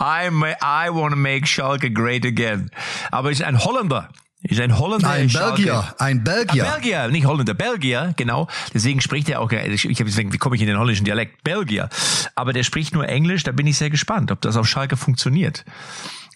I, 0.00 0.28
I 0.60 0.90
want 0.90 1.12
to 1.12 1.16
make 1.16 1.46
Schalke 1.46 1.90
great 1.90 2.24
again. 2.26 2.70
Aber 3.10 3.30
ist 3.30 3.42
ein 3.42 3.58
Holländer. 3.58 4.08
Ist 4.42 4.60
ein 4.60 4.76
Holländer. 4.78 5.08
Ein 5.08 5.22
in 5.22 5.30
Schalke. 5.30 5.62
Belgier, 5.62 5.94
ein 5.98 6.24
Belgier. 6.24 6.66
Ah, 6.66 6.72
Belgier, 6.72 7.08
nicht 7.08 7.26
Holländer, 7.26 7.54
Belgier, 7.54 8.12
genau. 8.16 8.48
Deswegen 8.74 9.00
spricht 9.00 9.28
er 9.28 9.40
auch, 9.40 9.52
ich 9.52 9.84
habe 9.84 10.04
deswegen, 10.04 10.32
wie 10.32 10.38
komme 10.38 10.56
ich 10.56 10.62
in 10.62 10.68
den 10.68 10.78
holländischen 10.78 11.04
Dialekt? 11.04 11.44
Belgier. 11.44 11.88
Aber 12.34 12.52
der 12.52 12.64
spricht 12.64 12.92
nur 12.92 13.08
Englisch, 13.08 13.44
da 13.44 13.52
bin 13.52 13.66
ich 13.66 13.78
sehr 13.78 13.90
gespannt, 13.90 14.32
ob 14.32 14.40
das 14.40 14.56
auf 14.56 14.66
Schalke 14.66 14.96
funktioniert. 14.96 15.64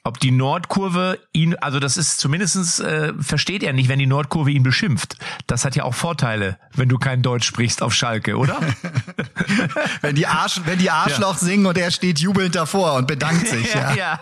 Ob 0.07 0.21
die 0.21 0.31
Nordkurve 0.31 1.19
ihn, 1.33 1.57
also 1.57 1.81
das 1.81 1.97
ist 1.97 2.21
zumindestens 2.21 2.79
äh, 2.79 3.13
versteht 3.19 3.65
er 3.65 3.73
nicht, 3.73 3.89
wenn 3.89 3.99
die 3.99 4.07
Nordkurve 4.07 4.53
ihn 4.53 4.63
beschimpft. 4.63 5.17
Das 5.49 5.65
hat 5.65 5.75
ja 5.75 5.83
auch 5.83 5.95
Vorteile, 5.95 6.59
wenn 6.75 6.89
du 6.89 6.97
kein 6.97 7.23
Deutsch 7.23 7.45
sprichst 7.45 7.83
auf 7.83 7.93
Schalke, 7.93 8.37
oder? 8.37 8.61
Wenn 10.03 10.15
die, 10.15 10.27
Arsch, 10.27 10.61
wenn 10.65 10.79
die 10.79 10.91
Arschloch 10.91 11.37
singen 11.39 11.67
und 11.67 11.77
er 11.79 11.91
steht 11.91 12.19
jubelnd 12.19 12.55
davor 12.55 12.95
und 12.95 13.07
bedankt 13.07 13.49
sich, 13.49 13.75
ja. 13.75 13.95
ja. 13.95 14.21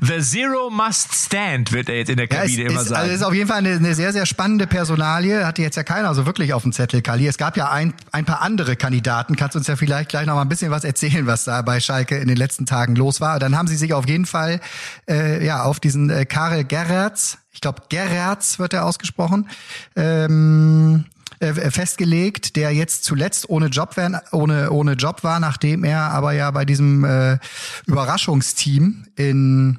The 0.00 0.20
Zero 0.20 0.70
Must 0.70 1.14
Stand, 1.14 1.72
wird 1.72 1.88
er 1.88 1.96
jetzt 1.96 2.10
in 2.10 2.16
der 2.16 2.28
Kabine 2.28 2.64
ja, 2.64 2.70
immer 2.70 2.82
ist, 2.82 2.88
sagen. 2.88 3.02
Also 3.02 3.14
ist 3.14 3.22
auf 3.22 3.34
jeden 3.34 3.48
Fall 3.48 3.58
eine, 3.58 3.70
eine 3.70 3.94
sehr, 3.94 4.12
sehr 4.12 4.26
spannende 4.26 4.66
Personalie. 4.66 5.46
Hatte 5.46 5.62
jetzt 5.62 5.76
ja 5.76 5.82
keiner 5.82 6.14
so 6.14 6.26
wirklich 6.26 6.52
auf 6.52 6.62
dem 6.62 6.72
Zettel, 6.72 7.02
Kali. 7.02 7.26
Es 7.26 7.38
gab 7.38 7.56
ja 7.56 7.70
ein, 7.70 7.94
ein 8.12 8.24
paar 8.24 8.42
andere 8.42 8.76
Kandidaten. 8.76 9.36
Kannst 9.36 9.54
du 9.54 9.58
uns 9.58 9.66
ja 9.66 9.76
vielleicht 9.76 10.10
gleich 10.10 10.26
noch 10.26 10.34
mal 10.34 10.42
ein 10.42 10.48
bisschen 10.48 10.70
was 10.70 10.84
erzählen, 10.84 11.26
was 11.26 11.44
da 11.44 11.62
bei 11.62 11.80
Schalke 11.80 12.18
in 12.18 12.28
den 12.28 12.36
letzten 12.36 12.66
Tagen 12.66 12.96
los 12.96 13.20
war. 13.20 13.38
Dann 13.38 13.56
haben 13.56 13.68
sie 13.68 13.76
sich 13.76 13.94
auf 13.94 14.06
jeden 14.08 14.26
Fall 14.26 14.60
äh, 15.08 15.44
ja 15.44 15.62
auf 15.62 15.80
diesen 15.80 16.10
äh, 16.10 16.26
Karel 16.26 16.64
Gerrards, 16.64 17.38
ich 17.52 17.60
glaube 17.60 17.82
Gerrards 17.88 18.58
wird 18.58 18.74
er 18.74 18.84
ausgesprochen, 18.84 19.48
ähm, 19.96 21.06
äh, 21.40 21.52
festgelegt, 21.70 22.56
der 22.56 22.72
jetzt 22.72 23.04
zuletzt 23.04 23.48
ohne 23.48 23.66
Job, 23.66 23.96
wär, 23.96 24.22
ohne, 24.32 24.70
ohne 24.70 24.92
Job 24.92 25.24
war, 25.24 25.40
nachdem 25.40 25.84
er 25.84 26.10
aber 26.10 26.32
ja 26.32 26.50
bei 26.50 26.64
diesem 26.64 27.04
äh, 27.04 27.38
Überraschungsteam 27.86 29.06
in 29.16 29.78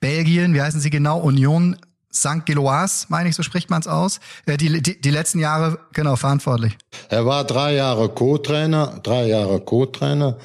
Belgien, 0.00 0.54
wie 0.54 0.62
heißen 0.62 0.80
sie 0.80 0.90
genau, 0.90 1.20
Union 1.20 1.76
St. 2.12 2.46
Geloise, 2.46 3.06
meine 3.08 3.28
ich, 3.28 3.36
so 3.36 3.42
spricht 3.42 3.68
man 3.68 3.80
es 3.80 3.86
aus, 3.86 4.20
äh, 4.46 4.56
die, 4.56 4.80
die, 4.82 5.00
die 5.00 5.10
letzten 5.10 5.38
Jahre 5.38 5.78
genau 5.92 6.16
verantwortlich. 6.16 6.76
Er 7.10 7.26
war 7.26 7.44
drei 7.44 7.74
Jahre 7.74 8.08
Co-Trainer, 8.08 9.00
drei 9.02 9.26
Jahre 9.26 9.60
Co-Trainer 9.60 10.38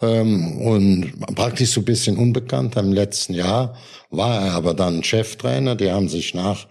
ähm, 0.00 0.60
und 0.60 1.34
praktisch 1.34 1.70
so 1.70 1.82
ein 1.82 1.84
bisschen 1.84 2.16
unbekannt. 2.16 2.76
Im 2.76 2.92
letzten 2.92 3.34
Jahr 3.34 3.76
war 4.10 4.40
er 4.40 4.52
aber 4.52 4.74
dann 4.74 5.04
Cheftrainer. 5.04 5.76
Die 5.76 5.90
haben 5.90 6.08
sich 6.08 6.34
nach 6.34 6.66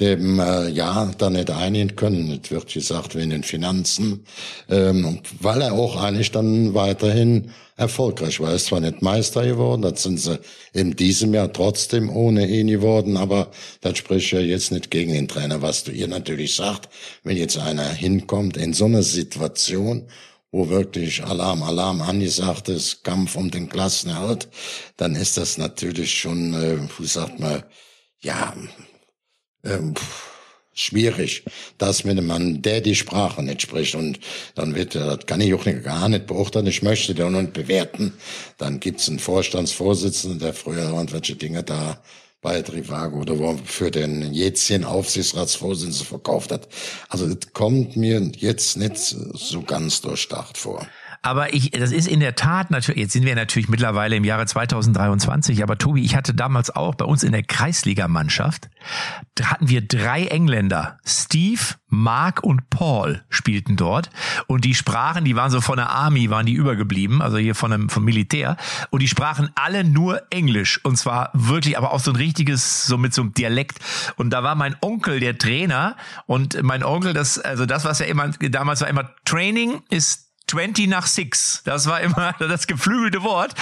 dem 0.00 0.38
äh, 0.38 0.68
Jahr 0.68 1.12
da 1.16 1.30
nicht 1.30 1.50
einigen 1.50 1.96
können. 1.96 2.40
Es 2.42 2.50
wird 2.50 2.72
gesagt, 2.72 3.14
wegen 3.14 3.30
den 3.30 3.42
Finanzen, 3.42 4.24
ähm, 4.68 5.20
weil 5.40 5.62
er 5.62 5.72
auch 5.72 5.96
eigentlich 5.96 6.30
dann 6.30 6.74
weiterhin 6.74 7.50
erfolgreich 7.76 8.40
war. 8.40 8.50
Er 8.50 8.56
ist 8.56 8.66
zwar 8.66 8.80
nicht 8.80 9.02
Meister 9.02 9.46
geworden, 9.46 9.82
das 9.82 10.02
sind 10.02 10.18
sie 10.18 10.38
in 10.72 10.96
diesem 10.96 11.32
Jahr 11.32 11.52
trotzdem 11.52 12.10
ohne 12.10 12.46
ihn 12.46 12.66
geworden, 12.66 13.16
aber 13.16 13.50
das 13.80 13.98
spricht 13.98 14.32
ja 14.32 14.40
jetzt 14.40 14.72
nicht 14.72 14.90
gegen 14.90 15.12
den 15.12 15.28
Trainer, 15.28 15.62
was 15.62 15.84
du 15.84 15.92
ihr 15.92 16.08
natürlich 16.08 16.54
sagt, 16.54 16.88
wenn 17.22 17.36
jetzt 17.36 17.58
einer 17.58 17.88
hinkommt 17.88 18.56
in 18.56 18.72
so 18.72 18.86
einer 18.86 19.02
Situation, 19.02 20.08
wo 20.50 20.68
wirklich 20.68 21.22
Alarm, 21.24 21.62
Alarm 21.62 22.02
angesagt 22.02 22.68
ist, 22.68 23.04
Kampf 23.04 23.36
um 23.36 23.50
den 23.50 23.68
Klassenerhalt, 23.68 24.48
dann 24.96 25.14
ist 25.14 25.36
das 25.36 25.58
natürlich 25.58 26.14
schon, 26.14 26.54
äh, 26.54 26.78
wie 26.98 27.06
sagt 27.06 27.38
man, 27.38 27.62
ja, 28.20 28.54
ähm, 29.68 29.94
schwierig, 30.78 31.44
dass 31.76 32.04
mit 32.04 32.16
einem 32.16 32.26
Mann, 32.26 32.62
der 32.62 32.80
die 32.80 32.94
Sprache 32.94 33.42
nicht 33.42 33.62
spricht 33.62 33.94
und 33.94 34.20
dann 34.54 34.74
wird, 34.74 34.94
das 34.94 35.26
kann 35.26 35.40
ich 35.40 35.52
auch 35.54 35.64
nicht, 35.64 35.82
gar 35.82 36.08
nicht 36.08 36.26
beurteilen, 36.26 36.66
ich 36.66 36.82
möchte 36.82 37.14
nur 37.14 37.30
nicht 37.30 37.52
bewerten, 37.52 38.12
dann 38.58 38.78
gibt's 38.78 39.08
einen 39.08 39.18
Vorstandsvorsitzenden, 39.18 40.38
der 40.38 40.54
früher 40.54 40.90
irgendwelche 40.90 41.34
Dinge 41.34 41.64
da 41.64 42.00
bei 42.40 42.62
Trivago 42.62 43.20
oder 43.20 43.38
wo 43.38 43.58
für 43.64 43.90
den 43.90 44.32
jetzigen 44.32 44.84
Aufsichtsratsvorsitzenden 44.84 46.06
verkauft 46.06 46.52
hat. 46.52 46.68
Also 47.08 47.26
das 47.26 47.52
kommt 47.52 47.96
mir 47.96 48.30
jetzt 48.36 48.76
nicht 48.76 48.96
so 48.96 49.62
ganz 49.62 50.00
durchdacht 50.00 50.56
vor. 50.56 50.86
Aber 51.22 51.52
ich, 51.54 51.70
das 51.72 51.92
ist 51.92 52.06
in 52.06 52.20
der 52.20 52.36
Tat 52.36 52.70
natürlich, 52.70 53.00
jetzt 53.00 53.12
sind 53.12 53.24
wir 53.24 53.34
natürlich 53.34 53.68
mittlerweile 53.68 54.16
im 54.16 54.24
Jahre 54.24 54.46
2023, 54.46 55.62
aber 55.62 55.76
Tobi, 55.76 56.04
ich 56.04 56.14
hatte 56.14 56.34
damals 56.34 56.74
auch 56.74 56.94
bei 56.94 57.04
uns 57.04 57.22
in 57.22 57.32
der 57.32 57.42
Kreisligamannschaft, 57.42 58.68
da 59.34 59.46
hatten 59.46 59.68
wir 59.68 59.86
drei 59.86 60.26
Engländer. 60.26 60.98
Steve, 61.04 61.60
Mark 61.88 62.44
und 62.44 62.70
Paul 62.70 63.24
spielten 63.30 63.76
dort 63.76 64.10
und 64.46 64.64
die 64.64 64.74
sprachen, 64.74 65.24
die 65.24 65.36
waren 65.36 65.50
so 65.50 65.60
von 65.60 65.76
der 65.76 65.90
Army, 65.90 66.30
waren 66.30 66.46
die 66.46 66.52
übergeblieben, 66.52 67.22
also 67.22 67.38
hier 67.38 67.54
von 67.54 67.72
einem, 67.72 67.88
vom 67.88 68.04
Militär 68.04 68.56
und 68.90 69.00
die 69.00 69.08
sprachen 69.08 69.50
alle 69.54 69.84
nur 69.84 70.22
Englisch 70.30 70.84
und 70.84 70.96
zwar 70.96 71.30
wirklich, 71.32 71.78
aber 71.78 71.92
auch 71.92 72.00
so 72.00 72.12
ein 72.12 72.16
richtiges, 72.16 72.86
so 72.86 72.98
mit 72.98 73.14
so 73.14 73.22
einem 73.22 73.34
Dialekt 73.34 73.78
und 74.16 74.30
da 74.30 74.42
war 74.42 74.54
mein 74.54 74.76
Onkel 74.80 75.18
der 75.18 75.38
Trainer 75.38 75.96
und 76.26 76.62
mein 76.62 76.84
Onkel, 76.84 77.12
das, 77.12 77.38
also 77.38 77.66
das, 77.66 77.84
was 77.84 77.98
ja 77.98 78.06
immer, 78.06 78.28
damals 78.28 78.82
war 78.82 78.88
immer 78.88 79.10
Training 79.24 79.82
ist 79.90 80.27
20 80.48 80.88
nach 80.88 81.06
6. 81.06 81.62
Das 81.64 81.86
war 81.86 82.00
immer 82.00 82.34
das 82.38 82.66
geflügelte 82.66 83.22
Wort. 83.22 83.54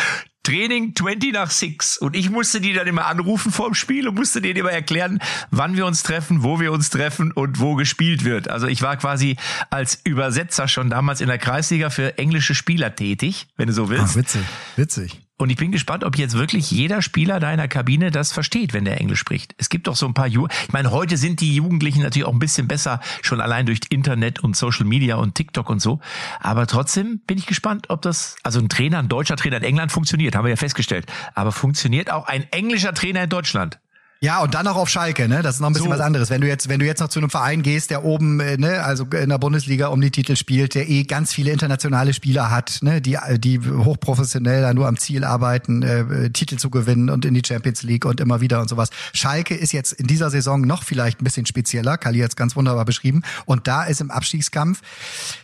Training 0.42 0.94
20 0.94 1.32
nach 1.32 1.50
6. 1.50 1.98
Und 1.98 2.14
ich 2.14 2.30
musste 2.30 2.60
die 2.60 2.72
dann 2.72 2.86
immer 2.86 3.06
anrufen 3.06 3.50
vorm 3.50 3.74
Spiel 3.74 4.06
und 4.06 4.14
musste 4.14 4.40
denen 4.40 4.56
immer 4.56 4.70
erklären, 4.70 5.20
wann 5.50 5.76
wir 5.76 5.86
uns 5.86 6.04
treffen, 6.04 6.44
wo 6.44 6.60
wir 6.60 6.70
uns 6.70 6.88
treffen 6.88 7.32
und 7.32 7.58
wo 7.58 7.74
gespielt 7.74 8.24
wird. 8.24 8.48
Also 8.48 8.68
ich 8.68 8.80
war 8.80 8.96
quasi 8.96 9.36
als 9.70 10.00
Übersetzer 10.04 10.68
schon 10.68 10.88
damals 10.88 11.20
in 11.20 11.26
der 11.26 11.38
Kreisliga 11.38 11.90
für 11.90 12.16
englische 12.16 12.54
Spieler 12.54 12.94
tätig, 12.94 13.48
wenn 13.56 13.66
du 13.66 13.72
so 13.72 13.90
willst. 13.90 14.12
Ach, 14.12 14.16
witzig, 14.16 14.42
witzig. 14.76 15.25
Und 15.38 15.50
ich 15.50 15.56
bin 15.56 15.70
gespannt, 15.70 16.02
ob 16.02 16.16
jetzt 16.16 16.34
wirklich 16.34 16.70
jeder 16.70 17.02
Spieler 17.02 17.40
da 17.40 17.50
in 17.50 17.58
der 17.58 17.68
Kabine 17.68 18.10
das 18.10 18.32
versteht, 18.32 18.72
wenn 18.72 18.86
der 18.86 19.00
Englisch 19.00 19.18
spricht. 19.18 19.54
Es 19.58 19.68
gibt 19.68 19.86
doch 19.86 19.94
so 19.94 20.06
ein 20.06 20.14
paar 20.14 20.26
Ju 20.26 20.48
Ich 20.64 20.72
meine, 20.72 20.90
heute 20.90 21.18
sind 21.18 21.40
die 21.40 21.54
Jugendlichen 21.54 22.02
natürlich 22.02 22.26
auch 22.26 22.32
ein 22.32 22.38
bisschen 22.38 22.68
besser, 22.68 23.00
schon 23.20 23.42
allein 23.42 23.66
durch 23.66 23.80
Internet 23.90 24.42
und 24.42 24.56
Social 24.56 24.86
Media 24.86 25.16
und 25.16 25.34
TikTok 25.34 25.68
und 25.68 25.80
so. 25.80 26.00
Aber 26.40 26.66
trotzdem 26.66 27.20
bin 27.26 27.36
ich 27.36 27.46
gespannt, 27.46 27.90
ob 27.90 28.00
das, 28.00 28.36
also 28.44 28.60
ein 28.60 28.70
Trainer, 28.70 28.98
ein 28.98 29.08
deutscher 29.08 29.36
Trainer 29.36 29.58
in 29.58 29.64
England 29.64 29.92
funktioniert, 29.92 30.34
haben 30.34 30.44
wir 30.44 30.50
ja 30.50 30.56
festgestellt. 30.56 31.06
Aber 31.34 31.52
funktioniert 31.52 32.10
auch 32.10 32.26
ein 32.26 32.50
englischer 32.50 32.94
Trainer 32.94 33.24
in 33.24 33.28
Deutschland? 33.28 33.78
Ja, 34.20 34.42
und 34.42 34.54
dann 34.54 34.64
noch 34.64 34.76
auf 34.76 34.88
Schalke, 34.88 35.28
ne? 35.28 35.42
Das 35.42 35.56
ist 35.56 35.60
noch 35.60 35.68
ein 35.68 35.74
bisschen 35.74 35.88
so. 35.88 35.92
was 35.92 36.00
anderes. 36.00 36.30
Wenn 36.30 36.40
du 36.40 36.48
jetzt, 36.48 36.70
wenn 36.70 36.80
du 36.80 36.86
jetzt 36.86 37.00
noch 37.00 37.08
zu 37.08 37.18
einem 37.18 37.28
Verein 37.28 37.62
gehst, 37.62 37.90
der 37.90 38.02
oben, 38.02 38.40
äh, 38.40 38.56
ne, 38.56 38.82
also 38.82 39.04
in 39.04 39.28
der 39.28 39.38
Bundesliga 39.38 39.88
um 39.88 40.00
die 40.00 40.10
Titel 40.10 40.36
spielt, 40.36 40.74
der 40.74 40.88
eh 40.88 41.02
ganz 41.02 41.34
viele 41.34 41.50
internationale 41.50 42.14
Spieler 42.14 42.50
hat, 42.50 42.78
ne, 42.80 43.02
die, 43.02 43.18
die 43.36 43.60
hochprofessionell 43.60 44.62
da 44.62 44.72
nur 44.72 44.88
am 44.88 44.96
Ziel 44.96 45.22
arbeiten, 45.22 45.82
äh, 45.82 46.30
Titel 46.30 46.56
zu 46.56 46.70
gewinnen 46.70 47.10
und 47.10 47.26
in 47.26 47.34
die 47.34 47.42
Champions 47.46 47.82
League 47.82 48.06
und 48.06 48.20
immer 48.20 48.40
wieder 48.40 48.60
und 48.62 48.68
sowas. 48.68 48.88
Schalke 49.12 49.54
ist 49.54 49.72
jetzt 49.72 49.92
in 49.92 50.06
dieser 50.06 50.30
Saison 50.30 50.62
noch 50.62 50.82
vielleicht 50.82 51.20
ein 51.20 51.24
bisschen 51.24 51.44
spezieller. 51.44 51.98
Kali 51.98 52.20
hat 52.20 52.30
es 52.30 52.36
ganz 52.36 52.56
wunderbar 52.56 52.86
beschrieben. 52.86 53.22
Und 53.44 53.68
da 53.68 53.84
ist 53.84 54.00
im 54.00 54.10
Abstiegskampf, 54.10 54.80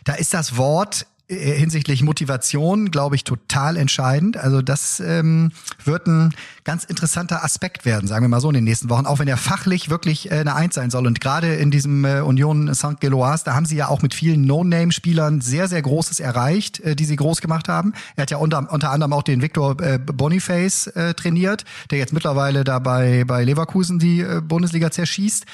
da 0.04 0.14
ist 0.14 0.32
das 0.32 0.56
Wort 0.56 1.06
hinsichtlich 1.28 2.02
Motivation, 2.02 2.90
glaube 2.90 3.16
ich, 3.16 3.24
total 3.24 3.76
entscheidend. 3.76 4.36
Also 4.36 4.62
das 4.62 5.00
ähm, 5.00 5.52
wird 5.84 6.06
ein 6.06 6.34
ganz 6.64 6.84
interessanter 6.84 7.44
Aspekt 7.44 7.84
werden, 7.84 8.06
sagen 8.06 8.24
wir 8.24 8.28
mal 8.28 8.40
so 8.40 8.48
in 8.48 8.54
den 8.54 8.64
nächsten 8.64 8.88
Wochen, 8.88 9.06
auch 9.06 9.18
wenn 9.18 9.28
er 9.28 9.36
fachlich 9.36 9.88
wirklich 9.88 10.30
äh, 10.30 10.34
eine 10.34 10.54
Eins 10.54 10.74
sein 10.74 10.90
soll. 10.90 11.06
Und 11.06 11.20
gerade 11.20 11.54
in 11.54 11.70
diesem 11.70 12.04
äh, 12.04 12.20
Union 12.20 12.74
St. 12.74 13.00
Geloise, 13.00 13.44
da 13.44 13.54
haben 13.54 13.66
sie 13.66 13.76
ja 13.76 13.88
auch 13.88 14.02
mit 14.02 14.14
vielen 14.14 14.42
No-Name-Spielern 14.42 15.40
sehr, 15.40 15.68
sehr 15.68 15.82
Großes 15.82 16.20
erreicht, 16.20 16.80
äh, 16.80 16.94
die 16.94 17.04
sie 17.04 17.16
groß 17.16 17.40
gemacht 17.40 17.68
haben. 17.68 17.94
Er 18.16 18.22
hat 18.22 18.30
ja 18.30 18.36
unter, 18.36 18.70
unter 18.70 18.90
anderem 18.90 19.12
auch 19.12 19.22
den 19.22 19.42
Victor 19.42 19.80
äh, 19.80 19.98
Boniface 19.98 20.88
äh, 20.88 21.14
trainiert, 21.14 21.64
der 21.90 21.98
jetzt 21.98 22.12
mittlerweile 22.12 22.64
da 22.64 22.78
bei, 22.78 23.24
bei 23.24 23.44
Leverkusen 23.44 23.98
die 23.98 24.20
äh, 24.20 24.40
Bundesliga 24.40 24.90
zerschießt. 24.90 25.46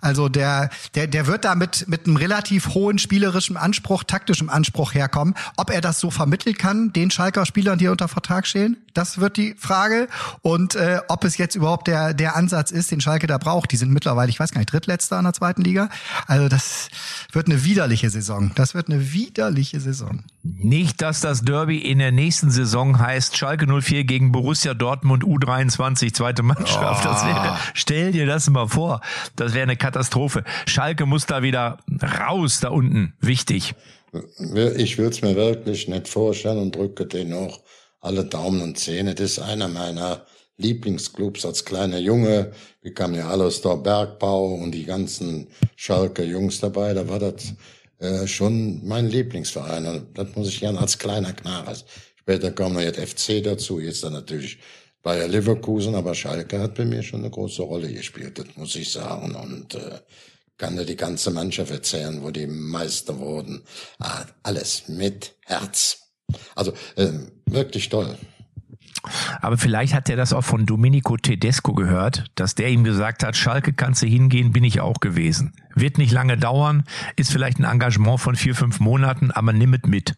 Also 0.00 0.28
der, 0.28 0.70
der, 0.94 1.06
der 1.06 1.26
wird 1.26 1.44
da 1.44 1.54
mit, 1.54 1.88
mit 1.88 2.06
einem 2.06 2.16
relativ 2.16 2.68
hohen 2.74 2.98
spielerischen 2.98 3.56
Anspruch, 3.56 4.04
taktischem 4.04 4.48
Anspruch 4.48 4.94
herkommen. 4.94 5.13
Ob 5.56 5.70
er 5.70 5.80
das 5.80 6.00
so 6.00 6.10
vermitteln 6.10 6.56
kann, 6.56 6.92
den 6.92 7.10
Schalker 7.10 7.46
Spielern, 7.46 7.78
die 7.78 7.88
unter 7.88 8.08
Vertrag 8.08 8.46
stehen, 8.46 8.76
das 8.94 9.18
wird 9.18 9.36
die 9.36 9.54
Frage. 9.58 10.08
Und 10.42 10.76
äh, 10.76 11.00
ob 11.08 11.24
es 11.24 11.36
jetzt 11.36 11.54
überhaupt 11.54 11.88
der, 11.88 12.14
der 12.14 12.36
Ansatz 12.36 12.70
ist, 12.70 12.90
den 12.90 13.00
Schalke 13.00 13.26
da 13.26 13.38
braucht. 13.38 13.72
Die 13.72 13.76
sind 13.76 13.92
mittlerweile, 13.92 14.30
ich 14.30 14.40
weiß 14.40 14.52
gar 14.52 14.60
nicht, 14.60 14.72
drittletzter 14.72 15.18
in 15.18 15.24
der 15.24 15.32
zweiten 15.32 15.62
Liga. 15.62 15.88
Also 16.26 16.48
das 16.48 16.88
wird 17.32 17.46
eine 17.46 17.64
widerliche 17.64 18.08
Saison. 18.10 18.52
Das 18.54 18.74
wird 18.74 18.88
eine 18.88 19.12
widerliche 19.12 19.80
Saison. 19.80 20.22
Nicht, 20.42 21.02
dass 21.02 21.20
das 21.20 21.42
Derby 21.42 21.78
in 21.78 21.98
der 21.98 22.12
nächsten 22.12 22.50
Saison 22.50 22.98
heißt 22.98 23.36
Schalke 23.36 23.66
04 23.66 24.04
gegen 24.04 24.32
Borussia 24.32 24.74
Dortmund 24.74 25.24
U23, 25.24 26.14
zweite 26.14 26.42
Mannschaft. 26.42 27.04
Oh. 27.04 27.08
Das 27.08 27.26
wäre, 27.26 27.58
stell 27.74 28.12
dir 28.12 28.26
das 28.26 28.48
mal 28.48 28.68
vor. 28.68 29.00
Das 29.36 29.54
wäre 29.54 29.64
eine 29.64 29.76
Katastrophe. 29.76 30.44
Schalke 30.66 31.06
muss 31.06 31.26
da 31.26 31.42
wieder 31.42 31.78
raus, 32.20 32.60
da 32.60 32.68
unten. 32.68 33.14
Wichtig. 33.20 33.74
Ich 34.78 34.98
will 34.98 35.08
es 35.08 35.22
mir 35.22 35.34
wirklich 35.34 35.88
nicht 35.88 36.06
vorstellen 36.06 36.58
und 36.58 36.76
drücke 36.76 37.06
den 37.06 37.30
noch 37.30 37.60
alle 38.04 38.24
Daumen 38.24 38.60
und 38.60 38.78
Zähne. 38.78 39.14
Das 39.14 39.32
ist 39.32 39.38
einer 39.38 39.68
meiner 39.68 40.26
Lieblingsclubs 40.56 41.44
als 41.44 41.64
kleiner 41.64 41.98
Junge. 41.98 42.52
Wir 42.82 42.94
kamen 42.94 43.14
ja 43.14 43.28
alle 43.28 43.44
aus 43.44 43.60
der 43.62 43.76
Bergbau 43.76 44.54
und 44.54 44.72
die 44.72 44.84
ganzen 44.84 45.48
Schalker 45.76 46.24
Jungs 46.24 46.60
dabei. 46.60 46.94
Da 46.94 47.08
war 47.08 47.18
das 47.18 47.54
äh, 47.98 48.26
schon 48.26 48.86
mein 48.86 49.08
Lieblingsverein. 49.08 49.86
Und 49.86 50.18
das 50.18 50.34
muss 50.36 50.48
ich 50.48 50.60
gerne 50.60 50.80
als 50.80 50.98
kleiner 50.98 51.32
Knarre. 51.32 51.76
Später 52.16 52.52
kam 52.52 52.74
noch 52.74 52.80
jetzt 52.80 53.00
FC 53.00 53.42
dazu, 53.42 53.80
jetzt 53.80 54.04
dann 54.04 54.12
natürlich 54.12 54.58
Bayer 55.02 55.28
Leverkusen, 55.28 55.94
aber 55.94 56.14
Schalke 56.14 56.58
hat 56.58 56.76
bei 56.76 56.86
mir 56.86 57.02
schon 57.02 57.20
eine 57.20 57.30
große 57.30 57.62
Rolle 57.62 57.92
gespielt, 57.92 58.38
das 58.38 58.46
muss 58.56 58.74
ich 58.74 58.90
sagen. 58.90 59.34
Und 59.34 59.74
äh, 59.74 60.00
kann 60.56 60.76
dir 60.76 60.86
die 60.86 60.96
ganze 60.96 61.30
Mannschaft 61.30 61.70
erzählen, 61.70 62.22
wo 62.22 62.30
die 62.30 62.46
Meister 62.46 63.18
wurden. 63.18 63.64
Ah, 63.98 64.24
alles 64.42 64.88
mit 64.88 65.34
Herz. 65.44 66.03
Also 66.54 66.72
äh, 66.96 67.10
wirklich 67.46 67.88
toll. 67.88 68.16
Aber 69.40 69.58
vielleicht 69.58 69.94
hat 69.94 70.08
er 70.08 70.16
das 70.16 70.32
auch 70.32 70.44
von 70.44 70.64
Domenico 70.64 71.16
Tedesco 71.16 71.74
gehört, 71.74 72.24
dass 72.36 72.54
der 72.54 72.70
ihm 72.70 72.84
gesagt 72.84 73.22
hat, 73.22 73.36
Schalke 73.36 73.72
kannst 73.72 74.02
du 74.02 74.06
hingehen, 74.06 74.52
bin 74.52 74.64
ich 74.64 74.80
auch 74.80 75.00
gewesen. 75.00 75.52
Wird 75.74 75.98
nicht 75.98 76.12
lange 76.12 76.38
dauern, 76.38 76.84
ist 77.16 77.32
vielleicht 77.32 77.58
ein 77.58 77.64
Engagement 77.64 78.20
von 78.20 78.36
vier, 78.36 78.54
fünf 78.54 78.80
Monaten, 78.80 79.30
aber 79.30 79.52
nimm 79.52 79.74
es 79.74 79.82
mit. 79.84 80.14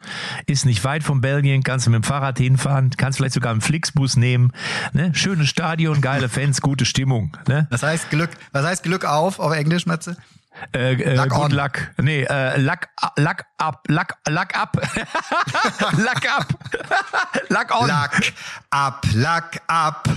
Ist 0.47 0.67
nicht 0.67 0.85
weit 0.85 1.03
von 1.03 1.21
Belgien, 1.21 1.63
kannst 1.63 1.87
du 1.87 1.91
mit 1.91 2.03
dem 2.03 2.05
Fahrrad 2.05 2.39
hinfahren, 2.39 2.91
kannst 2.97 3.19
vielleicht 3.19 3.35
sogar 3.35 3.53
einen 3.53 3.61
Flixbus 3.61 4.17
nehmen. 4.17 4.53
Ne? 4.93 5.13
Schönes 5.15 5.49
Stadion, 5.49 6.01
geile 6.01 6.29
Fans, 6.29 6.61
gute 6.61 6.85
Stimmung. 6.85 7.37
Ne? 7.49 7.67
Das 7.71 7.83
heißt 7.83 8.11
Glück, 8.11 8.31
was 8.53 8.65
heißt 8.65 8.83
Glück 8.85 9.05
auf 9.05 9.41
auf 9.41 9.53
Englisch, 9.53 9.87
Matze? 9.87 10.17
Eh, 10.73 10.79
eh, 10.79 10.93
äh, 10.95 11.03
äh, 11.03 11.15
Luck 11.17 11.29
good 11.31 11.41
on. 11.41 11.51
luck. 11.53 11.93
Nee, 12.03 12.23
eh, 12.23 12.55
äh, 12.55 12.59
luck, 12.59 12.89
luck 13.19 13.45
up, 13.59 13.83
luck, 13.89 14.15
luck 14.29 14.57
up. 14.57 14.77
luck 15.99 16.25
up. 16.27 16.49
luck 17.51 17.75
on. 17.75 17.89
Luck 17.89 18.33
up, 18.73 19.07
luck 19.15 19.57
up, 19.69 20.09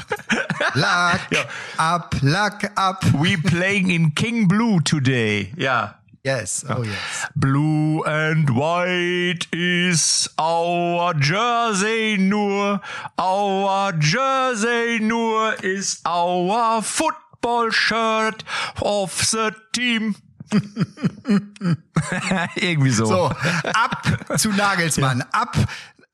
luck 0.75 1.19
Ja. 1.31 1.45
up, 1.95 2.15
luck 2.21 2.63
up. 2.77 3.03
We 3.13 3.37
playing 3.37 3.89
in 3.91 4.11
King 4.11 4.47
Blue 4.47 4.79
today. 4.81 5.53
Ja. 5.57 5.95
Yes, 6.21 6.65
oh 6.67 6.83
yes. 6.83 7.27
Blue 7.37 8.03
and 8.03 8.49
white 8.49 9.47
is 9.53 10.27
our 10.37 11.13
jersey 11.13 12.17
nur. 12.17 12.81
Our 13.17 13.93
jersey 13.93 14.99
nur 14.99 15.55
is 15.63 16.01
our 16.05 16.81
football 16.81 17.69
shirt 17.71 18.43
of 18.81 19.15
the 19.31 19.55
team. 19.71 20.15
Irgendwie 22.55 22.91
so. 22.91 23.05
So, 23.05 23.31
ab 23.73 24.03
zu 24.37 24.49
Nagelsmann, 24.49 25.23
ab 25.31 25.57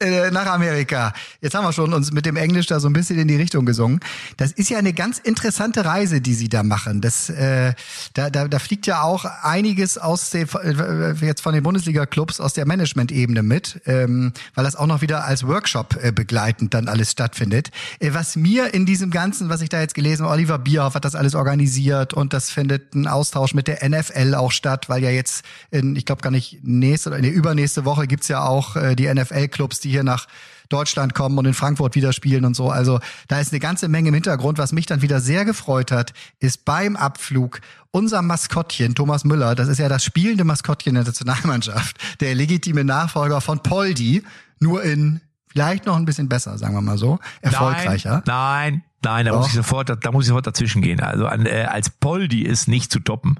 äh, 0.01 0.29
nach 0.29 0.47
Amerika. 0.47 1.13
Jetzt 1.39 1.55
haben 1.55 1.63
wir 1.63 1.71
schon 1.71 1.93
uns 1.93 2.11
mit 2.11 2.25
dem 2.25 2.35
Englisch 2.35 2.65
da 2.67 2.81
so 2.81 2.89
ein 2.89 2.93
bisschen 2.93 3.17
in 3.17 3.29
die 3.29 3.37
Richtung 3.37 3.65
gesungen. 3.65 4.01
Das 4.35 4.51
ist 4.51 4.69
ja 4.69 4.77
eine 4.77 4.91
ganz 4.91 5.19
interessante 5.19 5.85
Reise, 5.85 6.19
die 6.19 6.33
Sie 6.33 6.49
da 6.49 6.63
machen. 6.63 6.99
Das, 6.99 7.29
äh, 7.29 7.73
da, 8.13 8.29
da, 8.29 8.49
da 8.49 8.59
fliegt 8.59 8.87
ja 8.87 9.03
auch 9.03 9.23
einiges 9.23 9.97
aus 9.97 10.31
den, 10.31 10.49
äh, 10.63 11.13
jetzt 11.25 11.39
von 11.39 11.53
den 11.53 11.63
Bundesliga-Clubs 11.63 12.41
aus 12.41 12.51
der 12.51 12.67
Management-Ebene 12.67 13.41
mit, 13.41 13.79
ähm, 13.85 14.33
weil 14.53 14.65
das 14.65 14.75
auch 14.75 14.85
noch 14.85 15.01
wieder 15.01 15.23
als 15.23 15.47
Workshop 15.47 15.97
äh, 16.03 16.11
begleitend 16.11 16.73
dann 16.73 16.89
alles 16.89 17.11
stattfindet. 17.11 17.71
Äh, 17.99 18.13
was 18.13 18.35
mir 18.35 18.73
in 18.73 18.85
diesem 18.85 19.11
Ganzen, 19.11 19.47
was 19.47 19.61
ich 19.61 19.69
da 19.69 19.79
jetzt 19.79 19.95
gelesen 19.95 20.23
habe, 20.23 20.33
Oliver 20.33 20.59
Bierhoff 20.59 20.95
hat 20.95 21.05
das 21.05 21.15
alles 21.15 21.35
organisiert 21.35 22.13
und 22.13 22.33
das 22.33 22.51
findet 22.51 22.95
ein 22.95 23.07
Austausch 23.07 23.53
mit 23.53 23.69
der 23.69 23.87
NFL 23.87 24.35
auch 24.35 24.51
statt, 24.51 24.89
weil 24.89 25.01
ja 25.03 25.09
jetzt, 25.09 25.45
in, 25.71 25.95
ich 25.95 26.05
glaube 26.05 26.21
gar 26.21 26.31
nicht 26.31 26.59
nächste 26.63 27.11
oder 27.11 27.19
nee, 27.19 27.29
übernächste 27.29 27.85
Woche 27.85 28.07
gibt's 28.07 28.27
ja 28.27 28.43
auch 28.43 28.75
äh, 28.75 28.95
die 28.95 29.07
NFL-Clubs, 29.07 29.84
die 29.85 29.91
hier 29.91 30.03
nach 30.03 30.27
Deutschland 30.69 31.13
kommen 31.13 31.37
und 31.37 31.45
in 31.45 31.53
Frankfurt 31.53 31.95
wieder 31.95 32.11
spielen 32.11 32.43
und 32.43 32.55
so. 32.55 32.69
Also 32.69 32.99
da 33.27 33.39
ist 33.39 33.53
eine 33.53 33.59
ganze 33.59 33.87
Menge 33.87 34.09
im 34.09 34.13
Hintergrund. 34.13 34.57
Was 34.57 34.71
mich 34.71 34.85
dann 34.85 35.01
wieder 35.01 35.19
sehr 35.21 35.45
gefreut 35.45 35.91
hat, 35.91 36.13
ist 36.39 36.65
beim 36.65 36.95
Abflug 36.95 37.61
unser 37.91 38.21
Maskottchen, 38.21 38.93
Thomas 38.93 39.23
Müller, 39.23 39.55
das 39.55 39.69
ist 39.69 39.77
ja 39.77 39.87
das 39.87 40.03
spielende 40.03 40.43
Maskottchen 40.43 40.95
der 40.95 41.05
Nationalmannschaft, 41.05 41.97
der 42.19 42.35
legitime 42.35 42.83
Nachfolger 42.83 43.39
von 43.39 43.59
Poldi, 43.59 44.23
nur 44.59 44.83
in 44.83 45.21
vielleicht 45.47 45.85
noch 45.85 45.95
ein 45.95 46.03
bisschen 46.03 46.27
besser, 46.27 46.57
sagen 46.57 46.73
wir 46.75 46.81
mal 46.81 46.97
so, 46.97 47.19
erfolgreicher. 47.41 48.21
Nein, 48.25 48.83
nein, 49.01 49.25
da 49.25 49.37
muss 49.37 49.47
ich 49.47 49.53
sofort, 49.53 49.89
da 49.89 50.11
muss 50.11 50.25
ich 50.25 50.27
sofort 50.27 50.45
dazwischen 50.45 50.81
gehen. 50.81 50.99
Also 50.99 51.27
an, 51.27 51.45
äh, 51.45 51.63
als 51.69 51.89
Poldi 51.89 52.41
ist 52.41 52.67
nicht 52.67 52.91
zu 52.91 52.99
toppen. 52.99 53.39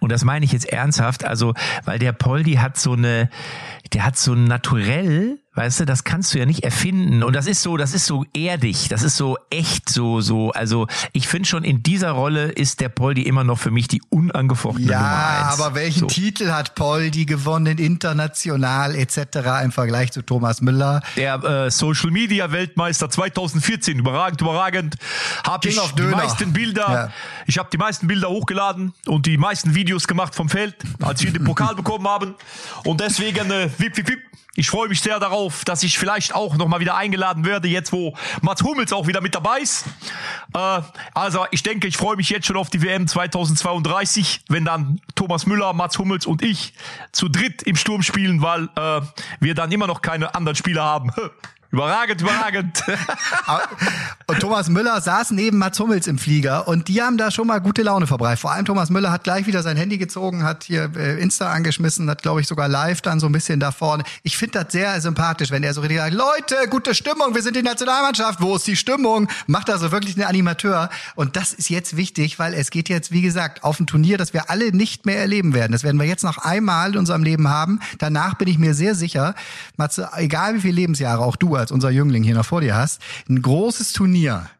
Und 0.00 0.12
das 0.12 0.24
meine 0.24 0.44
ich 0.44 0.52
jetzt 0.52 0.66
ernsthaft. 0.66 1.24
Also, 1.24 1.54
weil 1.86 1.98
der 1.98 2.12
Poldi 2.12 2.56
hat 2.56 2.76
so 2.76 2.92
eine, 2.92 3.30
der 3.94 4.04
hat 4.04 4.16
so 4.18 4.32
ein 4.34 4.44
Naturell, 4.44 5.38
weißt 5.54 5.80
du, 5.80 5.84
das 5.86 6.02
kannst 6.02 6.34
du 6.34 6.38
ja 6.40 6.46
nicht 6.46 6.64
erfinden. 6.64 7.22
Und 7.22 7.34
das 7.36 7.46
ist 7.46 7.62
so, 7.62 7.76
das 7.76 7.94
ist 7.94 8.06
so 8.06 8.24
erdig, 8.34 8.88
das 8.88 9.02
ist 9.04 9.16
so 9.16 9.38
echt, 9.50 9.88
so, 9.88 10.20
so. 10.20 10.50
Also, 10.50 10.88
ich 11.12 11.28
finde 11.28 11.48
schon 11.48 11.62
in 11.62 11.82
dieser 11.84 12.10
Rolle 12.10 12.46
ist 12.50 12.80
der 12.80 12.88
Poldi 12.88 13.22
immer 13.22 13.44
noch 13.44 13.58
für 13.60 13.70
mich 13.70 13.86
die 13.86 14.02
unangefochtene 14.10 14.86
Nummer 14.86 14.98
Ja, 15.00 15.48
eins. 15.50 15.60
aber 15.60 15.76
welchen 15.76 16.00
so. 16.00 16.06
Titel 16.08 16.50
hat 16.50 16.74
Poldi 16.74 17.24
gewonnen, 17.24 17.78
international 17.78 18.96
etc. 18.96 19.18
im 19.62 19.70
Vergleich 19.70 20.10
zu 20.12 20.22
Thomas 20.22 20.60
Müller? 20.60 21.02
Der 21.16 21.42
äh, 21.44 21.70
Social 21.70 22.10
Media 22.10 22.50
Weltmeister 22.50 23.08
2014, 23.08 23.98
überragend, 24.00 24.40
überragend. 24.40 24.96
Habe 25.46 25.68
King 25.68 25.78
ich 25.84 25.90
die 25.92 25.96
Döner. 25.96 26.16
meisten 26.16 26.52
Bilder, 26.52 26.88
Ja. 26.92 27.10
ich 27.46 27.58
habe 27.58 27.68
die 27.72 27.78
meisten 27.78 28.08
Bilder 28.08 28.28
hochgeladen 28.28 28.92
und 29.06 29.26
die 29.26 29.38
meisten 29.38 29.74
Videos 29.76 30.08
gemacht 30.08 30.34
vom 30.34 30.48
Feld, 30.48 30.74
als 31.00 31.22
wir 31.22 31.32
den 31.32 31.44
Pokal 31.44 31.74
bekommen 31.76 32.08
haben. 32.08 32.34
Und 32.84 33.00
deswegen, 33.00 33.50
äh, 33.52 33.68
wip, 33.84 33.96
wip, 33.98 34.08
wip, 34.08 34.20
ich 34.56 34.70
freue 34.70 34.88
mich 34.88 35.00
sehr 35.00 35.18
darauf, 35.18 35.64
dass 35.64 35.82
ich 35.82 35.98
vielleicht 35.98 36.34
auch 36.34 36.56
noch 36.56 36.68
mal 36.68 36.80
wieder 36.80 36.96
eingeladen 36.96 37.44
werde, 37.44 37.68
jetzt 37.68 37.92
wo 37.92 38.16
Mats 38.40 38.62
Hummels 38.62 38.92
auch 38.92 39.06
wieder 39.06 39.20
mit 39.20 39.34
dabei 39.34 39.58
ist. 39.60 39.84
Äh, 40.54 40.80
also 41.12 41.46
ich 41.50 41.62
denke, 41.62 41.86
ich 41.86 41.96
freue 41.96 42.16
mich 42.16 42.30
jetzt 42.30 42.46
schon 42.46 42.56
auf 42.56 42.70
die 42.70 42.80
WM 42.80 43.06
2032, 43.06 44.44
wenn 44.48 44.64
dann 44.64 45.00
Thomas 45.16 45.46
Müller, 45.46 45.72
Mats 45.72 45.98
Hummels 45.98 46.24
und 46.24 46.42
ich 46.42 46.72
zu 47.12 47.28
dritt 47.28 47.62
im 47.62 47.76
Sturm 47.76 48.02
spielen, 48.02 48.42
weil 48.42 48.68
äh, 48.76 49.00
wir 49.40 49.54
dann 49.54 49.72
immer 49.72 49.86
noch 49.86 50.02
keine 50.02 50.34
anderen 50.34 50.56
Spieler 50.56 50.84
haben. 50.84 51.10
Überragend, 51.74 52.20
überragend. 52.20 52.84
Und 54.26 54.40
Thomas 54.40 54.68
Müller 54.68 55.00
saß 55.00 55.32
neben 55.32 55.58
Mats 55.58 55.78
Hummels 55.80 56.06
im 56.06 56.18
Flieger 56.18 56.66
und 56.66 56.88
die 56.88 57.02
haben 57.02 57.18
da 57.18 57.30
schon 57.30 57.46
mal 57.46 57.60
gute 57.60 57.82
Laune 57.82 58.06
verbreitet. 58.06 58.40
Vor 58.40 58.52
allem 58.52 58.64
Thomas 58.64 58.88
Müller 58.88 59.12
hat 59.12 59.24
gleich 59.24 59.46
wieder 59.46 59.62
sein 59.62 59.76
Handy 59.76 59.98
gezogen, 59.98 60.44
hat 60.44 60.64
hier 60.64 60.90
äh, 60.96 61.20
Insta 61.20 61.50
angeschmissen, 61.50 62.08
hat 62.08 62.22
glaube 62.22 62.40
ich 62.40 62.46
sogar 62.46 62.68
live 62.68 63.02
dann 63.02 63.20
so 63.20 63.26
ein 63.26 63.32
bisschen 63.32 63.60
da 63.60 63.70
vorne. 63.70 64.04
Ich 64.22 64.38
finde 64.38 64.62
das 64.62 64.72
sehr 64.72 64.98
sympathisch, 65.00 65.50
wenn 65.50 65.62
er 65.62 65.74
so 65.74 65.82
richtig 65.82 65.98
sagt, 65.98 66.14
Leute, 66.14 66.68
gute 66.70 66.94
Stimmung, 66.94 67.34
wir 67.34 67.42
sind 67.42 67.54
die 67.54 67.62
Nationalmannschaft, 67.62 68.40
wo 68.40 68.56
ist 68.56 68.66
die 68.66 68.76
Stimmung? 68.76 69.28
Macht 69.46 69.68
da 69.68 69.76
so 69.76 69.92
wirklich 69.92 70.16
einen 70.16 70.26
Animateur. 70.26 70.88
Und 71.16 71.36
das 71.36 71.52
ist 71.52 71.68
jetzt 71.68 71.96
wichtig, 71.96 72.38
weil 72.38 72.54
es 72.54 72.70
geht 72.70 72.88
jetzt, 72.88 73.12
wie 73.12 73.20
gesagt, 73.20 73.62
auf 73.62 73.78
ein 73.78 73.86
Turnier, 73.86 74.16
das 74.16 74.32
wir 74.32 74.48
alle 74.48 74.74
nicht 74.74 75.04
mehr 75.04 75.18
erleben 75.18 75.52
werden. 75.52 75.72
Das 75.72 75.82
werden 75.82 76.00
wir 76.00 76.06
jetzt 76.06 76.24
noch 76.24 76.38
einmal 76.38 76.92
in 76.92 76.98
unserem 76.98 77.24
Leben 77.24 77.48
haben. 77.48 77.80
Danach 77.98 78.34
bin 78.34 78.48
ich 78.48 78.58
mir 78.58 78.74
sehr 78.74 78.94
sicher, 78.94 79.34
Matze, 79.76 80.08
egal 80.16 80.54
wie 80.54 80.60
viele 80.60 80.74
Lebensjahre 80.74 81.22
auch 81.22 81.36
du 81.36 81.56
als 81.64 81.72
unser 81.72 81.88
Jüngling 81.88 82.22
hier 82.22 82.34
noch 82.34 82.44
vor 82.44 82.60
dir 82.60 82.74
hast, 82.74 83.00
ein 83.26 83.40
großes 83.40 83.94
Turnier, 83.94 84.50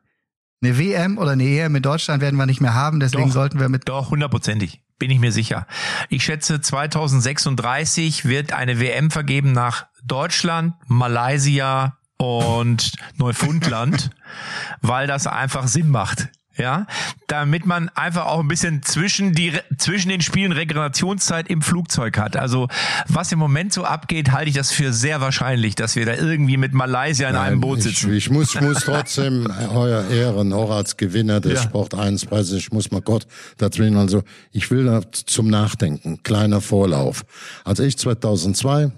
eine 0.63 0.79
WM 0.79 1.19
oder 1.19 1.33
eine 1.33 1.45
EM 1.45 1.77
in 1.77 1.83
Deutschland 1.83 2.23
werden 2.23 2.37
wir 2.37 2.47
nicht 2.47 2.63
mehr 2.63 2.73
haben, 2.73 2.99
deswegen 2.99 3.27
Doch. 3.27 3.35
sollten 3.35 3.61
wir 3.61 3.69
mit 3.69 3.87
Doch, 3.91 4.11
hundertprozentig. 4.11 4.81
Bin 4.99 5.11
ich 5.11 5.19
mir 5.19 5.33
sicher. 5.33 5.67
Ich 6.09 6.25
schätze, 6.25 6.63
2036 6.63 8.25
wird 8.25 8.55
eine 8.55 8.81
WM 8.81 9.11
vergeben 9.11 9.53
nach 9.53 9.87
Deutschland, 10.03 10.75
Malaysia 10.87 11.99
und 12.17 12.93
Neufundland, 13.19 14.11
weil 14.81 15.07
das 15.07 15.27
einfach 15.27 15.67
Sinn 15.67 15.91
macht. 15.91 16.29
Ja, 16.57 16.87
damit 17.27 17.67
man 17.67 17.89
einfach 17.97 18.27
auch 18.27 18.39
ein 18.41 18.47
bisschen 18.47 18.83
zwischen 18.83 19.33
die 19.35 19.53
zwischen 19.77 20.09
den 20.09 20.21
Spielen 20.21 20.53
Regenerationszeit 20.53 21.49
im 21.49 21.63
Flugzeug 21.63 22.17
hat. 22.17 22.37
Also 22.37 22.69
was 23.09 23.33
im 23.33 23.41
Moment 23.41 23.73
so 23.73 23.85
abgeht, 23.85 24.31
halte 24.31 24.51
ich 24.51 24.55
das 24.55 24.71
für 24.71 24.93
sehr 24.93 25.21
wahrscheinlich, 25.21 25.75
dass 25.75 25.97
wir 25.97 26.07
da 26.07 26.15
irgendwie 26.15 26.57
mit 26.57 26.73
Malaysia 26.73 27.29
in 27.29 27.35
einem 27.35 27.61
Boot 27.61 27.79
ich, 27.79 27.85
sitzen. 27.85 28.13
ich 28.13 28.31
muss, 28.31 28.61
muss 28.61 28.85
trotzdem 28.85 29.49
euer 29.75 30.09
Ehren, 30.09 30.53
auch 30.53 30.71
als 30.71 30.97
Gewinner 30.97 31.41
des 31.41 31.55
Ja. 31.55 31.63
Sport 31.63 31.95
1 31.95 32.27
Preises, 32.27 32.53
ich 32.59 32.73
muss 32.73 32.91
mal 32.91 33.01
Gott 33.03 33.27
da 33.59 33.69
drin, 33.69 33.97
also 33.97 34.23
ich 34.53 34.71
will 34.71 34.85
da 34.85 35.01
zum 35.11 35.49
Nachdenken, 35.49 36.23
kleiner 36.23 36.61
Vorlauf. 36.61 37.25
Als 37.65 37.81
ich 37.81 37.99
2002 37.99 38.93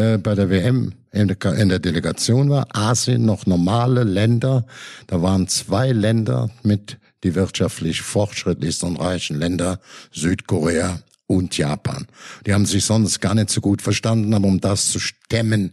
äh, 0.00 0.18
bei 0.18 0.34
der 0.34 0.50
WM 0.50 0.92
in 1.12 1.28
der, 1.28 1.54
in 1.54 1.68
der 1.68 1.78
Delegation 1.78 2.50
war, 2.50 2.68
Asien 2.74 3.24
noch 3.24 3.46
normale 3.46 4.04
Länder, 4.04 4.64
da 5.06 5.20
waren 5.22 5.48
zwei 5.48 5.92
Länder 5.92 6.50
mit 6.62 6.98
die 7.22 7.34
wirtschaftlich 7.34 8.00
fortschrittlichsten 8.00 8.88
und 8.88 8.96
reichen 8.96 9.38
Länder, 9.38 9.80
Südkorea 10.12 11.00
und 11.26 11.56
Japan. 11.58 12.06
Die 12.46 12.54
haben 12.54 12.66
sich 12.66 12.84
sonst 12.84 13.20
gar 13.20 13.34
nicht 13.34 13.50
so 13.50 13.60
gut 13.60 13.82
verstanden, 13.82 14.32
aber 14.34 14.48
um 14.48 14.60
das 14.60 14.90
zu 14.90 14.98
stemmen, 14.98 15.72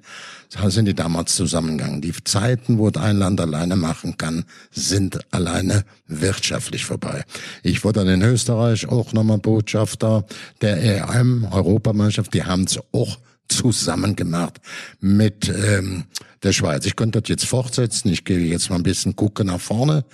sind 0.67 0.86
die 0.86 0.93
damals 0.93 1.36
zusammengegangen. 1.36 2.01
Die 2.01 2.13
Zeiten, 2.23 2.78
wo 2.78 2.89
ein 2.91 3.17
Land 3.17 3.41
alleine 3.41 3.75
machen 3.75 4.17
kann, 4.17 4.45
sind 4.71 5.19
alleine 5.32 5.84
wirtschaftlich 6.07 6.86
vorbei. 6.86 7.23
Ich 7.63 7.84
wurde 7.84 8.01
dann 8.01 8.09
in 8.09 8.21
Österreich 8.21 8.88
auch 8.88 9.13
nochmal 9.13 9.39
Botschafter 9.39 10.25
der 10.61 10.82
EM, 10.82 11.47
Europameisterschaft, 11.49 12.34
die 12.34 12.43
haben 12.43 12.63
es 12.63 12.80
auch 12.91 13.17
zusammen 13.49 14.15
gemacht 14.15 14.61
mit 14.99 15.49
ähm, 15.49 16.05
der 16.43 16.53
Schweiz. 16.53 16.85
Ich 16.85 16.95
könnte 16.95 17.19
das 17.21 17.29
jetzt 17.29 17.45
fortsetzen. 17.45 18.09
Ich 18.09 18.23
gehe 18.23 18.37
jetzt 18.39 18.69
mal 18.69 18.75
ein 18.75 18.83
bisschen 18.83 19.15
gucken 19.15 19.47
nach 19.47 19.59
vorne. 19.59 20.05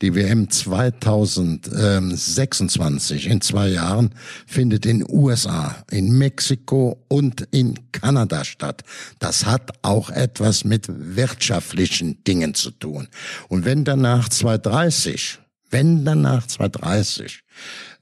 Die 0.00 0.14
WM 0.14 0.48
2026 0.48 3.26
in 3.26 3.40
zwei 3.40 3.66
Jahren 3.68 4.14
findet 4.46 4.86
in 4.86 5.04
USA, 5.08 5.74
in 5.90 6.16
Mexiko 6.16 7.04
und 7.08 7.48
in 7.50 7.74
Kanada 7.92 8.44
statt. 8.44 8.82
Das 9.18 9.46
hat 9.46 9.72
auch 9.82 10.10
etwas 10.10 10.62
mit 10.64 10.86
wirtschaftlichen 10.88 12.22
Dingen 12.24 12.54
zu 12.54 12.70
tun. 12.70 13.08
Und 13.48 13.64
wenn 13.64 13.84
danach 13.84 14.28
2030 14.28 15.40
wenn 15.72 16.04
danach 16.04 16.46
2030 16.46 17.40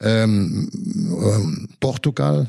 ähm, 0.01 0.69
ähm, 0.75 1.69
Portugal, 1.79 2.49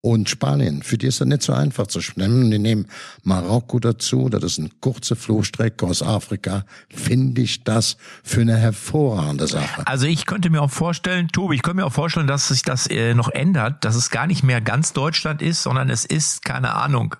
und 0.00 0.28
Spanien. 0.28 0.82
Für 0.82 0.96
die 0.96 1.08
ist 1.08 1.20
das 1.20 1.26
nicht 1.26 1.42
so 1.42 1.52
einfach 1.52 1.88
zu 1.88 2.00
stemmen. 2.00 2.50
Die 2.50 2.58
nehmen 2.58 2.86
Marokko 3.24 3.80
dazu. 3.80 4.28
Das 4.28 4.44
ist 4.44 4.58
eine 4.58 4.70
kurze 4.80 5.16
Flugstrecke 5.16 5.86
aus 5.86 6.02
Afrika. 6.02 6.64
Finde 6.88 7.42
ich 7.42 7.64
das 7.64 7.96
für 8.22 8.40
eine 8.40 8.56
hervorragende 8.56 9.48
Sache. 9.48 9.86
Also 9.86 10.06
ich 10.06 10.26
könnte 10.26 10.50
mir 10.50 10.62
auch 10.62 10.70
vorstellen, 10.70 11.28
Tobi, 11.28 11.56
ich 11.56 11.62
könnte 11.62 11.78
mir 11.78 11.86
auch 11.86 11.92
vorstellen, 11.92 12.28
dass 12.28 12.48
sich 12.48 12.62
das 12.62 12.86
äh, 12.88 13.14
noch 13.14 13.28
ändert, 13.30 13.84
dass 13.84 13.96
es 13.96 14.10
gar 14.10 14.26
nicht 14.26 14.44
mehr 14.44 14.60
ganz 14.60 14.92
Deutschland 14.92 15.42
ist, 15.42 15.62
sondern 15.62 15.90
es 15.90 16.04
ist, 16.04 16.44
keine 16.44 16.74
Ahnung, 16.74 17.16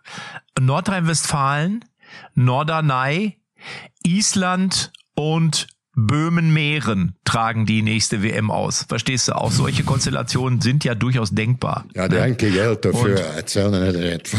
Nordrhein-Westfalen, 0.59 1.85
Norderney, 2.35 3.39
Island 4.05 4.93
und 5.15 5.67
Böhmen-Mähren 6.07 7.15
tragen 7.25 7.67
die 7.67 7.83
nächste 7.83 8.23
WM 8.23 8.51
aus. 8.51 8.85
Verstehst 8.89 9.29
du? 9.29 9.33
Auch 9.33 9.51
solche 9.51 9.83
Konstellationen 9.85 10.61
sind 10.61 10.85
ja 10.85 10.95
durchaus 10.95 11.31
denkbar. 11.31 11.85
Ja, 11.95 12.09
danke 12.09 12.51
Geld 12.51 12.85
dafür. 12.85 13.17
Und- 13.17 13.37
Erzählen 13.37 13.93
nicht 13.93 14.33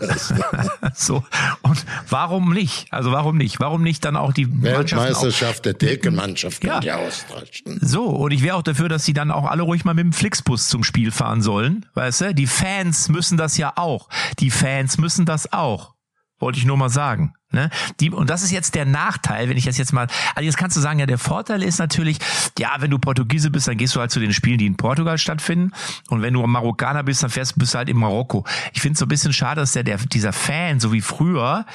das. 0.00 0.32
So. 0.94 1.24
Und 1.62 1.84
warum 2.08 2.52
nicht? 2.52 2.86
Also 2.92 3.12
warum 3.12 3.36
nicht? 3.38 3.58
Warum 3.60 3.82
nicht 3.82 4.04
dann 4.04 4.16
auch 4.16 4.32
die 4.32 4.46
Mannschaften 4.46 4.94
auch 4.94 5.04
Weltmeisterschaft 5.22 5.64
der 5.64 5.74
Dekenmannschaft 5.74 6.62
Ja. 6.64 6.80
ihr 6.82 6.98
austauschen. 6.98 7.78
So, 7.80 8.04
und 8.06 8.32
ich 8.32 8.42
wäre 8.42 8.56
auch 8.56 8.62
dafür, 8.62 8.88
dass 8.88 9.04
sie 9.04 9.12
dann 9.14 9.30
auch 9.30 9.46
alle 9.46 9.62
ruhig 9.62 9.84
mal 9.84 9.94
mit 9.94 10.04
dem 10.04 10.12
Flixbus 10.12 10.68
zum 10.68 10.84
Spiel 10.84 11.10
fahren 11.10 11.40
sollen. 11.42 11.86
Weißt 11.94 12.20
du? 12.20 12.34
Die 12.34 12.46
Fans 12.46 13.08
müssen 13.08 13.38
das 13.38 13.56
ja 13.56 13.72
auch. 13.76 14.08
Die 14.38 14.50
Fans 14.50 14.98
müssen 14.98 15.24
das 15.24 15.52
auch. 15.52 15.94
Wollte 16.38 16.58
ich 16.58 16.64
nur 16.66 16.76
mal 16.76 16.88
sagen. 16.90 17.34
Ne? 17.52 17.70
Die, 18.00 18.10
und 18.10 18.30
das 18.30 18.42
ist 18.42 18.50
jetzt 18.50 18.74
der 18.74 18.84
Nachteil, 18.86 19.48
wenn 19.48 19.56
ich 19.56 19.64
das 19.64 19.78
jetzt 19.78 19.92
mal, 19.92 20.06
also 20.34 20.44
jetzt 20.44 20.56
kannst 20.56 20.76
du 20.76 20.80
sagen, 20.80 20.98
ja, 20.98 21.06
der 21.06 21.18
Vorteil 21.18 21.62
ist 21.62 21.78
natürlich, 21.78 22.18
ja, 22.58 22.70
wenn 22.78 22.90
du 22.90 22.98
Portugiese 22.98 23.50
bist, 23.50 23.68
dann 23.68 23.76
gehst 23.76 23.94
du 23.94 24.00
halt 24.00 24.10
zu 24.10 24.20
den 24.20 24.32
Spielen, 24.32 24.58
die 24.58 24.66
in 24.66 24.76
Portugal 24.76 25.18
stattfinden. 25.18 25.72
Und 26.08 26.22
wenn 26.22 26.34
du 26.34 26.46
Marokkaner 26.46 27.02
bist, 27.02 27.22
dann 27.22 27.30
fährst, 27.30 27.58
bist 27.58 27.74
du 27.74 27.78
halt 27.78 27.88
in 27.88 27.96
Marokko. 27.96 28.44
Ich 28.72 28.80
finde 28.80 28.94
es 28.94 28.98
so 28.98 29.06
ein 29.06 29.08
bisschen 29.08 29.32
schade, 29.32 29.60
dass 29.60 29.72
der, 29.72 29.84
der, 29.84 29.98
dieser 29.98 30.32
Fan, 30.32 30.80
so 30.80 30.92
wie 30.92 31.00
früher, 31.00 31.66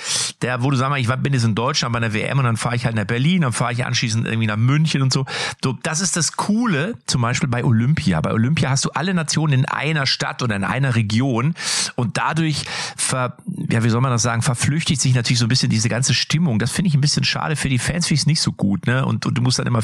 der, 0.42 0.64
wo 0.64 0.72
du 0.72 0.78
sag 0.78 0.90
mal, 0.90 1.00
ich 1.00 1.08
bin 1.08 1.34
jetzt 1.34 1.46
in 1.46 1.56
Deutschland 1.56 1.94
bei 1.94 1.98
einer 1.98 2.14
WM 2.14 2.40
und 2.40 2.46
dann 2.46 2.58
fahre 2.58 2.76
ich 2.76 2.86
halt 2.86 2.96
nach 2.96 3.06
Berlin, 3.06 3.42
dann 3.42 3.54
fahre 3.54 3.74
ich 3.74 3.86
anschließend 3.86 4.26
irgendwie 4.26 4.48
nach 4.48 4.58
München 4.58 5.02
und 5.02 5.14
so. 5.14 5.26
so. 5.64 5.74
Das 5.84 6.02
ist 6.02 6.16
das 6.16 6.34
Coole, 6.34 6.96
zum 7.06 7.22
Beispiel 7.22 7.50
bei 7.50 7.64
Olympia. 7.64 8.22
Bei 8.22 8.32
Olympia 8.32 8.70
hast 8.70 8.86
du 8.86 8.90
alle 8.92 9.14
Nationen 9.14 9.54
in 9.54 9.66
einer 9.66 10.06
Stadt 10.06 10.42
oder 10.42 10.56
in 10.56 10.64
einer 10.64 10.96
Region 10.96 11.54
und 11.96 12.18
dadurch 12.18 12.64
ver, 12.96 13.38
ja, 13.70 13.84
wie 13.84 13.90
soll 13.90 14.02
man 14.02 14.12
das 14.12 14.22
sagen, 14.22 14.42
verflüchtigt 14.42 15.02
sich 15.02 15.14
natürlich 15.14 15.40
so 15.40 15.46
ein 15.46 15.50
bisschen 15.50 15.67
diese 15.70 15.90
ganze 15.90 16.14
Stimmung. 16.14 16.60
Das 16.60 16.72
finde 16.72 16.90
ich 16.90 16.96
ein 16.96 17.02
bisschen 17.02 17.24
schade 17.24 17.56
für 17.56 17.70
die 17.70 17.80
Fans, 17.80 18.08
finde 18.08 18.16
ich 18.16 18.22
es 18.22 18.28
nicht 18.28 18.42
so 18.42 18.52
gut, 18.52 18.88
ne? 18.88 19.06
Und, 19.06 19.26
und 19.26 19.38
du 19.38 19.42
musst 19.42 19.60
dann 19.60 19.68
immer 19.68 19.82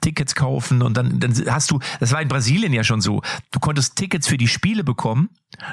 Tickets 0.00 0.34
kaufen 0.34 0.82
und 0.82 0.96
dann, 0.96 1.20
dann 1.20 1.34
hast 1.48 1.70
du, 1.70 1.80
das 2.00 2.12
war 2.12 2.22
in 2.22 2.28
Brasilien 2.28 2.72
ja 2.72 2.84
schon 2.84 3.00
so, 3.00 3.22
du 3.50 3.60
konntest 3.60 3.96
Tickets 3.96 4.26
für 4.26 4.36
die 4.36 4.48
Spiele 4.48 4.84
bekommen, 4.84 5.30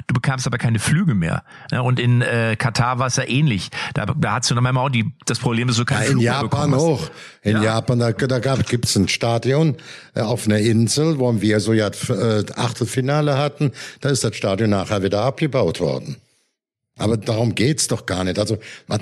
du 0.07 0.13
bekamst 0.13 0.47
aber 0.47 0.57
keine 0.57 0.79
Flüge 0.79 1.13
mehr. 1.15 1.43
Ne? 1.71 1.81
Und 1.83 1.99
in 1.99 2.21
äh, 2.21 2.55
Katar 2.57 2.99
war 2.99 3.07
es 3.07 3.15
ja 3.15 3.23
ähnlich. 3.27 3.69
Da, 3.93 4.05
da 4.05 4.33
hast 4.33 4.49
du 4.49 4.55
dann 4.55 4.63
manchmal 4.63 4.85
auch 4.85 4.89
die, 4.91 5.11
das 5.25 5.39
Problem, 5.39 5.67
dass 5.67 5.77
du 5.77 5.83
Ja, 5.83 5.85
keinen 5.85 6.03
in 6.03 6.07
Flug 6.11 6.21
mehr 6.23 6.31
Japan 6.33 6.49
bekommen 6.49 6.75
hast. 6.75 6.81
auch. 6.81 7.09
In 7.43 7.57
Ja. 7.57 7.63
Japan, 7.63 7.99
da, 7.99 8.11
da 8.11 8.39
gab, 8.39 8.65
gibt's 8.67 8.95
ein 8.95 9.07
Stadion 9.07 9.75
äh, 10.15 10.21
auf 10.21 10.45
einer 10.45 10.59
Insel, 10.59 11.19
wo 11.19 11.39
wir 11.41 11.59
so 11.59 11.73
ja 11.73 11.87
äh, 12.09 12.43
Achtelfinale 12.55 13.37
hatten. 13.37 13.71
Da 14.01 14.09
ist 14.09 14.23
das 14.23 14.35
Stadion 14.35 14.69
nachher 14.71 15.03
wieder 15.03 15.21
abgebaut 15.23 15.79
worden. 15.79 16.17
Aber 16.97 17.15
darum 17.17 17.53
geht's 17.53 17.87
doch 17.87 18.05
gar 18.05 18.23
nicht. 18.23 18.39
Also, 18.39 18.57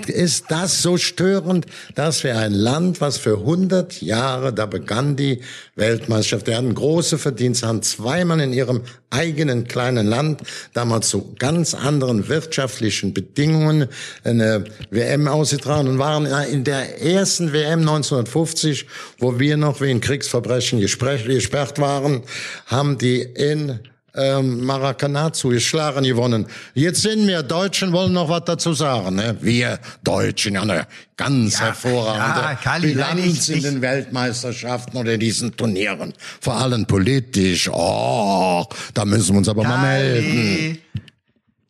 ist 0.08 0.46
das 0.50 0.82
so 0.82 0.98
störend, 0.98 1.66
dass 1.96 2.24
wir 2.24 2.38
ein 2.38 2.54
Land, 2.54 3.00
was 3.00 3.18
für 3.18 3.38
100 3.40 4.02
Jahre, 4.02 4.54
da 4.54 4.66
begann 4.66 5.16
die 5.16 5.42
Weltmeisterschaft, 5.76 6.48
die 6.48 6.56
hatten 6.56 6.76
große 6.76 7.18
Verdienste, 7.18 7.68
haben 7.68 7.82
zweimal 7.82 8.42
in 8.42 8.52
ihrem 8.52 8.82
eigenen 9.10 9.66
kleinen 9.66 10.08
Land, 10.08 10.42
damals 10.74 11.10
zu 11.10 11.36
ganz 11.40 11.74
anderen 11.74 12.28
wirtschaftlichen 12.28 13.14
Bedingungen, 13.14 13.88
eine 14.24 14.66
WM 14.90 15.28
ausgetragen 15.28 15.88
und 15.88 16.00
waren 16.00 16.26
in 16.52 16.66
der 16.66 17.02
ersten 17.02 17.54
WM 17.54 17.80
1950, 17.80 18.88
wo 19.20 19.40
wir 19.40 19.56
noch 19.56 19.80
wegen 19.80 20.02
Kriegsverbrechen 20.02 20.80
gespräch- 20.80 21.26
gesperrt 21.26 21.80
waren, 21.80 22.24
haben 22.66 22.98
die 22.98 23.22
in 23.22 23.80
ähm, 24.18 24.64
Maracanã 24.66 25.32
zugeschlagen 25.34 26.04
gewonnen. 26.04 26.46
Jetzt 26.74 27.02
sind 27.02 27.28
wir 27.28 27.44
Deutschen, 27.44 27.92
wollen 27.92 28.14
noch 28.14 28.30
was 28.30 28.44
dazu 28.46 28.74
sagen. 28.74 29.16
Ne? 29.16 29.38
Wir 29.42 29.80
Deutschen, 30.04 30.56
ja, 30.56 30.62
eine 30.62 30.88
ganz 31.18 31.60
hervorragende 31.60 32.42
ja, 32.42 32.56
Kali, 32.56 32.96
nein, 32.96 33.16
Bilanz 33.18 33.50
ich- 33.50 33.58
in 33.58 33.64
den 33.64 33.82
Weltmeisterschaften 33.82 34.98
oder 34.98 35.14
in 35.14 35.20
diesen 35.20 35.56
Turnieren. 35.56 36.14
Vor 36.42 36.56
allem 36.56 36.86
politisch. 36.86 37.70
Oh, 37.72 38.66
da 38.94 39.06
müssen 39.06 39.34
wir 39.34 39.38
uns 39.40 39.50
aber 39.50 39.64
mal 39.64 39.82
melden. 39.82 40.80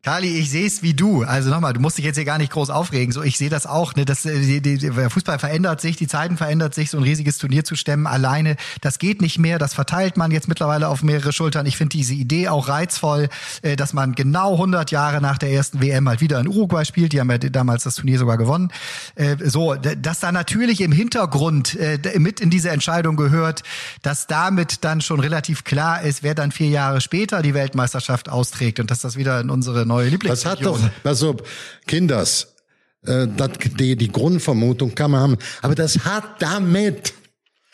Kali, 0.05 0.37
ich 0.37 0.51
sehe 0.51 0.67
es 0.67 0.83
wie 0.83 0.93
du. 0.93 1.23
Also 1.23 1.49
nochmal, 1.49 1.73
du 1.73 1.79
musst 1.79 1.97
dich 1.97 2.05
jetzt 2.05 2.17
hier 2.17 2.25
gar 2.25 2.37
nicht 2.37 2.51
groß 2.51 2.69
aufregen. 2.69 3.11
So, 3.11 3.23
ich 3.23 3.39
sehe 3.39 3.49
das 3.49 3.65
auch. 3.65 3.95
Ne, 3.95 4.05
das, 4.05 4.23
äh, 4.23 4.39
die, 4.39 4.61
die, 4.61 4.77
der 4.77 5.09
Fußball 5.09 5.39
verändert 5.39 5.81
sich, 5.81 5.97
die 5.97 6.05
Zeiten 6.05 6.37
verändert 6.37 6.75
sich. 6.75 6.91
So 6.91 6.99
ein 6.99 7.03
riesiges 7.03 7.39
Turnier 7.39 7.63
zu 7.63 7.75
stemmen 7.75 8.05
alleine, 8.05 8.55
das 8.81 8.99
geht 8.99 9.19
nicht 9.19 9.39
mehr. 9.39 9.57
Das 9.57 9.73
verteilt 9.73 10.15
man 10.15 10.29
jetzt 10.29 10.47
mittlerweile 10.47 10.89
auf 10.89 11.01
mehrere 11.01 11.33
Schultern. 11.33 11.65
Ich 11.65 11.75
finde 11.75 11.97
diese 11.97 12.13
Idee 12.13 12.49
auch 12.49 12.67
reizvoll, 12.67 13.29
äh, 13.63 13.75
dass 13.75 13.93
man 13.93 14.13
genau 14.13 14.53
100 14.53 14.91
Jahre 14.91 15.21
nach 15.21 15.39
der 15.39 15.49
ersten 15.49 15.81
WM 15.81 16.07
halt 16.07 16.21
wieder 16.21 16.39
in 16.39 16.47
Uruguay 16.47 16.85
spielt. 16.85 17.11
Die 17.11 17.19
haben 17.19 17.31
ja 17.31 17.39
damals 17.39 17.85
das 17.85 17.95
Turnier 17.95 18.19
sogar 18.19 18.37
gewonnen. 18.37 18.71
Äh, 19.15 19.37
so, 19.43 19.73
dass 19.73 20.19
da 20.19 20.31
natürlich 20.31 20.81
im 20.81 20.91
Hintergrund 20.91 21.79
äh, 21.79 21.97
mit 22.19 22.41
in 22.41 22.51
diese 22.51 22.69
Entscheidung 22.69 23.15
gehört, 23.15 23.63
dass 24.03 24.27
damit 24.27 24.83
dann 24.83 25.01
schon 25.01 25.19
relativ 25.19 25.63
klar 25.63 26.03
ist, 26.03 26.21
wer 26.21 26.35
dann 26.35 26.51
vier 26.51 26.69
Jahre 26.69 27.01
später 27.01 27.41
die 27.41 27.55
Weltmeisterschaft 27.55 28.29
austrägt 28.29 28.79
und 28.79 28.91
dass 28.91 28.99
das 28.99 29.15
wieder 29.15 29.39
in 29.39 29.49
unsere 29.49 29.87
neue 29.95 30.05
Das 30.05 30.11
Lieblingsregion. 30.11 30.81
hat 30.81 30.93
doch, 31.03 31.09
also 31.09 31.35
Kinders, 31.87 32.55
äh, 33.05 33.27
das, 33.35 33.51
die, 33.79 33.95
die 33.95 34.11
Grundvermutung 34.11 34.93
kann 34.95 35.11
man 35.11 35.21
haben, 35.21 35.37
aber 35.61 35.75
das 35.75 35.99
hat 36.05 36.41
damit 36.41 37.13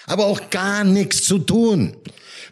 aber 0.08 0.26
auch 0.26 0.50
gar 0.50 0.84
nichts 0.84 1.24
zu 1.24 1.40
tun. 1.40 1.96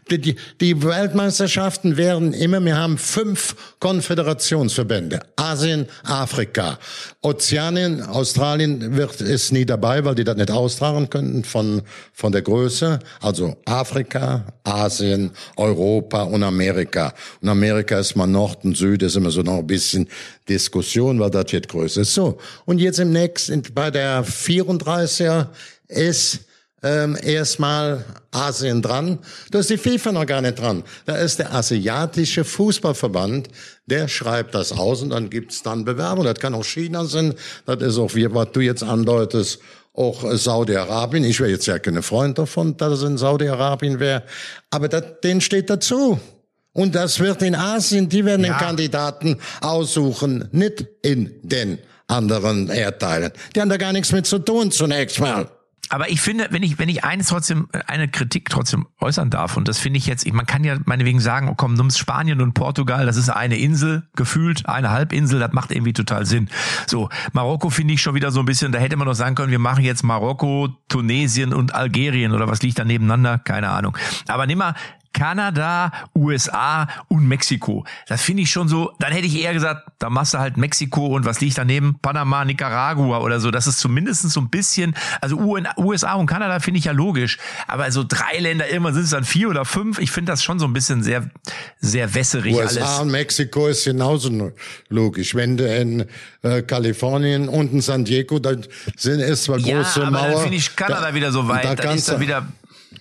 Die, 0.10 0.36
die, 0.60 0.84
Weltmeisterschaften 0.84 1.98
werden 1.98 2.34
immer, 2.34 2.64
wir 2.64 2.78
haben 2.78 2.98
fünf 2.98 3.56
Konföderationsverbände. 3.80 5.20
Asien, 5.36 5.88
Afrika. 6.04 6.80
Ozeanien, 7.22 8.02
Australien 8.02 8.96
wird, 8.96 9.22
ist 9.22 9.52
nie 9.52 9.66
dabei, 9.66 10.04
weil 10.06 10.16
die 10.16 10.24
das 10.24 10.36
nicht 10.38 10.52
austragen 10.52 11.10
könnten 11.10 11.44
von, 11.44 11.82
von 12.14 12.32
der 12.32 12.42
Größe. 12.42 13.00
Also 13.22 13.58
Afrika, 13.66 14.46
Asien, 14.64 15.32
Europa 15.58 16.24
und 16.24 16.44
Amerika. 16.44 17.14
Und 17.42 17.50
Amerika 17.50 18.00
ist 18.00 18.16
mal 18.16 18.28
Nord 18.28 18.66
und 18.66 18.76
Süd, 18.76 19.04
ist 19.04 19.16
immer 19.16 19.32
so 19.32 19.42
noch 19.42 19.60
ein 19.60 19.68
bisschen 19.68 20.08
Diskussion, 20.48 21.20
weil 21.20 21.30
das 21.30 21.52
jetzt 21.52 21.70
größer 21.70 22.02
ist. 22.02 22.14
So. 22.14 22.38
Und 22.66 22.80
jetzt 22.80 23.00
im 23.00 23.12
nächsten, 23.12 23.62
bei 23.74 23.92
der 23.92 24.26
34er 24.26 25.48
ist 25.88 26.40
ähm, 26.84 27.18
erstmal 27.22 28.06
Asien 28.32 28.82
dran. 28.82 29.20
Da 29.52 29.60
ist 29.60 29.70
die 29.70 29.78
FIFA 29.78 30.12
noch 30.12 30.26
gar 30.26 30.42
nicht 30.42 30.60
dran. 30.60 30.84
Da 31.06 31.16
ist 31.16 31.40
der 31.40 31.54
asiatische 31.54 32.44
Fußballverband, 32.44 33.50
der 33.86 34.08
schreibt 34.08 34.56
das 34.56 34.72
aus 34.72 35.02
und 35.02 35.10
dann 35.10 35.30
gibt's 35.30 35.64
dann 35.64 35.86
Bewerbung. 35.86 36.26
Das 36.26 36.40
kann 36.40 36.54
auch 36.54 36.66
China 36.66 37.06
sein, 37.06 37.34
das 37.66 37.82
ist 37.82 37.98
auch, 37.98 38.16
wie, 38.16 38.34
was 38.34 38.52
du 38.52 38.62
jetzt 38.62 38.84
andeutest, 38.84 39.60
auch 39.94 40.24
Saudi-Arabien. 40.32 41.24
Ich 41.24 41.40
wäre 41.40 41.50
jetzt 41.50 41.66
ja 41.66 41.80
kein 41.80 42.02
Freund 42.02 42.38
davon, 42.38 42.78
dass 42.78 43.00
es 43.00 43.04
in 43.04 43.18
Saudi-Arabien 43.18 44.00
wäre. 44.00 44.24
Aber 44.70 44.88
das, 44.88 45.04
denen 45.24 45.42
steht 45.42 45.70
dazu. 45.70 46.20
Und 46.72 46.96
das 46.96 47.20
wird 47.20 47.42
in 47.42 47.56
Asien, 47.56 48.08
die 48.08 48.24
werden 48.24 48.44
den 48.44 48.54
Kandidaten 48.54 49.38
aussuchen, 49.60 50.48
nicht 50.52 50.86
in 51.02 51.34
den 51.42 51.80
anderen 52.08 52.70
Erdteilen. 52.70 53.32
Die 53.56 53.60
haben 53.60 53.70
da 53.70 53.78
gar 53.78 53.92
nichts 53.92 54.12
mit 54.12 54.26
zu 54.26 54.40
tun 54.40 54.72
zunächst 54.72 55.20
mal. 55.20 55.50
Aber 55.90 56.10
ich 56.10 56.22
finde, 56.22 56.48
wenn 56.52 56.64
ich, 56.64 56.78
wenn 56.78 56.88
ich 56.88 57.04
eines 57.04 57.28
trotzdem, 57.28 57.68
eine 57.88 58.08
Kritik 58.08 58.50
trotzdem 58.50 58.88
äußern 59.00 59.30
darf, 59.30 59.58
und 59.58 59.68
das 59.68 59.80
finde 59.80 59.98
ich 59.98 60.06
jetzt, 60.06 60.32
man 60.32 60.46
kann 60.46 60.64
ja 60.64 60.78
meinetwegen 60.86 61.20
sagen, 61.20 61.50
oh 61.50 61.56
komm, 61.56 61.74
nimmst 61.74 61.98
Spanien 61.98 62.42
und 62.42 62.54
Portugal, 62.54 63.06
das 63.06 63.18
ist 63.18 63.30
eine 63.30 63.58
Insel, 63.58 64.08
gefühlt, 64.16 64.68
eine 64.68 64.92
Halbinsel, 64.92 65.40
das 65.40 65.52
macht 65.52 65.72
irgendwie 65.72 65.94
total 65.94 66.26
Sinn. 66.26 66.50
So, 66.86 67.10
Marokko 67.34 67.70
finde 67.70 67.96
ich 67.96 68.02
schon 68.02 68.14
wieder 68.14 68.32
so 68.32 68.40
ein 68.40 68.46
bisschen, 68.46 68.72
da 68.72 68.80
hätte 68.80 68.98
man 68.98 69.08
noch 69.08 69.16
sagen 69.16 69.36
können, 69.36 69.52
wir 69.52 69.60
machen 69.60 69.84
jetzt 69.84 70.04
Marokko, 70.04 70.70
Tunesien 70.88 71.54
und 71.54 71.74
Algerien 71.74 72.34
oder 72.34 72.48
was 72.48 72.62
liegt 72.62 72.78
da 72.78 72.86
nebeneinander? 72.86 73.40
Keine 73.40 73.70
Ahnung. 73.70 73.98
Aber 74.28 74.46
nimm 74.46 74.60
mal 74.60 74.76
Kanada, 75.14 75.92
USA 76.16 76.88
und 77.08 77.28
Mexiko. 77.28 77.86
Das 78.08 78.22
finde 78.22 78.44
ich 78.44 78.52
schon 78.52 78.68
so, 78.68 78.92
dann 79.00 79.12
hätte 79.12 79.28
ich 79.28 79.42
eher 79.42 79.54
gesagt, 79.54 79.88
da 80.00 80.10
machst 80.10 80.34
du 80.34 80.40
halt 80.40 80.58
Mexiko 80.58 81.08
und 81.08 81.26
was 81.26 81.42
liegt 81.42 81.58
daneben? 81.58 81.98
Panama, 82.02 82.46
Nicaragua 82.46 83.20
oder 83.20 83.40
so. 83.40 83.52
Das 83.52 83.68
ist 83.68 83.80
zumindest 83.80 84.30
so 84.30 84.40
ein 84.40 84.50
bisschen, 84.50 84.96
also 85.22 85.38
USA 85.78 86.14
und 86.14 86.28
Kanada 86.28 86.60
finde 86.60 86.80
ich 86.80 86.86
ja 86.86 86.92
logisch, 86.92 87.38
aber 87.68 87.92
so 87.92 88.04
drei 88.08 88.38
Länder, 88.40 88.68
immer 88.68 88.94
sind 88.94 89.04
es 89.04 89.10
dann 89.10 89.24
vier 89.24 89.50
oder 89.50 89.66
fünf. 89.66 90.00
Ich 90.00 90.12
finde 90.12 90.32
das 90.32 90.44
schon 90.44 90.60
so 90.60 90.66
ein 90.66 90.74
bisschen 90.74 91.04
sehr, 91.04 91.30
sehr 91.80 92.14
wässerig 92.14 92.56
USA 92.56 92.82
alles. 92.86 93.00
und 93.00 93.12
Mexiko 93.12 93.68
ist 93.68 93.84
genauso 93.86 94.52
logisch. 94.90 95.36
Wenn 95.36 95.58
du 95.58 95.66
in 95.76 96.06
äh, 96.44 96.62
Kalifornien 96.62 97.50
unten 97.50 97.82
San 97.82 98.06
Diego, 98.06 98.40
da 98.40 98.52
sind 98.96 99.20
ist 99.20 99.44
zwar 99.46 99.58
Ja, 99.60 99.78
große 99.82 100.02
aber 100.02 100.12
Mauer. 100.12 100.32
dann 100.32 100.42
finde 100.44 100.58
ich 100.58 100.76
Kanada 100.76 101.02
da- 101.10 101.14
wieder 101.14 101.32
so 101.32 101.48
weit. 101.48 101.66
Da 101.66 101.76
dann 101.76 101.86
kannst 101.88 102.08
ist 102.08 102.10
dann 102.10 102.20
wieder, 102.22 102.48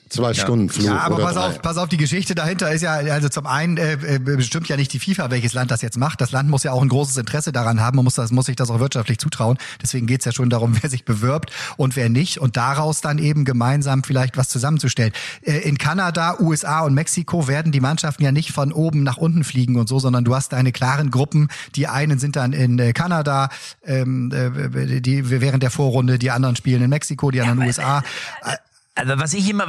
zwei 0.09 0.35
Stunden 0.35 0.69
Flug. 0.69 0.87
Ja, 0.87 0.99
aber 1.01 1.19
pass 1.19 1.35
drei. 1.35 1.47
auf, 1.47 1.63
pass 1.63 1.77
auf, 1.77 1.89
die 1.89 1.97
Geschichte 1.97 2.35
dahinter 2.35 2.71
ist 2.73 2.83
ja, 2.83 2.93
also 2.93 3.29
zum 3.29 3.47
einen 3.47 3.77
äh, 3.77 3.93
äh, 3.93 4.19
bestimmt 4.19 4.69
ja 4.69 4.77
nicht 4.77 4.93
die 4.93 4.99
FIFA, 4.99 5.31
welches 5.31 5.53
Land 5.53 5.71
das 5.71 5.83
jetzt 5.83 5.99
macht. 5.99 6.21
Das 6.21 6.33
Land 6.33 6.49
muss 6.49 6.63
ja 6.63 6.73
auch 6.73 6.83
ein 6.83 6.89
großes 6.89 7.17
Interesse 7.17 7.53
daran 7.53 7.81
haben. 7.81 7.97
Man 7.97 8.05
muss, 8.05 8.15
das, 8.15 8.31
muss 8.31 8.47
sich 8.47 8.57
das 8.57 8.71
auch 8.71 8.81
wirtschaftlich 8.81 9.19
zutrauen. 9.19 9.59
Deswegen 9.83 10.07
geht's 10.07 10.25
ja 10.25 10.33
schon 10.33 10.51
darum, 10.51 10.77
wer 10.83 10.91
sich 10.91 11.05
bewirbt 11.05 11.51
und 11.77 11.97
wer 11.97 12.09
nicht. 12.09 12.39
Und 12.39 12.57
daraus 12.57 13.01
dann 13.01 13.19
eben 13.19 13.45
gemeinsam 13.45 14.03
vielleicht 14.05 14.37
was 14.37 14.49
zusammenzustellen. 14.49 15.13
Äh, 15.43 15.59
in 15.59 15.79
Kanada, 15.79 16.37
USA 16.41 16.81
und 16.81 16.95
Mexiko 16.95 17.49
werden 17.49 17.73
die 17.73 17.81
Mannschaften 17.81 18.23
ja 18.23 18.33
nicht 18.33 18.53
von 18.53 18.73
oben 18.73 19.03
nach 19.03 19.17
unten 19.17 19.45
fliegen 19.45 19.77
und 19.77 19.89
so, 19.89 19.99
sondern 19.99 20.25
du 20.25 20.35
hast 20.35 20.53
deine 20.53 20.73
klaren 20.73 21.11
Gruppen. 21.11 21.49
Die 21.75 21.87
einen 21.87 22.19
sind 22.19 22.37
dann 22.37 22.53
in 22.53 22.79
äh, 22.79 22.93
Kanada, 22.93 23.51
ähm, 23.85 24.31
äh, 24.33 25.01
die 25.01 25.31
während 25.31 25.63
der 25.63 25.71
Vorrunde, 25.71 26.19
die 26.19 26.31
anderen 26.31 26.57
spielen 26.57 26.83
in 26.83 26.91
Mexiko, 26.91 27.31
die 27.31 27.41
anderen 27.41 27.59
in 27.59 27.63
den 27.63 27.69
USA. 27.69 28.03
Also 28.99 29.17
was 29.21 29.33
ich 29.33 29.49
immer, 29.49 29.69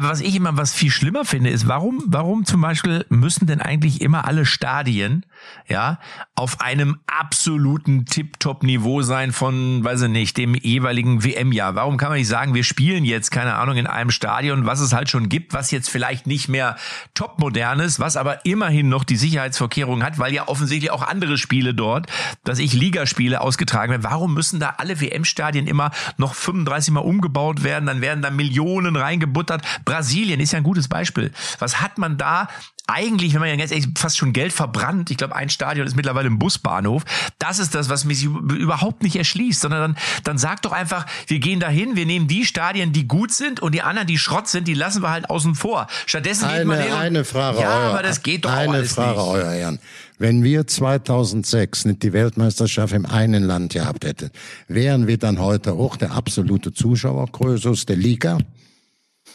was, 0.00 0.20
ich 0.20 0.34
immer 0.34 0.56
was 0.56 0.72
viel 0.74 0.90
schlimmer 0.90 1.24
finde, 1.24 1.50
ist, 1.50 1.68
warum, 1.68 2.02
warum 2.06 2.44
zum 2.44 2.60
Beispiel 2.60 3.06
müssen 3.08 3.46
denn 3.46 3.60
eigentlich 3.60 4.00
immer 4.00 4.26
alle 4.26 4.44
Stadien, 4.44 5.24
ja, 5.68 6.00
auf 6.34 6.60
einem 6.60 6.98
absoluten 7.06 8.04
Tip-Top-Niveau 8.04 9.02
sein 9.02 9.30
von, 9.30 9.84
weiß 9.84 10.02
ich 10.02 10.08
nicht, 10.08 10.36
dem 10.38 10.56
jeweiligen 10.56 11.22
WM-Jahr? 11.22 11.76
Warum 11.76 11.98
kann 11.98 12.08
man 12.08 12.18
nicht 12.18 12.26
sagen, 12.26 12.52
wir 12.52 12.64
spielen 12.64 13.04
jetzt, 13.04 13.30
keine 13.30 13.54
Ahnung, 13.54 13.76
in 13.76 13.86
einem 13.86 14.10
Stadion, 14.10 14.66
was 14.66 14.80
es 14.80 14.92
halt 14.92 15.08
schon 15.08 15.28
gibt, 15.28 15.52
was 15.52 15.70
jetzt 15.70 15.88
vielleicht 15.88 16.26
nicht 16.26 16.48
mehr 16.48 16.74
top-modern 17.14 17.78
ist, 17.78 18.00
was 18.00 18.16
aber 18.16 18.44
immerhin 18.44 18.88
noch 18.88 19.04
die 19.04 19.16
Sicherheitsvorkehrungen 19.16 20.04
hat, 20.04 20.18
weil 20.18 20.34
ja 20.34 20.48
offensichtlich 20.48 20.90
auch 20.90 21.02
andere 21.02 21.38
Spiele 21.38 21.74
dort, 21.74 22.08
dass 22.42 22.58
ich 22.58 22.72
Ligaspiele 22.72 23.40
ausgetragen 23.40 23.92
werden. 23.92 24.02
Warum 24.02 24.34
müssen 24.34 24.58
da 24.58 24.74
alle 24.78 25.00
WM-Stadien 25.00 25.68
immer 25.68 25.92
noch 26.16 26.34
35 26.34 26.92
Mal 26.92 27.00
umgebaut 27.00 27.62
werden? 27.62 27.86
Dann 27.86 28.00
werden 28.00 28.20
da 28.20 28.30
Millionen 28.30 28.63
reingebuttert. 28.96 29.62
Brasilien 29.84 30.40
ist 30.40 30.52
ja 30.52 30.58
ein 30.58 30.64
gutes 30.64 30.88
Beispiel. 30.88 31.32
Was 31.58 31.80
hat 31.80 31.98
man 31.98 32.18
da 32.18 32.48
eigentlich, 32.86 33.32
wenn 33.32 33.40
man 33.40 33.48
ja 33.48 33.56
ganz 33.56 33.70
ehrlich, 33.70 33.88
fast 33.96 34.18
schon 34.18 34.32
Geld 34.34 34.52
verbrannt. 34.52 35.10
Ich 35.10 35.16
glaube, 35.16 35.34
ein 35.34 35.48
Stadion 35.48 35.86
ist 35.86 35.96
mittlerweile 35.96 36.28
ein 36.28 36.38
Busbahnhof. 36.38 37.04
Das 37.38 37.58
ist 37.58 37.74
das, 37.74 37.88
was 37.88 38.04
mich 38.04 38.24
überhaupt 38.24 39.02
nicht 39.02 39.16
erschließt, 39.16 39.62
sondern 39.62 39.94
dann, 39.94 40.02
dann 40.22 40.38
sagt 40.38 40.66
doch 40.66 40.72
einfach, 40.72 41.06
wir 41.26 41.38
gehen 41.38 41.60
dahin, 41.60 41.96
wir 41.96 42.04
nehmen 42.04 42.28
die 42.28 42.44
Stadien, 42.44 42.92
die 42.92 43.08
gut 43.08 43.32
sind 43.32 43.60
und 43.60 43.74
die 43.74 43.80
anderen, 43.80 44.06
die 44.06 44.18
Schrott 44.18 44.48
sind, 44.48 44.68
die 44.68 44.74
lassen 44.74 45.02
wir 45.02 45.10
halt 45.10 45.30
außen 45.30 45.54
vor. 45.54 45.86
Stattdessen 46.04 46.46
geht 46.50 46.66
man 46.66 46.78
hin 46.78 46.92
Eine, 46.92 47.00
eine 47.00 47.24
Frage, 47.24 47.60
Ja, 47.60 47.68
euer, 47.68 47.90
aber 47.90 48.02
das 48.02 48.22
geht 48.22 48.44
doch 48.44 48.52
Eine 48.52 48.74
alles 48.74 48.92
Frage, 48.94 49.12
nicht. 49.18 49.28
euer 49.28 49.50
Herren. 49.50 49.78
Wenn 50.24 50.42
wir 50.42 50.66
2006 50.66 51.84
nicht 51.84 52.02
die 52.02 52.14
Weltmeisterschaft 52.14 52.94
im 52.94 53.04
einen 53.04 53.42
Land 53.42 53.74
gehabt 53.74 54.06
hätten, 54.06 54.30
wären 54.68 55.06
wir 55.06 55.18
dann 55.18 55.38
heute 55.38 55.74
auch 55.74 55.96
der 55.98 56.12
absolute 56.12 56.72
Zuschauergröße 56.72 57.84
der 57.84 57.96
Liga 57.96 58.38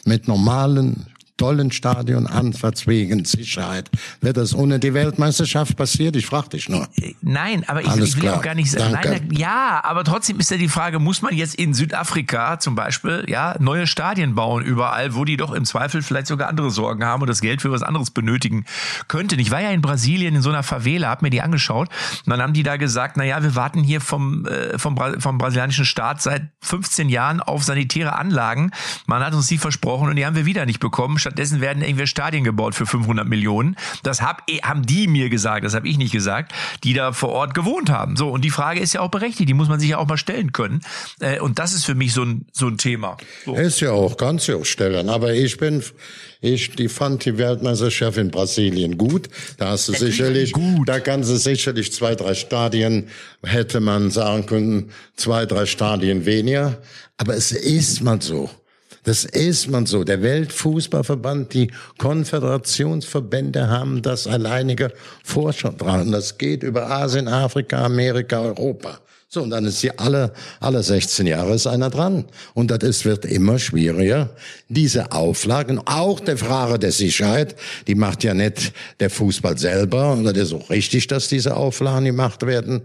mit 0.04 0.26
normalen 0.26 1.06
tollen 1.40 1.72
Stadion, 1.72 2.26
Anfahrts 2.26 2.86
wegen 2.86 3.24
Sicherheit. 3.24 3.90
Wäre 4.20 4.34
das 4.34 4.54
ohne 4.54 4.78
die 4.78 4.92
Weltmeisterschaft 4.92 5.74
passiert? 5.74 6.14
Ich 6.16 6.26
frage 6.26 6.50
dich 6.50 6.68
nur. 6.68 6.86
Nein, 7.22 7.64
aber 7.66 7.80
ich, 7.80 7.88
Alles 7.88 8.10
ich 8.10 8.16
will 8.16 8.24
klar. 8.24 8.36
auch 8.36 8.42
gar 8.42 8.54
nicht 8.54 8.70
sagen. 8.70 8.92
Nein, 8.92 9.30
ja, 9.32 9.80
aber 9.82 10.04
trotzdem 10.04 10.38
ist 10.38 10.50
ja 10.50 10.58
die 10.58 10.68
Frage, 10.68 10.98
muss 10.98 11.22
man 11.22 11.34
jetzt 11.34 11.54
in 11.54 11.72
Südafrika 11.72 12.60
zum 12.60 12.74
Beispiel 12.74 13.24
ja 13.26 13.56
neue 13.58 13.86
Stadien 13.86 14.34
bauen 14.34 14.62
überall, 14.62 15.14
wo 15.14 15.24
die 15.24 15.38
doch 15.38 15.52
im 15.52 15.64
Zweifel 15.64 16.02
vielleicht 16.02 16.26
sogar 16.26 16.50
andere 16.50 16.70
Sorgen 16.70 17.06
haben 17.06 17.22
und 17.22 17.30
das 17.30 17.40
Geld 17.40 17.62
für 17.62 17.72
was 17.72 17.82
anderes 17.82 18.10
benötigen 18.10 18.66
könnten. 19.08 19.38
Ich 19.38 19.50
war 19.50 19.62
ja 19.62 19.70
in 19.70 19.80
Brasilien 19.80 20.36
in 20.36 20.42
so 20.42 20.50
einer 20.50 20.62
Favela, 20.62 21.08
hab 21.08 21.22
mir 21.22 21.30
die 21.30 21.40
angeschaut 21.40 21.88
und 22.26 22.30
dann 22.30 22.42
haben 22.42 22.52
die 22.52 22.64
da 22.64 22.76
gesagt, 22.76 23.16
na 23.16 23.24
ja, 23.24 23.42
wir 23.42 23.54
warten 23.54 23.82
hier 23.82 24.02
vom 24.02 24.44
äh, 24.44 24.78
vom, 24.78 24.94
Bra 24.94 25.18
vom 25.18 25.38
brasilianischen 25.38 25.86
Staat 25.86 26.20
seit 26.20 26.42
15 26.60 27.08
Jahren 27.08 27.40
auf 27.40 27.64
sanitäre 27.64 28.14
Anlagen. 28.14 28.72
Man 29.06 29.24
hat 29.24 29.32
uns 29.32 29.46
die 29.46 29.56
versprochen 29.56 30.10
und 30.10 30.16
die 30.16 30.26
haben 30.26 30.36
wir 30.36 30.44
wieder 30.44 30.66
nicht 30.66 30.80
bekommen. 30.80 31.18
Stattdessen 31.30 31.60
werden 31.60 31.80
irgendwelche 31.82 32.10
Stadien 32.10 32.42
gebaut 32.42 32.74
für 32.74 32.86
500 32.86 33.24
Millionen. 33.24 33.76
Das 34.02 34.20
hab, 34.20 34.42
eh- 34.50 34.62
haben 34.62 34.84
die 34.84 35.06
mir 35.06 35.28
gesagt, 35.28 35.64
das 35.64 35.74
habe 35.74 35.86
ich 35.86 35.96
nicht 35.96 36.10
gesagt, 36.10 36.52
die 36.82 36.92
da 36.92 37.12
vor 37.12 37.28
Ort 37.28 37.54
gewohnt 37.54 37.88
haben. 37.88 38.16
So 38.16 38.30
und 38.30 38.44
die 38.44 38.50
Frage 38.50 38.80
ist 38.80 38.94
ja 38.94 39.00
auch 39.00 39.10
berechtigt, 39.10 39.48
die 39.48 39.54
muss 39.54 39.68
man 39.68 39.78
sich 39.78 39.90
ja 39.90 39.98
auch 39.98 40.08
mal 40.08 40.16
stellen 40.16 40.52
können. 40.52 40.80
Äh, 41.20 41.38
und 41.38 41.60
das 41.60 41.72
ist 41.72 41.84
für 41.84 41.94
mich 41.94 42.12
so 42.12 42.24
ein 42.24 42.46
so 42.52 42.66
ein 42.66 42.78
Thema. 42.78 43.16
So. 43.44 43.54
Ist 43.54 43.78
ja 43.78 43.92
auch, 43.92 44.16
kannst 44.16 44.48
du 44.48 44.58
auch 44.58 44.64
stellen. 44.64 45.08
Aber 45.08 45.32
ich 45.32 45.56
bin, 45.56 45.84
ich, 46.40 46.70
die 46.72 46.88
fand 46.88 47.24
die 47.24 47.38
Weltmeisterschaft 47.38 48.18
in 48.18 48.32
Brasilien 48.32 48.98
gut. 48.98 49.28
Da 49.56 49.68
hast 49.68 49.88
du 49.88 49.92
sicherlich, 49.92 50.52
da 50.84 50.98
kannst 50.98 51.30
du 51.30 51.36
sicherlich 51.36 51.92
zwei, 51.92 52.16
drei 52.16 52.34
Stadien, 52.34 53.06
hätte 53.44 53.78
man 53.78 54.10
sagen 54.10 54.46
können, 54.46 54.90
zwei, 55.14 55.46
drei 55.46 55.66
Stadien 55.66 56.26
weniger. 56.26 56.78
Aber 57.18 57.36
es 57.36 57.52
ist 57.52 58.00
mal 58.02 58.20
so. 58.20 58.50
Das 59.04 59.24
ist 59.24 59.68
man 59.68 59.86
so. 59.86 60.04
Der 60.04 60.22
Weltfußballverband, 60.22 61.54
die 61.54 61.70
Konföderationsverbände 61.98 63.68
haben 63.68 64.02
das 64.02 64.26
alleinige 64.26 64.92
Vorschrift 65.24 65.80
dran. 65.80 66.12
Das 66.12 66.36
geht 66.36 66.62
über 66.62 66.90
Asien, 66.90 67.28
Afrika, 67.28 67.84
Amerika, 67.84 68.40
Europa. 68.40 69.00
So, 69.32 69.42
und 69.42 69.50
dann 69.50 69.64
ist 69.64 69.80
hier 69.80 69.94
alle, 70.00 70.32
alle 70.58 70.82
16 70.82 71.24
Jahre 71.24 71.54
ist 71.54 71.68
einer 71.68 71.88
dran. 71.88 72.24
Und 72.52 72.72
das 72.72 72.80
ist, 72.80 73.04
wird 73.04 73.24
immer 73.24 73.60
schwieriger. 73.60 74.30
Diese 74.68 75.12
Auflagen, 75.12 75.80
auch 75.84 76.18
der 76.18 76.36
Frage 76.36 76.80
der 76.80 76.90
Sicherheit, 76.90 77.54
die 77.86 77.94
macht 77.94 78.24
ja 78.24 78.34
nicht 78.34 78.72
der 78.98 79.08
Fußball 79.08 79.56
selber. 79.56 80.14
Und 80.14 80.24
das 80.24 80.36
ist 80.36 80.52
auch 80.52 80.68
richtig, 80.68 81.06
dass 81.06 81.28
diese 81.28 81.56
Auflagen 81.56 82.06
gemacht 82.06 82.44
werden. 82.44 82.82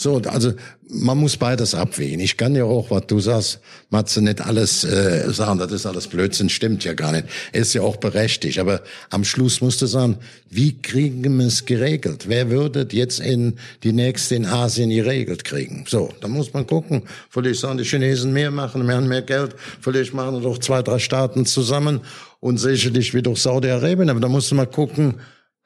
So, 0.00 0.16
also 0.16 0.54
man 0.88 1.18
muss 1.18 1.36
beides 1.36 1.74
abwägen. 1.74 2.20
Ich 2.20 2.38
kann 2.38 2.54
ja 2.56 2.64
auch, 2.64 2.90
was 2.90 3.06
du 3.06 3.20
sagst, 3.20 3.60
Matze, 3.90 4.22
nicht 4.22 4.40
alles 4.40 4.82
äh, 4.82 5.30
sagen, 5.30 5.58
das 5.58 5.72
ist 5.72 5.84
alles 5.84 6.06
Blödsinn, 6.06 6.48
stimmt 6.48 6.84
ja 6.84 6.94
gar 6.94 7.12
nicht. 7.12 7.26
Ist 7.52 7.74
ja 7.74 7.82
auch 7.82 7.96
berechtigt. 7.96 8.58
Aber 8.58 8.80
am 9.10 9.24
Schluss 9.24 9.60
musst 9.60 9.82
du 9.82 9.86
sagen, 9.86 10.16
wie 10.48 10.80
kriegen 10.80 11.36
wir 11.36 11.46
es 11.46 11.66
geregelt? 11.66 12.28
Wer 12.28 12.48
würde 12.48 12.88
jetzt 12.92 13.20
in 13.20 13.58
die 13.82 13.92
nächste 13.92 14.36
in 14.36 14.46
Asien 14.46 14.88
geregelt 14.88 15.44
kriegen? 15.44 15.84
So, 15.86 16.08
da 16.22 16.28
muss 16.28 16.50
man 16.54 16.66
gucken. 16.66 17.02
Vielleicht 17.28 17.60
sollen 17.60 17.76
die 17.76 17.84
Chinesen 17.84 18.32
mehr 18.32 18.50
machen, 18.50 18.86
wir 18.86 18.96
haben 18.96 19.06
mehr 19.06 19.20
Geld. 19.20 19.54
Vielleicht 19.82 20.14
machen 20.14 20.42
doch 20.42 20.56
zwei, 20.56 20.80
drei 20.80 20.98
Staaten 20.98 21.44
zusammen 21.44 22.00
und 22.40 22.56
sicherlich 22.56 23.12
wie 23.12 23.20
doch 23.20 23.36
Saudi-Arabien. 23.36 24.08
Aber 24.08 24.20
da 24.20 24.28
musst 24.28 24.50
du 24.50 24.54
mal 24.54 24.66
gucken, 24.66 25.16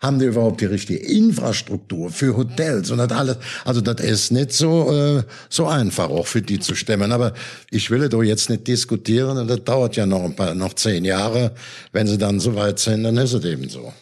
haben 0.04 0.18
die 0.18 0.26
überhaupt 0.26 0.60
die 0.60 0.66
richtige 0.66 0.98
Infrastruktur 0.98 2.10
für 2.10 2.36
Hotels 2.36 2.90
und 2.90 2.98
das 2.98 3.10
alles? 3.10 3.36
Also 3.64 3.80
das 3.80 4.04
ist 4.04 4.32
nicht 4.32 4.52
so 4.52 4.92
äh, 4.92 5.22
so 5.48 5.66
einfach 5.66 6.10
auch 6.10 6.26
für 6.26 6.42
die 6.42 6.60
zu 6.60 6.74
stemmen. 6.74 7.12
Aber 7.12 7.34
ich 7.70 7.90
will 7.90 8.08
doch 8.08 8.22
jetzt 8.22 8.50
nicht 8.50 8.68
diskutieren 8.68 9.46
das 9.46 9.64
dauert 9.64 9.96
ja 9.96 10.06
noch 10.06 10.24
ein 10.24 10.36
paar, 10.36 10.54
noch 10.54 10.74
zehn 10.74 11.04
Jahre. 11.04 11.52
Wenn 11.92 12.06
sie 12.06 12.18
dann 12.18 12.40
so 12.40 12.54
weit 12.54 12.78
sind, 12.78 13.04
dann 13.04 13.16
ist 13.16 13.32
es 13.32 13.44
eben 13.44 13.68
so. 13.68 13.92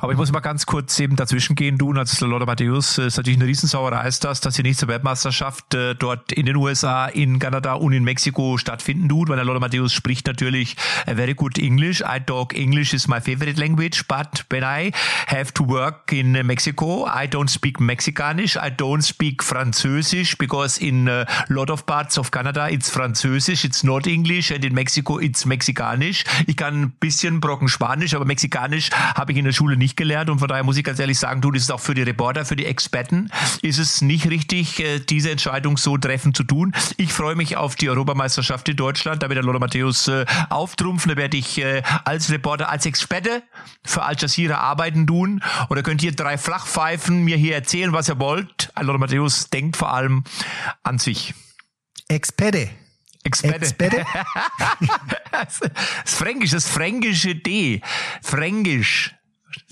Aber 0.00 0.12
ich 0.12 0.18
muss 0.18 0.32
mal 0.32 0.40
ganz 0.40 0.66
kurz 0.66 0.98
eben 1.00 1.16
dazwischen 1.16 1.56
gehen. 1.56 1.78
Du 1.78 1.90
und 1.90 1.98
als 1.98 2.20
Lothar 2.20 2.46
Matthäus 2.46 2.98
äh, 2.98 3.06
ist 3.06 3.16
natürlich 3.16 3.38
eine 3.38 3.48
Riesensauerei 3.48 4.06
ist 4.06 4.24
das, 4.24 4.40
dass 4.40 4.54
die 4.54 4.62
nächste 4.62 4.88
Weltmeisterschaft 4.88 5.74
äh, 5.74 5.94
dort 5.94 6.32
in 6.32 6.46
den 6.46 6.56
USA, 6.56 7.06
in 7.06 7.38
Kanada 7.38 7.74
und 7.74 7.92
in 7.92 8.04
Mexiko 8.04 8.58
stattfinden 8.58 9.08
tut, 9.08 9.28
weil 9.28 9.36
der 9.36 9.44
Lothar 9.44 9.60
Matthäus 9.60 9.92
spricht 9.92 10.26
natürlich 10.26 10.76
a 11.06 11.14
very 11.14 11.34
good 11.34 11.58
English. 11.58 12.00
I 12.00 12.20
talk 12.24 12.54
English 12.54 12.92
is 12.94 13.08
my 13.08 13.20
favorite 13.20 13.60
language, 13.60 14.04
but 14.08 14.44
when 14.50 14.62
I 14.62 14.92
have 15.26 15.52
to 15.54 15.66
work 15.66 16.12
in 16.12 16.32
Mexico, 16.46 17.06
I 17.06 17.26
don't 17.26 17.48
speak 17.48 17.80
Mexikanisch, 17.80 18.56
I 18.56 18.70
don't 18.70 19.02
speak 19.02 19.42
Französisch, 19.42 20.36
because 20.38 20.80
in 20.80 21.08
a 21.08 21.26
lot 21.48 21.70
of 21.70 21.86
parts 21.86 22.18
of 22.18 22.30
Canada 22.30 22.68
it's 22.70 22.90
Französisch, 22.90 23.64
it's 23.64 23.84
not 23.84 24.06
English 24.06 24.50
and 24.50 24.64
in 24.64 24.74
Mexico 24.74 25.18
it's 25.18 25.44
Mexikanisch. 25.44 26.24
Ich 26.46 26.56
kann 26.56 26.82
ein 26.82 26.90
bisschen 26.92 27.40
Brocken 27.40 27.68
Spanisch, 27.68 28.14
aber 28.14 28.24
Mexikanisch 28.24 28.90
habe 28.90 29.32
ich 29.32 29.38
in 29.38 29.44
der 29.44 29.52
Schule 29.52 29.76
nicht 29.76 29.83
gelernt 29.96 30.30
und 30.30 30.38
von 30.38 30.48
daher 30.48 30.64
muss 30.64 30.76
ich 30.76 30.84
ganz 30.84 30.98
ehrlich 30.98 31.18
sagen, 31.18 31.40
du, 31.40 31.50
das 31.50 31.62
ist 31.62 31.70
auch 31.70 31.80
für 31.80 31.94
die 31.94 32.02
Reporter, 32.02 32.44
für 32.44 32.56
die 32.56 32.66
Experten, 32.66 33.30
ist 33.62 33.78
es 33.78 34.00
nicht 34.02 34.28
richtig, 34.30 34.80
äh, 34.80 34.98
diese 34.98 35.30
Entscheidung 35.30 35.76
so 35.76 35.98
treffend 35.98 36.36
zu 36.36 36.44
tun. 36.44 36.72
Ich 36.96 37.12
freue 37.12 37.36
mich 37.36 37.56
auf 37.56 37.76
die 37.76 37.88
Europameisterschaft 37.88 38.68
in 38.68 38.76
Deutschland, 38.76 39.22
da 39.22 39.28
wird 39.28 39.36
der 39.36 39.44
Lothar 39.44 39.60
Matthäus 39.60 40.08
äh, 40.08 40.24
auftrumpfen, 40.48 41.10
da 41.10 41.16
werde 41.16 41.36
ich 41.36 41.58
äh, 41.58 41.82
als 42.04 42.30
Reporter, 42.30 42.70
als 42.70 42.86
Experte 42.86 43.42
für 43.84 44.02
Al 44.02 44.16
Jazeera 44.18 44.56
arbeiten 44.56 45.06
tun 45.06 45.42
und 45.68 45.76
da 45.76 45.82
könnt 45.82 46.02
ihr 46.02 46.12
drei 46.12 46.38
Flachpfeifen 46.38 47.22
mir 47.22 47.36
hier 47.36 47.54
erzählen, 47.54 47.92
was 47.92 48.08
ihr 48.08 48.18
wollt. 48.18 48.72
Lothar 48.80 48.98
Matthäus 48.98 49.50
denkt 49.50 49.76
vor 49.76 49.92
allem 49.92 50.24
an 50.82 50.98
sich. 50.98 51.34
Expede. 52.08 52.70
Experte. 53.24 53.56
Experte? 53.56 54.04
das 55.32 55.60
ist 55.60 56.14
Fränkisch, 56.14 56.50
das 56.50 56.68
fränkische 56.68 57.34
D. 57.34 57.80
Fränkisch. 58.22 59.13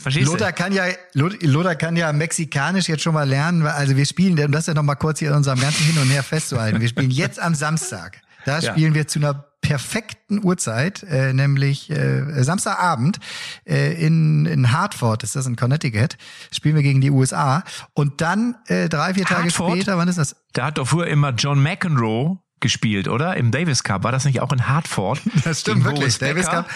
Verstehst 0.02 0.26
du? 0.28 0.32
Lothar 0.32 0.52
kann 0.52 0.72
ja, 0.72 0.84
Lot- 1.14 1.42
Lothar 1.42 1.74
kann 1.76 1.96
ja 1.96 2.12
Mexikanisch 2.12 2.88
jetzt 2.88 3.02
schon 3.02 3.14
mal 3.14 3.28
lernen. 3.28 3.66
Also 3.66 3.96
wir 3.96 4.04
spielen, 4.06 4.38
um 4.44 4.52
das 4.52 4.66
ja 4.66 4.74
noch 4.74 4.82
mal 4.82 4.96
kurz 4.96 5.18
hier 5.20 5.30
in 5.30 5.36
unserem 5.36 5.60
ganzen 5.60 5.84
Hin 5.84 5.98
und 6.02 6.08
Her 6.08 6.22
festzuhalten. 6.22 6.80
Wir 6.80 6.88
spielen 6.88 7.10
jetzt 7.10 7.40
am 7.40 7.54
Samstag. 7.54 8.20
Da 8.44 8.58
Ja. 8.58 8.72
spielen 8.72 8.94
wir 8.94 9.06
zu 9.06 9.20
einer 9.20 9.46
perfekten 9.60 10.44
Uhrzeit, 10.44 11.04
äh, 11.04 11.32
nämlich 11.32 11.88
äh, 11.88 12.42
Samstagabend 12.42 13.20
äh, 13.64 13.92
in, 14.04 14.44
in 14.46 14.72
Hartford, 14.72 15.22
ist 15.22 15.36
das 15.36 15.46
in 15.46 15.54
Connecticut, 15.54 16.16
spielen 16.50 16.74
wir 16.74 16.82
gegen 16.82 17.00
die 17.00 17.12
USA. 17.12 17.62
Und 17.94 18.20
dann 18.20 18.56
äh, 18.66 18.88
drei, 18.88 19.14
vier 19.14 19.24
Tage 19.24 19.44
Hartford? 19.44 19.74
später, 19.76 19.96
wann 19.98 20.08
ist 20.08 20.18
das? 20.18 20.34
Da 20.52 20.66
hat 20.66 20.78
doch 20.78 20.88
früher 20.88 21.06
immer 21.06 21.30
John 21.30 21.62
McEnroe 21.62 22.38
gespielt, 22.58 23.06
oder? 23.06 23.36
Im 23.36 23.52
Davis 23.52 23.84
Cup. 23.84 24.02
War 24.02 24.10
das 24.10 24.24
nicht 24.24 24.40
auch 24.40 24.52
in 24.52 24.66
Hartford? 24.66 25.20
Das 25.44 25.60
stimmt 25.60 25.84
wirklich. 25.84 26.18
Davis? 26.18 26.46
Cup. 26.48 26.68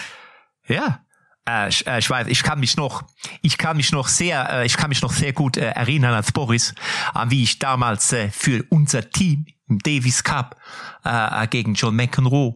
Ja. 0.67 1.01
Äh, 1.47 1.69
ich, 1.69 1.87
äh, 1.87 1.99
ich 1.99 2.09
weiß, 2.09 2.27
ich 2.27 2.43
kann 2.43 2.59
mich 2.59 2.77
noch, 2.77 3.03
ich 3.41 3.57
kann 3.57 3.77
mich 3.77 3.91
noch 3.91 4.07
sehr, 4.07 4.49
äh, 4.51 4.65
ich 4.65 4.77
kann 4.77 4.89
mich 4.89 5.01
noch 5.01 5.13
sehr 5.13 5.33
gut 5.33 5.57
äh, 5.57 5.69
erinnern 5.69 6.13
als 6.13 6.31
Boris, 6.31 6.75
an 7.13 7.31
wie 7.31 7.43
ich 7.43 7.59
damals 7.59 8.11
äh, 8.13 8.29
für 8.29 8.65
unser 8.69 9.09
Team 9.09 9.45
im 9.69 9.79
Davis 9.79 10.23
Cup 10.23 10.57
äh, 11.03 11.47
gegen 11.47 11.73
John 11.73 11.95
McEnroe 11.95 12.55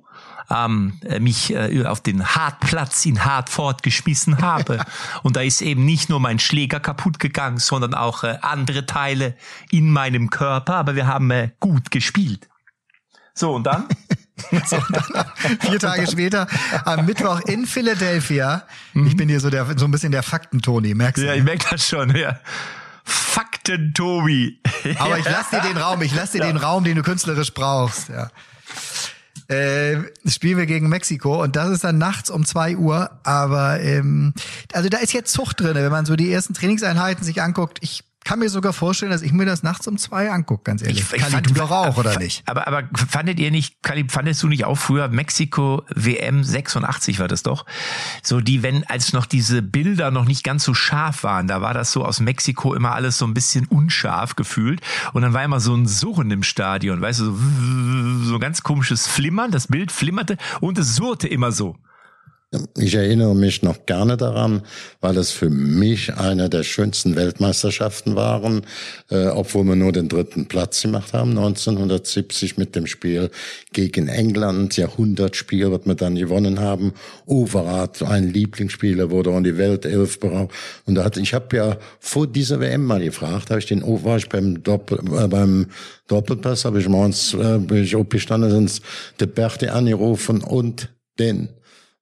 ähm, 0.50 1.00
mich 1.20 1.54
äh, 1.54 1.86
auf 1.86 2.02
den 2.02 2.26
Hartplatz 2.26 3.06
in 3.06 3.24
Hartford 3.24 3.84
geschmissen 3.84 4.42
habe. 4.42 4.84
Und 5.24 5.36
da 5.36 5.42
ist 5.42 5.62
eben 5.62 5.86
nicht 5.86 6.10
nur 6.10 6.20
mein 6.20 6.40
Schläger 6.40 6.80
kaputt 6.80 7.20
gegangen, 7.20 7.58
sondern 7.58 7.94
auch 7.94 8.24
äh, 8.24 8.38
andere 8.42 8.86
Teile 8.86 9.36
in 9.72 9.92
meinem 9.92 10.30
Körper. 10.30 10.76
Aber 10.76 10.96
wir 10.96 11.08
haben 11.08 11.32
äh, 11.32 11.52
gut 11.60 11.92
gespielt. 11.92 12.50
So, 13.34 13.54
und 13.54 13.64
dann? 13.64 13.86
So, 14.66 14.78
dann, 14.90 15.26
vier 15.60 15.80
Tage 15.80 16.08
später, 16.08 16.48
am 16.86 17.06
Mittwoch 17.06 17.42
in 17.42 17.66
Philadelphia. 17.66 18.64
Ich 18.94 19.18
bin 19.18 19.28
hier 19.28 19.40
so 19.40 19.50
der, 19.50 19.66
so 19.78 19.86
ein 19.86 19.92
bisschen 19.92 20.12
der 20.12 20.24
Fakten-Toni, 20.24 20.94
merkst 20.94 21.24
du? 21.24 21.28
Ja, 21.28 21.34
ich 21.34 21.44
merke 21.44 21.66
das 21.70 21.88
schon, 21.88 22.16
ja. 22.16 22.40
Fakten, 23.04 23.94
Tobi. 23.94 24.60
Aber 25.00 25.18
ich 25.18 25.26
lass 25.26 25.50
dir 25.50 25.62
den 25.62 25.78
Raum, 25.78 26.02
ich 26.02 26.14
lass 26.16 26.32
dir 26.32 26.42
den 26.42 26.58
Raum, 26.58 26.84
den 26.84 26.96
du 26.96 27.04
künstlerisch 27.04 27.54
brauchst, 27.54 28.10
ja. 28.10 28.30
Äh, 29.48 30.04
spielen 30.26 30.58
wir 30.58 30.66
gegen 30.66 30.88
Mexiko 30.88 31.44
und 31.44 31.58
das 31.58 31.70
ist 31.70 31.84
dann 31.84 31.98
nachts 31.98 32.30
um 32.30 32.46
zwei 32.46 32.78
Uhr. 32.78 33.12
Aber 33.24 33.82
ähm, 33.82 34.34
also 34.72 34.88
da 34.88 35.00
ist 35.00 35.12
jetzt 35.12 35.34
Zucht 35.34 35.60
drin, 35.60 35.76
wenn 35.76 35.92
man 35.92 36.06
so 36.06 36.16
die 36.16 36.32
ersten 36.32 36.54
Trainingseinheiten 36.54 37.26
sich 37.26 37.42
anguckt. 37.42 37.80
Ich 37.82 38.04
kann 38.24 38.40
mir 38.40 38.50
sogar 38.50 38.72
vorstellen, 38.74 39.12
dass 39.12 39.22
ich 39.24 39.34
mir 39.34 39.46
das 39.46 39.64
nachts 39.64 39.88
um 39.88 39.98
zwei 39.98 40.30
angucke, 40.32 40.64
ganz 40.64 40.82
ehrlich. 40.82 41.00
Ich- 41.02 41.14
ich 41.14 41.24
fand- 41.24 41.50
du 41.50 41.54
doch 41.54 41.72
auch, 41.72 41.98
oder 41.98 42.18
nicht? 42.20 42.44
Aber, 42.46 42.68
aber 42.68 42.84
fandet 43.10 43.40
ihr 43.40 43.50
nicht, 43.52 43.82
Kalib, 43.82 44.12
fandest 44.12 44.42
du 44.44 44.48
nicht 44.48 44.64
auch 44.66 44.76
früher 44.78 45.08
Mexiko 45.08 45.84
WM 45.94 46.44
86 46.44 47.20
war 47.20 47.28
das 47.28 47.44
doch? 47.44 47.66
So 48.24 48.40
die, 48.40 48.62
wenn, 48.64 48.84
als 48.86 49.14
noch 49.14 49.26
diese 49.26 49.62
Bilder 49.62 50.12
noch 50.12 50.26
nicht 50.26 50.44
ganz 50.44 50.64
so 50.64 50.74
scharf 50.74 51.24
waren, 51.24 51.48
da 51.48 51.62
war 51.62 51.74
das 51.74 51.92
so 51.92 52.06
aus 52.06 52.20
Mexiko 52.20 52.74
immer 52.76 52.94
alles 52.94 53.18
so 53.18 53.26
ein 53.26 53.34
bisschen 53.34 53.66
unscharf 53.66 54.36
gefühlt. 54.36 54.82
Und 55.14 55.24
dann 55.24 55.34
war 55.34 55.44
immer 55.44 55.60
so 55.60 55.74
ein 55.76 55.88
Surren 55.88 56.30
im 56.32 56.44
Stadion, 56.44 57.02
weißt 57.02 57.20
du, 57.22 57.26
so, 57.36 58.24
so 58.24 58.40
ganz 58.40 58.62
komisches 58.64 59.08
Flimmern, 59.08 59.52
das 59.52 59.68
Bild 59.68 59.92
flimmerte 59.92 60.38
und 60.60 60.78
es 60.78 60.96
surrte 60.96 61.28
immer 61.28 61.52
so. 61.52 61.76
Ich 62.78 62.96
erinnere 62.96 63.34
mich 63.34 63.64
noch 63.64 63.86
gerne 63.86 64.18
daran, 64.18 64.64
weil 65.00 65.16
es 65.18 65.32
für 65.32 65.50
mich 65.50 66.16
eine 66.16 66.50
der 66.50 66.64
schönsten 66.64 67.16
Weltmeisterschaften 67.16 68.18
waren, 68.18 68.66
äh, 69.10 69.28
obwohl 69.28 69.64
wir 69.64 69.78
nur 69.78 69.94
den 69.94 70.10
dritten 70.10 70.50
Platz 70.50 70.82
gemacht 70.82 71.14
haben, 71.14 71.30
1970 71.30 72.58
mit 72.58 72.76
dem 72.76 72.88
Spiel 72.88 73.32
gegen 73.72 74.10
England, 74.10 74.76
Jahrhundertspiel, 74.76 75.72
was 75.72 75.86
wir 75.86 75.96
dann 75.96 76.16
gewonnen 76.16 76.60
haben. 76.60 76.92
Overath, 77.26 78.04
ein 78.04 78.34
Lieblingsspieler, 78.34 79.12
wurde 79.12 79.30
um 79.30 79.46
die 79.46 79.58
Weltelf 79.58 80.20
beraubt. 80.20 80.54
Und 80.86 80.96
da 80.96 81.06
hatte, 81.06 81.22
ich 81.22 81.34
habe 81.34 81.56
ja 81.56 81.78
vor 82.02 82.28
dieser 82.28 82.60
WM 82.60 82.84
mal 82.84 83.02
gefragt, 83.02 83.50
habe 83.50 83.62
ich 83.62 83.68
den, 83.68 83.82
war 83.82 84.18
ich 84.18 84.28
beim 84.28 84.62
Doppel, 84.62 85.00
äh, 85.18 85.28
beim 85.30 85.68
Doppelpass, 86.10 86.66
habe 86.66 86.82
ich 86.82 86.90
morgens, 86.90 87.34
äh, 87.34 87.60
bin 87.60 87.82
ich 87.86 87.96
aufgestanden, 87.96 88.68
sind 88.68 88.82
der 89.22 89.28
Berti 89.28 89.70
angerufen 89.70 90.42
und 90.42 90.90
den 91.18 91.48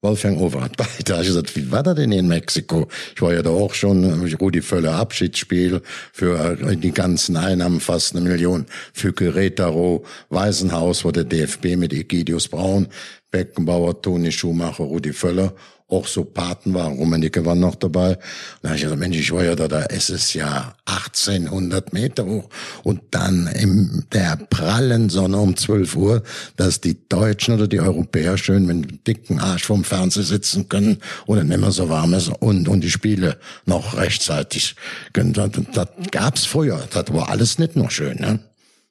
Wolfgang 0.02 0.40
Overath. 0.40 0.78
Da 1.06 1.16
habe 1.16 1.24
ich 1.24 1.30
gesagt, 1.30 1.56
wie 1.56 1.72
war 1.72 1.84
das 1.84 1.96
denn 1.96 2.12
in 2.12 2.28
Mexiko? 2.28 2.88
Ich 3.16 3.22
war 3.22 3.34
ja 3.34 3.42
da 3.42 3.50
auch 3.50 3.74
schon, 3.74 4.06
Rudi 4.36 4.62
Völler 4.62 4.94
Abschiedsspiel 4.94 5.82
für 6.14 6.58
äh, 6.62 6.78
die 6.78 6.92
ganzen 6.92 7.36
Einnahmen, 7.36 7.82
fast 7.82 8.16
eine 8.16 8.28
Million. 8.28 8.66
Für 8.94 9.10
Querétaro, 9.10 10.04
Waisenhaus, 10.30 11.04
wo 11.04 11.12
der 11.12 11.26
DFB 11.26 11.76
mit 11.76 11.94
Egidius 11.94 12.48
Braun, 12.48 12.88
Beckenbauer, 13.32 14.02
Toni 14.02 14.32
Schumacher, 14.32 14.84
Rudi 14.84 15.14
Völler 15.14 15.54
auch 15.90 16.08
so 16.08 16.24
Paten 16.24 16.74
waren. 16.74 16.98
Rummenigge 16.98 17.46
war 17.46 17.56
noch 17.56 17.76
dabei. 17.76 18.12
Und 18.12 18.20
da 18.62 18.70
habe 18.70 18.78
ich 18.78 18.84
gesagt, 18.84 19.00
Mensch, 19.00 19.18
ich 19.18 19.32
war 19.32 19.44
ja 19.44 19.56
da, 19.56 19.68
da 19.68 19.82
ist 19.82 20.10
es 20.10 20.34
ja 20.34 20.76
1800 20.86 21.94
Meter 21.94 22.26
hoch. 22.26 22.50
Und 22.84 23.02
dann 23.12 23.48
in 23.48 24.06
der 24.14 24.38
prallen 24.50 25.10
Sonne 25.10 25.38
um 25.38 25.58
12 25.58 25.96
Uhr, 25.96 26.24
dass 26.56 26.80
die 26.80 26.98
Deutschen 27.10 27.56
oder 27.56 27.68
die 27.68 27.80
Europäer 27.80 28.38
schön 28.38 28.66
mit 28.66 28.76
dem 28.76 29.04
dicken 29.04 29.40
Arsch 29.40 29.66
vorm 29.66 29.84
Fernseher 29.84 30.24
sitzen 30.24 30.70
können 30.70 30.98
und 31.26 31.44
nicht 31.48 31.60
mehr 31.60 31.72
so 31.72 31.90
warm 31.90 32.14
ist 32.14 32.30
und, 32.40 32.68
und 32.68 32.82
die 32.82 32.92
Spiele 32.92 33.38
noch 33.66 33.98
rechtzeitig 33.98 34.76
können. 35.14 35.34
Das, 35.34 35.50
das 35.74 35.88
gab's 36.12 36.46
früher. 36.46 36.88
Das 36.92 37.12
war 37.14 37.30
alles 37.30 37.58
nicht 37.58 37.76
nur 37.76 37.90
schön, 37.90 38.18
ne? 38.18 38.40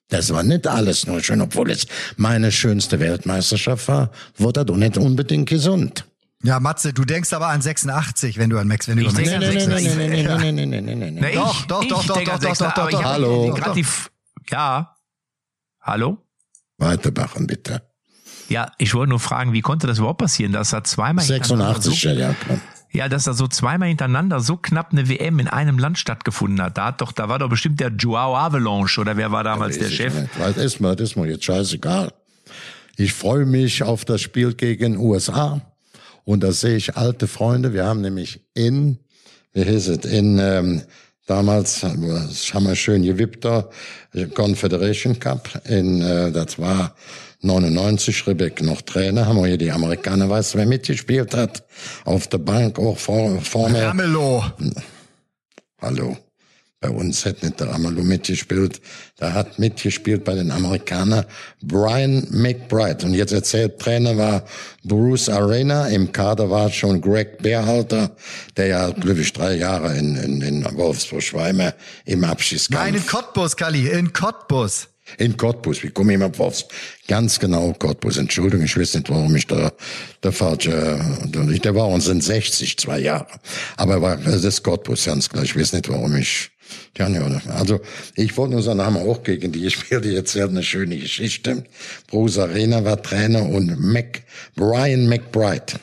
Das 0.09 0.33
war 0.33 0.43
nicht 0.43 0.67
alles 0.67 1.05
nur 1.05 1.21
schön, 1.21 1.39
obwohl 1.41 1.71
es 1.71 1.85
meine 2.17 2.51
schönste 2.51 2.99
Weltmeisterschaft 2.99 3.87
war, 3.87 4.11
wurde 4.37 4.65
doch 4.65 4.75
nicht 4.75 4.97
unbedingt 4.97 5.47
gesund. 5.47 6.05
Ja, 6.41 6.59
Matze, 6.59 6.93
du 6.93 7.03
denkst 7.03 7.33
aber 7.33 7.47
an 7.47 7.61
86, 7.61 8.37
wenn 8.37 8.49
du 8.49 8.57
an 8.57 8.67
Max, 8.67 8.87
wenn 8.87 8.97
du 8.97 9.03
Ich 9.03 9.11
über 9.11 9.21
Ja. 9.21 9.39
nee, 9.39 10.51
nee, 10.51 10.65
nee, 10.65 10.81
nee, 10.81 10.81
nee, 10.81 10.95
nee, 10.95 11.11
Na, 11.11 11.27
nee. 11.27 11.35
Doch, 11.35 11.59
ich, 11.59 11.67
doch, 11.67 11.85
doch, 11.85 12.05
doch, 12.05 12.23
doch, 12.23 12.39
doch, 12.39 12.57
doch, 12.57 12.89
doch, 12.89 13.03
hab 13.03 13.03
Hallo. 13.03 13.57
Ja. 14.49 14.95
Hallo? 15.81 16.17
Weitermachen, 16.77 17.45
bitte. 17.45 17.81
Ja, 18.47 18.71
ich 18.77 18.93
wollte 18.95 19.09
nur 19.09 19.19
fragen, 19.19 19.53
wie 19.53 19.61
konnte 19.61 19.85
das 19.85 19.99
überhaupt 19.99 20.19
passieren, 20.19 20.53
dass 20.53 20.73
er 20.73 20.83
zweimal 20.83 21.23
hintereinander 21.23 21.81
86, 21.81 22.01
so, 22.01 22.09
ja, 22.09 22.13
ja, 22.15 22.33
klar. 22.33 22.59
Ja, 22.91 23.07
dass 23.07 23.25
da 23.25 23.33
so 23.33 23.47
zweimal 23.47 23.89
hintereinander 23.89 24.39
so 24.39 24.57
knapp 24.57 24.91
eine 24.91 25.07
WM 25.09 25.39
in 25.39 25.47
einem 25.47 25.77
Land 25.77 25.99
stattgefunden 25.99 26.61
hat. 26.61 26.77
Da 26.77 26.85
hat 26.87 27.01
doch, 27.01 27.11
da 27.11 27.29
war 27.29 27.39
doch 27.39 27.49
bestimmt 27.49 27.79
der 27.79 27.89
Joao 27.89 28.35
Avalanche 28.35 28.99
oder 28.99 29.15
wer 29.15 29.31
war 29.31 29.43
damals 29.43 29.77
der 29.77 29.89
Chef? 29.89 30.13
nicht. 30.13 30.29
Das 30.39 30.57
ist 30.57 30.79
mir, 30.79 30.95
das 30.95 31.11
ist 31.11 31.15
mir 31.15 31.27
jetzt 31.27 31.43
scheißegal. 31.43 32.11
Ich 32.97 33.13
freue 33.13 33.45
mich 33.45 33.83
auf 33.83 34.05
das 34.05 34.21
Spiel 34.21 34.53
gegen 34.55 34.97
USA. 34.97 35.61
Und 36.25 36.41
da 36.41 36.51
sehe 36.51 36.75
ich 36.75 36.97
alte 36.97 37.27
Freunde. 37.27 37.73
Wir 37.73 37.85
haben 37.85 38.01
nämlich 38.01 38.41
in, 38.53 38.99
wie 39.53 39.63
hieß 39.63 39.87
es, 39.87 40.05
in, 40.05 40.37
ähm, 40.39 40.83
damals, 41.25 41.83
haben 41.83 42.67
wir 42.67 42.75
schön 42.75 43.03
gewippt 43.03 43.45
da, 43.45 43.69
Confederation 44.35 45.19
Cup 45.19 45.61
in, 45.65 46.01
äh, 46.01 46.31
das 46.31 46.59
war 46.59 46.95
99, 47.41 48.27
Ribbeck 48.27 48.61
noch 48.61 48.81
Trainer, 48.81 49.25
haben 49.25 49.37
wir 49.37 49.47
hier 49.47 49.57
die 49.57 49.71
Amerikaner, 49.71 50.29
weißt 50.29 50.53
du, 50.53 50.57
wer 50.57 50.65
mitgespielt 50.65 51.33
hat? 51.35 51.63
Auf 52.03 52.27
der 52.27 52.39
Bank, 52.39 52.77
auch 52.79 52.97
vor, 52.97 53.39
vorne. 53.41 53.81
Ramelow. 53.87 54.43
Hallo. 55.81 56.17
Bei 56.81 56.89
uns 56.89 57.25
hat 57.25 57.43
nicht 57.43 57.59
der 57.59 57.73
Amalou 57.73 58.03
mitgespielt. 58.03 58.79
Da 59.17 59.33
hat 59.33 59.59
mitgespielt 59.59 60.23
bei 60.23 60.33
den 60.33 60.49
Amerikanern 60.49 61.25
Brian 61.61 62.25
McBride. 62.31 63.05
Und 63.05 63.15
jetzt 63.15 63.33
erzählt, 63.33 63.79
Trainer 63.79 64.15
war 64.15 64.45
Bruce 64.85 65.27
Arena. 65.27 65.87
Im 65.87 66.13
Kader 66.13 66.49
war 66.49 66.71
schon 66.71 67.01
Greg 67.01 67.39
Beerhalter, 67.39 68.15
der 68.55 68.67
ja, 68.67 68.89
glaube 68.91 69.19
ich, 69.19 69.33
drei 69.33 69.55
Jahre 69.55 69.97
in, 69.97 70.15
in, 70.15 70.41
in 70.41 70.63
Wolfsburg-Schweime 70.63 71.73
im 72.05 72.23
Abschiedskampf. 72.23 72.81
Nein, 72.81 72.95
in 72.95 73.05
Cottbus, 73.05 73.57
Kali, 73.57 73.89
in 73.89 74.13
Cottbus. 74.13 74.87
In 75.17 75.37
Cottbus, 75.37 75.83
wie 75.83 75.89
komme 75.89 76.11
ich 76.11 76.15
immer 76.15 76.37
Wolfs? 76.37 76.65
Ganz 77.07 77.39
genau 77.39 77.73
Cottbus. 77.73 78.17
Entschuldigung, 78.17 78.65
ich 78.65 78.77
weiß 78.77 78.95
nicht, 78.95 79.09
warum 79.09 79.35
ich 79.35 79.47
da 79.47 79.71
der 80.23 80.31
falsche, 80.31 80.99
der, 81.25 81.75
war 81.75 81.87
uns 81.87 82.07
in 82.07 82.21
60, 82.21 82.77
zwei 82.77 82.99
Jahre. 82.99 83.27
Aber 83.77 83.93
er 83.95 84.01
war, 84.01 84.17
das 84.17 84.43
ist 84.43 84.63
Cottbus, 84.63 85.05
ganz 85.05 85.29
klar. 85.29 85.43
Ich 85.43 85.55
weiß 85.55 85.73
nicht, 85.73 85.89
warum 85.89 86.15
ich, 86.15 86.51
ja, 86.97 87.07
ja, 87.07 87.41
also, 87.57 87.79
ich 88.15 88.35
wollte 88.37 88.53
nur 88.53 88.61
sagen, 88.61 88.81
haben 88.81 88.95
wir 88.95 89.01
auch 89.01 89.23
gegen 89.23 89.51
die 89.51 89.61
gespielt, 89.61 90.05
die 90.05 90.15
erzählt 90.15 90.49
eine 90.49 90.63
schöne 90.63 90.97
Geschichte. 90.97 91.63
Bruce 92.07 92.37
Arena 92.37 92.83
war 92.83 93.01
Trainer 93.01 93.43
und 93.43 93.79
Mac, 93.79 94.21
Brian 94.55 95.07
McBride 95.07 95.79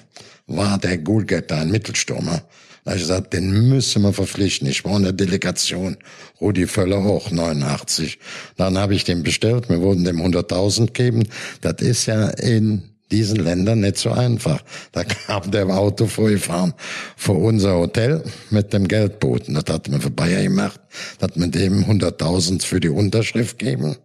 war 0.46 0.78
der 0.78 0.98
Goalgetter, 0.98 1.56
ein 1.56 1.70
Mittelstürmer. 1.70 2.42
Da 2.86 2.94
ich 2.94 3.00
gesagt, 3.00 3.32
den 3.32 3.68
müssen 3.68 4.02
wir 4.02 4.12
verpflichten. 4.12 4.68
Ich 4.68 4.84
war 4.84 4.96
in 4.96 5.02
der 5.02 5.12
Delegation. 5.12 5.96
Rudi 6.40 6.68
Völler 6.68 6.98
auch, 6.98 7.32
89. 7.32 8.20
Dann 8.56 8.78
habe 8.78 8.94
ich 8.94 9.02
den 9.02 9.24
bestellt. 9.24 9.68
Wir 9.68 9.80
wurden 9.80 10.04
dem 10.04 10.22
100.000 10.22 10.92
geben. 10.92 11.24
Das 11.62 11.82
ist 11.82 12.06
ja 12.06 12.28
in 12.28 12.84
diesen 13.10 13.38
Ländern 13.38 13.80
nicht 13.80 13.98
so 13.98 14.12
einfach. 14.12 14.62
Da 14.92 15.02
kam 15.02 15.50
der 15.50 15.66
Auto 15.68 16.06
vorgefahren 16.06 16.74
vor 17.16 17.38
unser 17.38 17.74
Hotel 17.74 18.22
mit 18.50 18.72
dem 18.72 18.86
Geldboten. 18.86 19.54
Das 19.54 19.64
hat 19.68 19.88
man 19.88 20.00
für 20.00 20.10
Bayer 20.10 20.44
gemacht. 20.44 20.80
Das 21.18 21.30
hat 21.30 21.36
man 21.36 21.50
dem 21.50 21.86
100.000 21.86 22.64
für 22.64 22.78
die 22.78 22.88
Unterschrift 22.88 23.58
geben. 23.58 23.96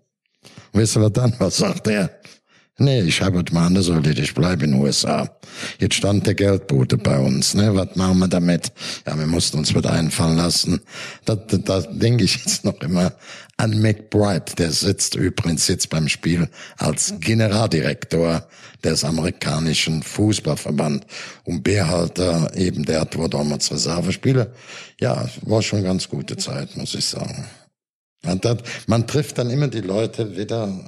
Ihr 0.74 0.82
was 0.82 1.14
dann? 1.14 1.36
Was 1.38 1.58
sagt 1.58 1.88
er? 1.88 2.10
Nee, 2.82 3.02
ich 3.02 3.22
habe 3.22 3.44
es 3.46 3.54
mal 3.54 3.68
anders 3.68 3.90
erledigt, 3.90 4.30
ich 4.30 4.34
bleibe 4.34 4.66
in 4.66 4.72
den 4.72 4.82
USA. 4.82 5.30
Jetzt 5.78 5.94
stand 5.94 6.26
der 6.26 6.34
Geldbote 6.34 6.98
bei 6.98 7.20
uns, 7.20 7.54
ne? 7.54 7.76
Was 7.76 7.96
machen 7.96 8.18
wir 8.18 8.28
damit? 8.28 8.72
Ja, 9.06 9.16
wir 9.20 9.28
mussten 9.28 9.60
uns 9.60 9.76
was 9.76 9.86
einfallen 9.86 10.38
lassen. 10.38 10.82
Da, 11.26 11.36
da, 11.36 11.58
da 11.58 11.82
denke 11.82 12.24
ich 12.24 12.38
jetzt 12.38 12.66
noch 12.66 12.82
immer 12.82 13.14
an 13.58 13.80
McBride, 13.80 14.56
der 14.58 14.72
sitzt 14.72 15.14
übrigens 15.14 15.68
jetzt 15.68 15.92
beim 15.92 16.08
Spiel 16.08 16.50
als 16.78 17.14
Generaldirektor 17.20 18.48
des 18.84 19.04
amerikanischen 19.04 20.02
Fußballverband. 20.02 21.06
Und 21.44 21.62
Beerhalter 21.62 22.52
eben, 22.56 22.84
der 22.84 23.02
hat 23.02 23.16
wohl 23.16 23.30
damals 23.30 23.72
Reservespiele. 23.72 24.56
Ja, 25.00 25.30
war 25.44 25.62
schon 25.62 25.84
ganz 25.84 26.10
gute 26.10 26.36
Zeit, 26.36 26.76
muss 26.78 26.96
ich 26.96 27.06
sagen. 27.06 27.46
Das, 28.24 28.58
man 28.88 29.06
trifft 29.06 29.38
dann 29.38 29.52
immer 29.52 29.68
die 29.68 29.82
Leute 29.82 30.36
wieder 30.36 30.84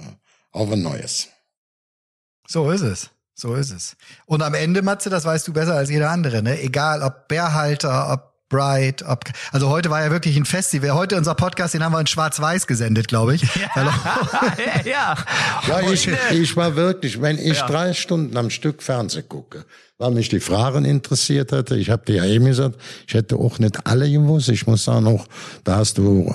auf 0.51 0.71
ein 0.71 0.81
Neues. 0.81 1.27
So 2.47 2.71
ist 2.71 2.81
es. 2.81 3.09
So 3.35 3.55
ist 3.55 3.71
es. 3.71 3.95
Und 4.25 4.43
am 4.43 4.53
Ende, 4.53 4.81
Matze, 4.81 5.09
das 5.09 5.25
weißt 5.25 5.47
du 5.47 5.53
besser 5.53 5.75
als 5.75 5.89
jeder 5.89 6.11
andere, 6.11 6.43
ne? 6.43 6.61
Egal 6.61 7.01
ob 7.01 7.27
Bärhalter, 7.27 8.11
ob 8.11 8.33
Bright, 8.53 9.03
ob, 9.07 9.23
also 9.51 9.69
heute 9.69 9.89
war 9.89 10.03
ja 10.03 10.11
wirklich 10.11 10.37
ein 10.37 10.45
Festival. 10.45 10.91
Heute 10.91 11.17
unser 11.17 11.33
Podcast, 11.33 11.73
den 11.73 11.83
haben 11.83 11.91
wir 11.91 11.99
in 11.99 12.05
Schwarz-Weiß 12.05 12.67
gesendet, 12.67 13.07
glaube 13.07 13.33
ich. 13.33 13.41
Ja, 13.75 14.81
ja. 14.85 15.17
ja 15.67 15.91
ich, 15.91 16.07
ich 16.31 16.55
war 16.55 16.75
wirklich, 16.75 17.19
wenn 17.19 17.39
ich 17.39 17.57
ja. 17.57 17.65
drei 17.65 17.93
Stunden 17.93 18.37
am 18.37 18.51
Stück 18.51 18.83
Fernsehen 18.83 19.27
gucke, 19.27 19.65
weil 19.97 20.11
mich 20.11 20.29
die 20.29 20.39
Fragen 20.39 20.85
interessiert 20.85 21.51
hätte, 21.51 21.75
ich 21.75 21.89
habe 21.89 22.05
dir 22.05 22.17
ja 22.17 22.25
eben 22.25 22.45
gesagt, 22.45 22.79
ich 23.07 23.15
hätte 23.15 23.37
auch 23.37 23.57
nicht 23.57 23.87
alle 23.87 24.11
gewusst. 24.11 24.49
Ich 24.49 24.67
muss 24.67 24.83
sagen, 24.83 25.07
auch, 25.07 25.25
da 25.63 25.77
hast 25.77 25.97
du 25.97 26.31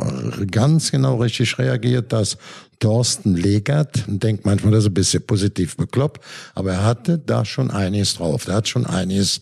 ganz 0.50 0.90
genau 0.90 1.18
richtig 1.18 1.56
reagiert, 1.58 2.12
dass 2.12 2.36
Thorsten 2.78 3.36
Legert, 3.36 4.04
denkt 4.06 4.46
manchmal, 4.46 4.72
das 4.72 4.84
ist 4.84 4.90
ein 4.90 4.94
bisschen 4.94 5.26
positiv 5.26 5.76
bekloppt, 5.76 6.24
aber 6.54 6.72
er 6.72 6.84
hatte 6.84 7.18
da 7.18 7.44
schon 7.44 7.70
einiges 7.70 8.14
drauf. 8.14 8.44
Der 8.44 8.56
hat 8.56 8.68
schon 8.68 8.86
einiges 8.86 9.40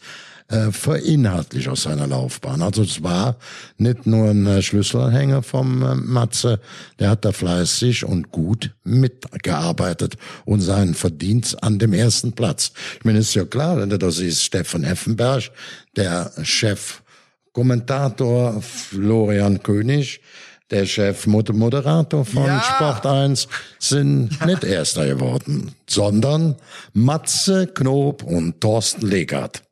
äh, 0.49 0.71
verinhaltlich 0.71 1.69
aus 1.69 1.83
seiner 1.83 2.07
Laufbahn. 2.07 2.63
Also 2.63 2.83
es 2.83 3.03
war 3.03 3.37
nicht 3.79 4.07
nur 4.07 4.31
ein 4.31 4.47
äh, 4.47 4.63
Schlüsselanhänger 4.63 5.43
vom 5.43 5.83
äh, 5.83 5.95
Matze, 5.97 6.61
der 6.99 7.11
hat 7.11 7.25
da 7.25 7.33
fleißig 7.33 8.05
und 8.05 8.31
gut 8.31 8.75
mitgearbeitet 8.85 10.17
und 10.45 10.61
seinen 10.61 10.95
Verdienst 10.95 11.63
an 11.63 11.79
dem 11.79 11.93
ersten 11.93 12.33
Platz. 12.33 12.73
Ich 12.99 13.05
meine, 13.05 13.19
ist 13.19 13.35
ja 13.35 13.45
klar, 13.45 13.79
wenn 13.79 13.91
du 13.91 13.99
da 13.99 14.11
siehst, 14.11 14.45
Stefan 14.45 14.85
Effenberg, 14.85 15.51
der 15.97 16.31
Chef 16.43 17.03
Kommentator 17.53 18.61
Florian 18.63 19.63
König, 19.63 20.21
der 20.71 20.87
Chef 20.87 21.27
Moderator 21.27 22.25
von 22.25 22.47
ja. 22.47 22.61
Sport 22.61 23.07
1 23.07 23.49
sind 23.79 24.45
nicht 24.45 24.65
Erster 24.65 25.07
geworden, 25.07 25.75
sondern 25.89 26.57
Matze 26.93 27.67
Knob 27.69 28.23
und 28.23 28.61
Thorsten 28.61 29.07
Legert. 29.07 29.63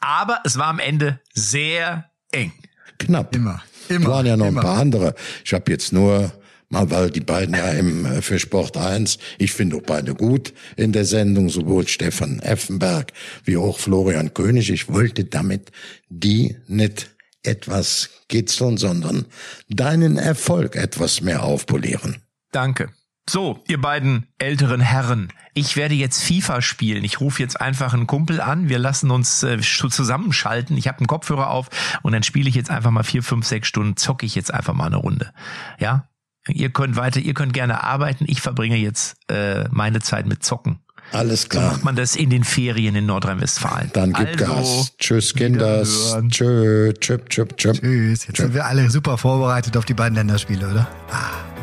Aber 0.00 0.40
es 0.44 0.58
war 0.58 0.66
am 0.66 0.78
Ende 0.78 1.20
sehr 1.32 2.10
eng. 2.30 2.52
Knapp. 2.98 3.34
Immer. 3.34 3.62
Immer. 3.88 4.08
waren 4.08 4.26
ja 4.26 4.36
noch 4.36 4.46
immer. 4.46 4.60
ein 4.60 4.64
paar 4.64 4.78
andere. 4.78 5.14
Ich 5.44 5.52
habe 5.52 5.70
jetzt 5.70 5.92
nur 5.92 6.32
mal, 6.68 6.90
weil 6.90 7.10
die 7.10 7.20
beiden 7.20 7.54
ja 7.54 7.70
im 7.70 8.06
äh, 8.06 8.22
für 8.22 8.38
Sport 8.38 8.76
1, 8.76 9.18
ich 9.38 9.52
finde 9.52 9.76
auch 9.76 9.82
beide 9.82 10.14
gut 10.14 10.52
in 10.76 10.92
der 10.92 11.04
Sendung, 11.04 11.48
sowohl 11.48 11.86
Stefan 11.88 12.40
Effenberg 12.40 13.12
wie 13.44 13.56
auch 13.56 13.78
Florian 13.78 14.34
König. 14.34 14.70
Ich 14.70 14.88
wollte 14.88 15.24
damit 15.24 15.70
die 16.08 16.56
nicht 16.66 17.13
etwas 17.44 18.10
kitzeln, 18.28 18.76
sondern 18.76 19.26
deinen 19.68 20.16
Erfolg 20.16 20.76
etwas 20.76 21.20
mehr 21.20 21.42
aufpolieren. 21.42 22.22
Danke. 22.52 22.90
So, 23.28 23.62
ihr 23.68 23.80
beiden 23.80 24.26
älteren 24.38 24.80
Herren, 24.80 25.32
ich 25.54 25.76
werde 25.76 25.94
jetzt 25.94 26.22
FIFA 26.22 26.60
spielen. 26.60 27.04
Ich 27.04 27.20
rufe 27.20 27.42
jetzt 27.42 27.60
einfach 27.60 27.94
einen 27.94 28.06
Kumpel 28.06 28.40
an. 28.40 28.68
Wir 28.68 28.78
lassen 28.78 29.10
uns 29.10 29.42
äh, 29.42 29.60
zusammenschalten. 29.60 30.76
Ich 30.76 30.88
habe 30.88 30.98
einen 30.98 31.06
Kopfhörer 31.06 31.48
auf 31.48 31.70
und 32.02 32.12
dann 32.12 32.22
spiele 32.22 32.48
ich 32.48 32.54
jetzt 32.54 32.70
einfach 32.70 32.90
mal 32.90 33.02
vier, 33.02 33.22
fünf, 33.22 33.46
sechs 33.46 33.68
Stunden, 33.68 33.96
zocke 33.96 34.26
ich 34.26 34.34
jetzt 34.34 34.52
einfach 34.52 34.74
mal 34.74 34.86
eine 34.86 34.96
Runde. 34.96 35.32
Ja? 35.78 36.08
Ihr 36.48 36.70
könnt 36.70 36.96
weiter, 36.96 37.20
ihr 37.20 37.32
könnt 37.32 37.54
gerne 37.54 37.82
arbeiten. 37.82 38.26
Ich 38.28 38.42
verbringe 38.42 38.76
jetzt 38.76 39.16
äh, 39.30 39.64
meine 39.70 40.00
Zeit 40.00 40.26
mit 40.26 40.44
Zocken. 40.44 40.80
Alles 41.14 41.48
klar. 41.48 41.64
So 41.64 41.70
macht 41.70 41.84
man 41.84 41.96
das 41.96 42.16
in 42.16 42.30
den 42.30 42.44
Ferien 42.44 42.94
in 42.96 43.06
Nordrhein-Westfalen. 43.06 43.90
Dann 43.92 44.12
gib 44.12 44.28
also, 44.28 44.44
Gas. 44.44 44.92
Tschüss, 44.98 45.34
Kinders. 45.34 46.16
Tschö, 46.28 46.92
tschüpp, 46.92 47.30
tschüpp, 47.30 47.56
tschüpp. 47.56 47.80
Tschüss. 47.80 48.26
Jetzt 48.26 48.36
Tschüpp. 48.36 48.46
sind 48.46 48.54
wir 48.54 48.66
alle 48.66 48.90
super 48.90 49.16
vorbereitet 49.16 49.76
auf 49.76 49.84
die 49.84 49.94
beiden 49.94 50.16
Länderspiele, 50.16 50.68
oder? 50.68 50.88
Ah. 51.10 51.54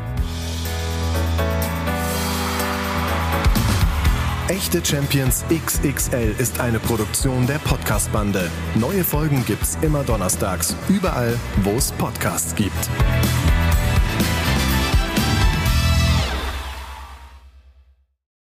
Echte 4.51 4.83
Champions 4.83 5.45
XXL 5.49 6.35
ist 6.37 6.59
eine 6.59 6.79
Produktion 6.79 7.47
der 7.47 7.59
Podcast-Bande. 7.59 8.49
Neue 8.75 9.03
Folgen 9.03 9.45
gibt's 9.45 9.77
immer 9.81 10.03
donnerstags, 10.03 10.75
überall, 10.89 11.37
wo 11.63 11.71
es 11.71 11.93
Podcasts 11.93 12.53
gibt. 12.53 12.89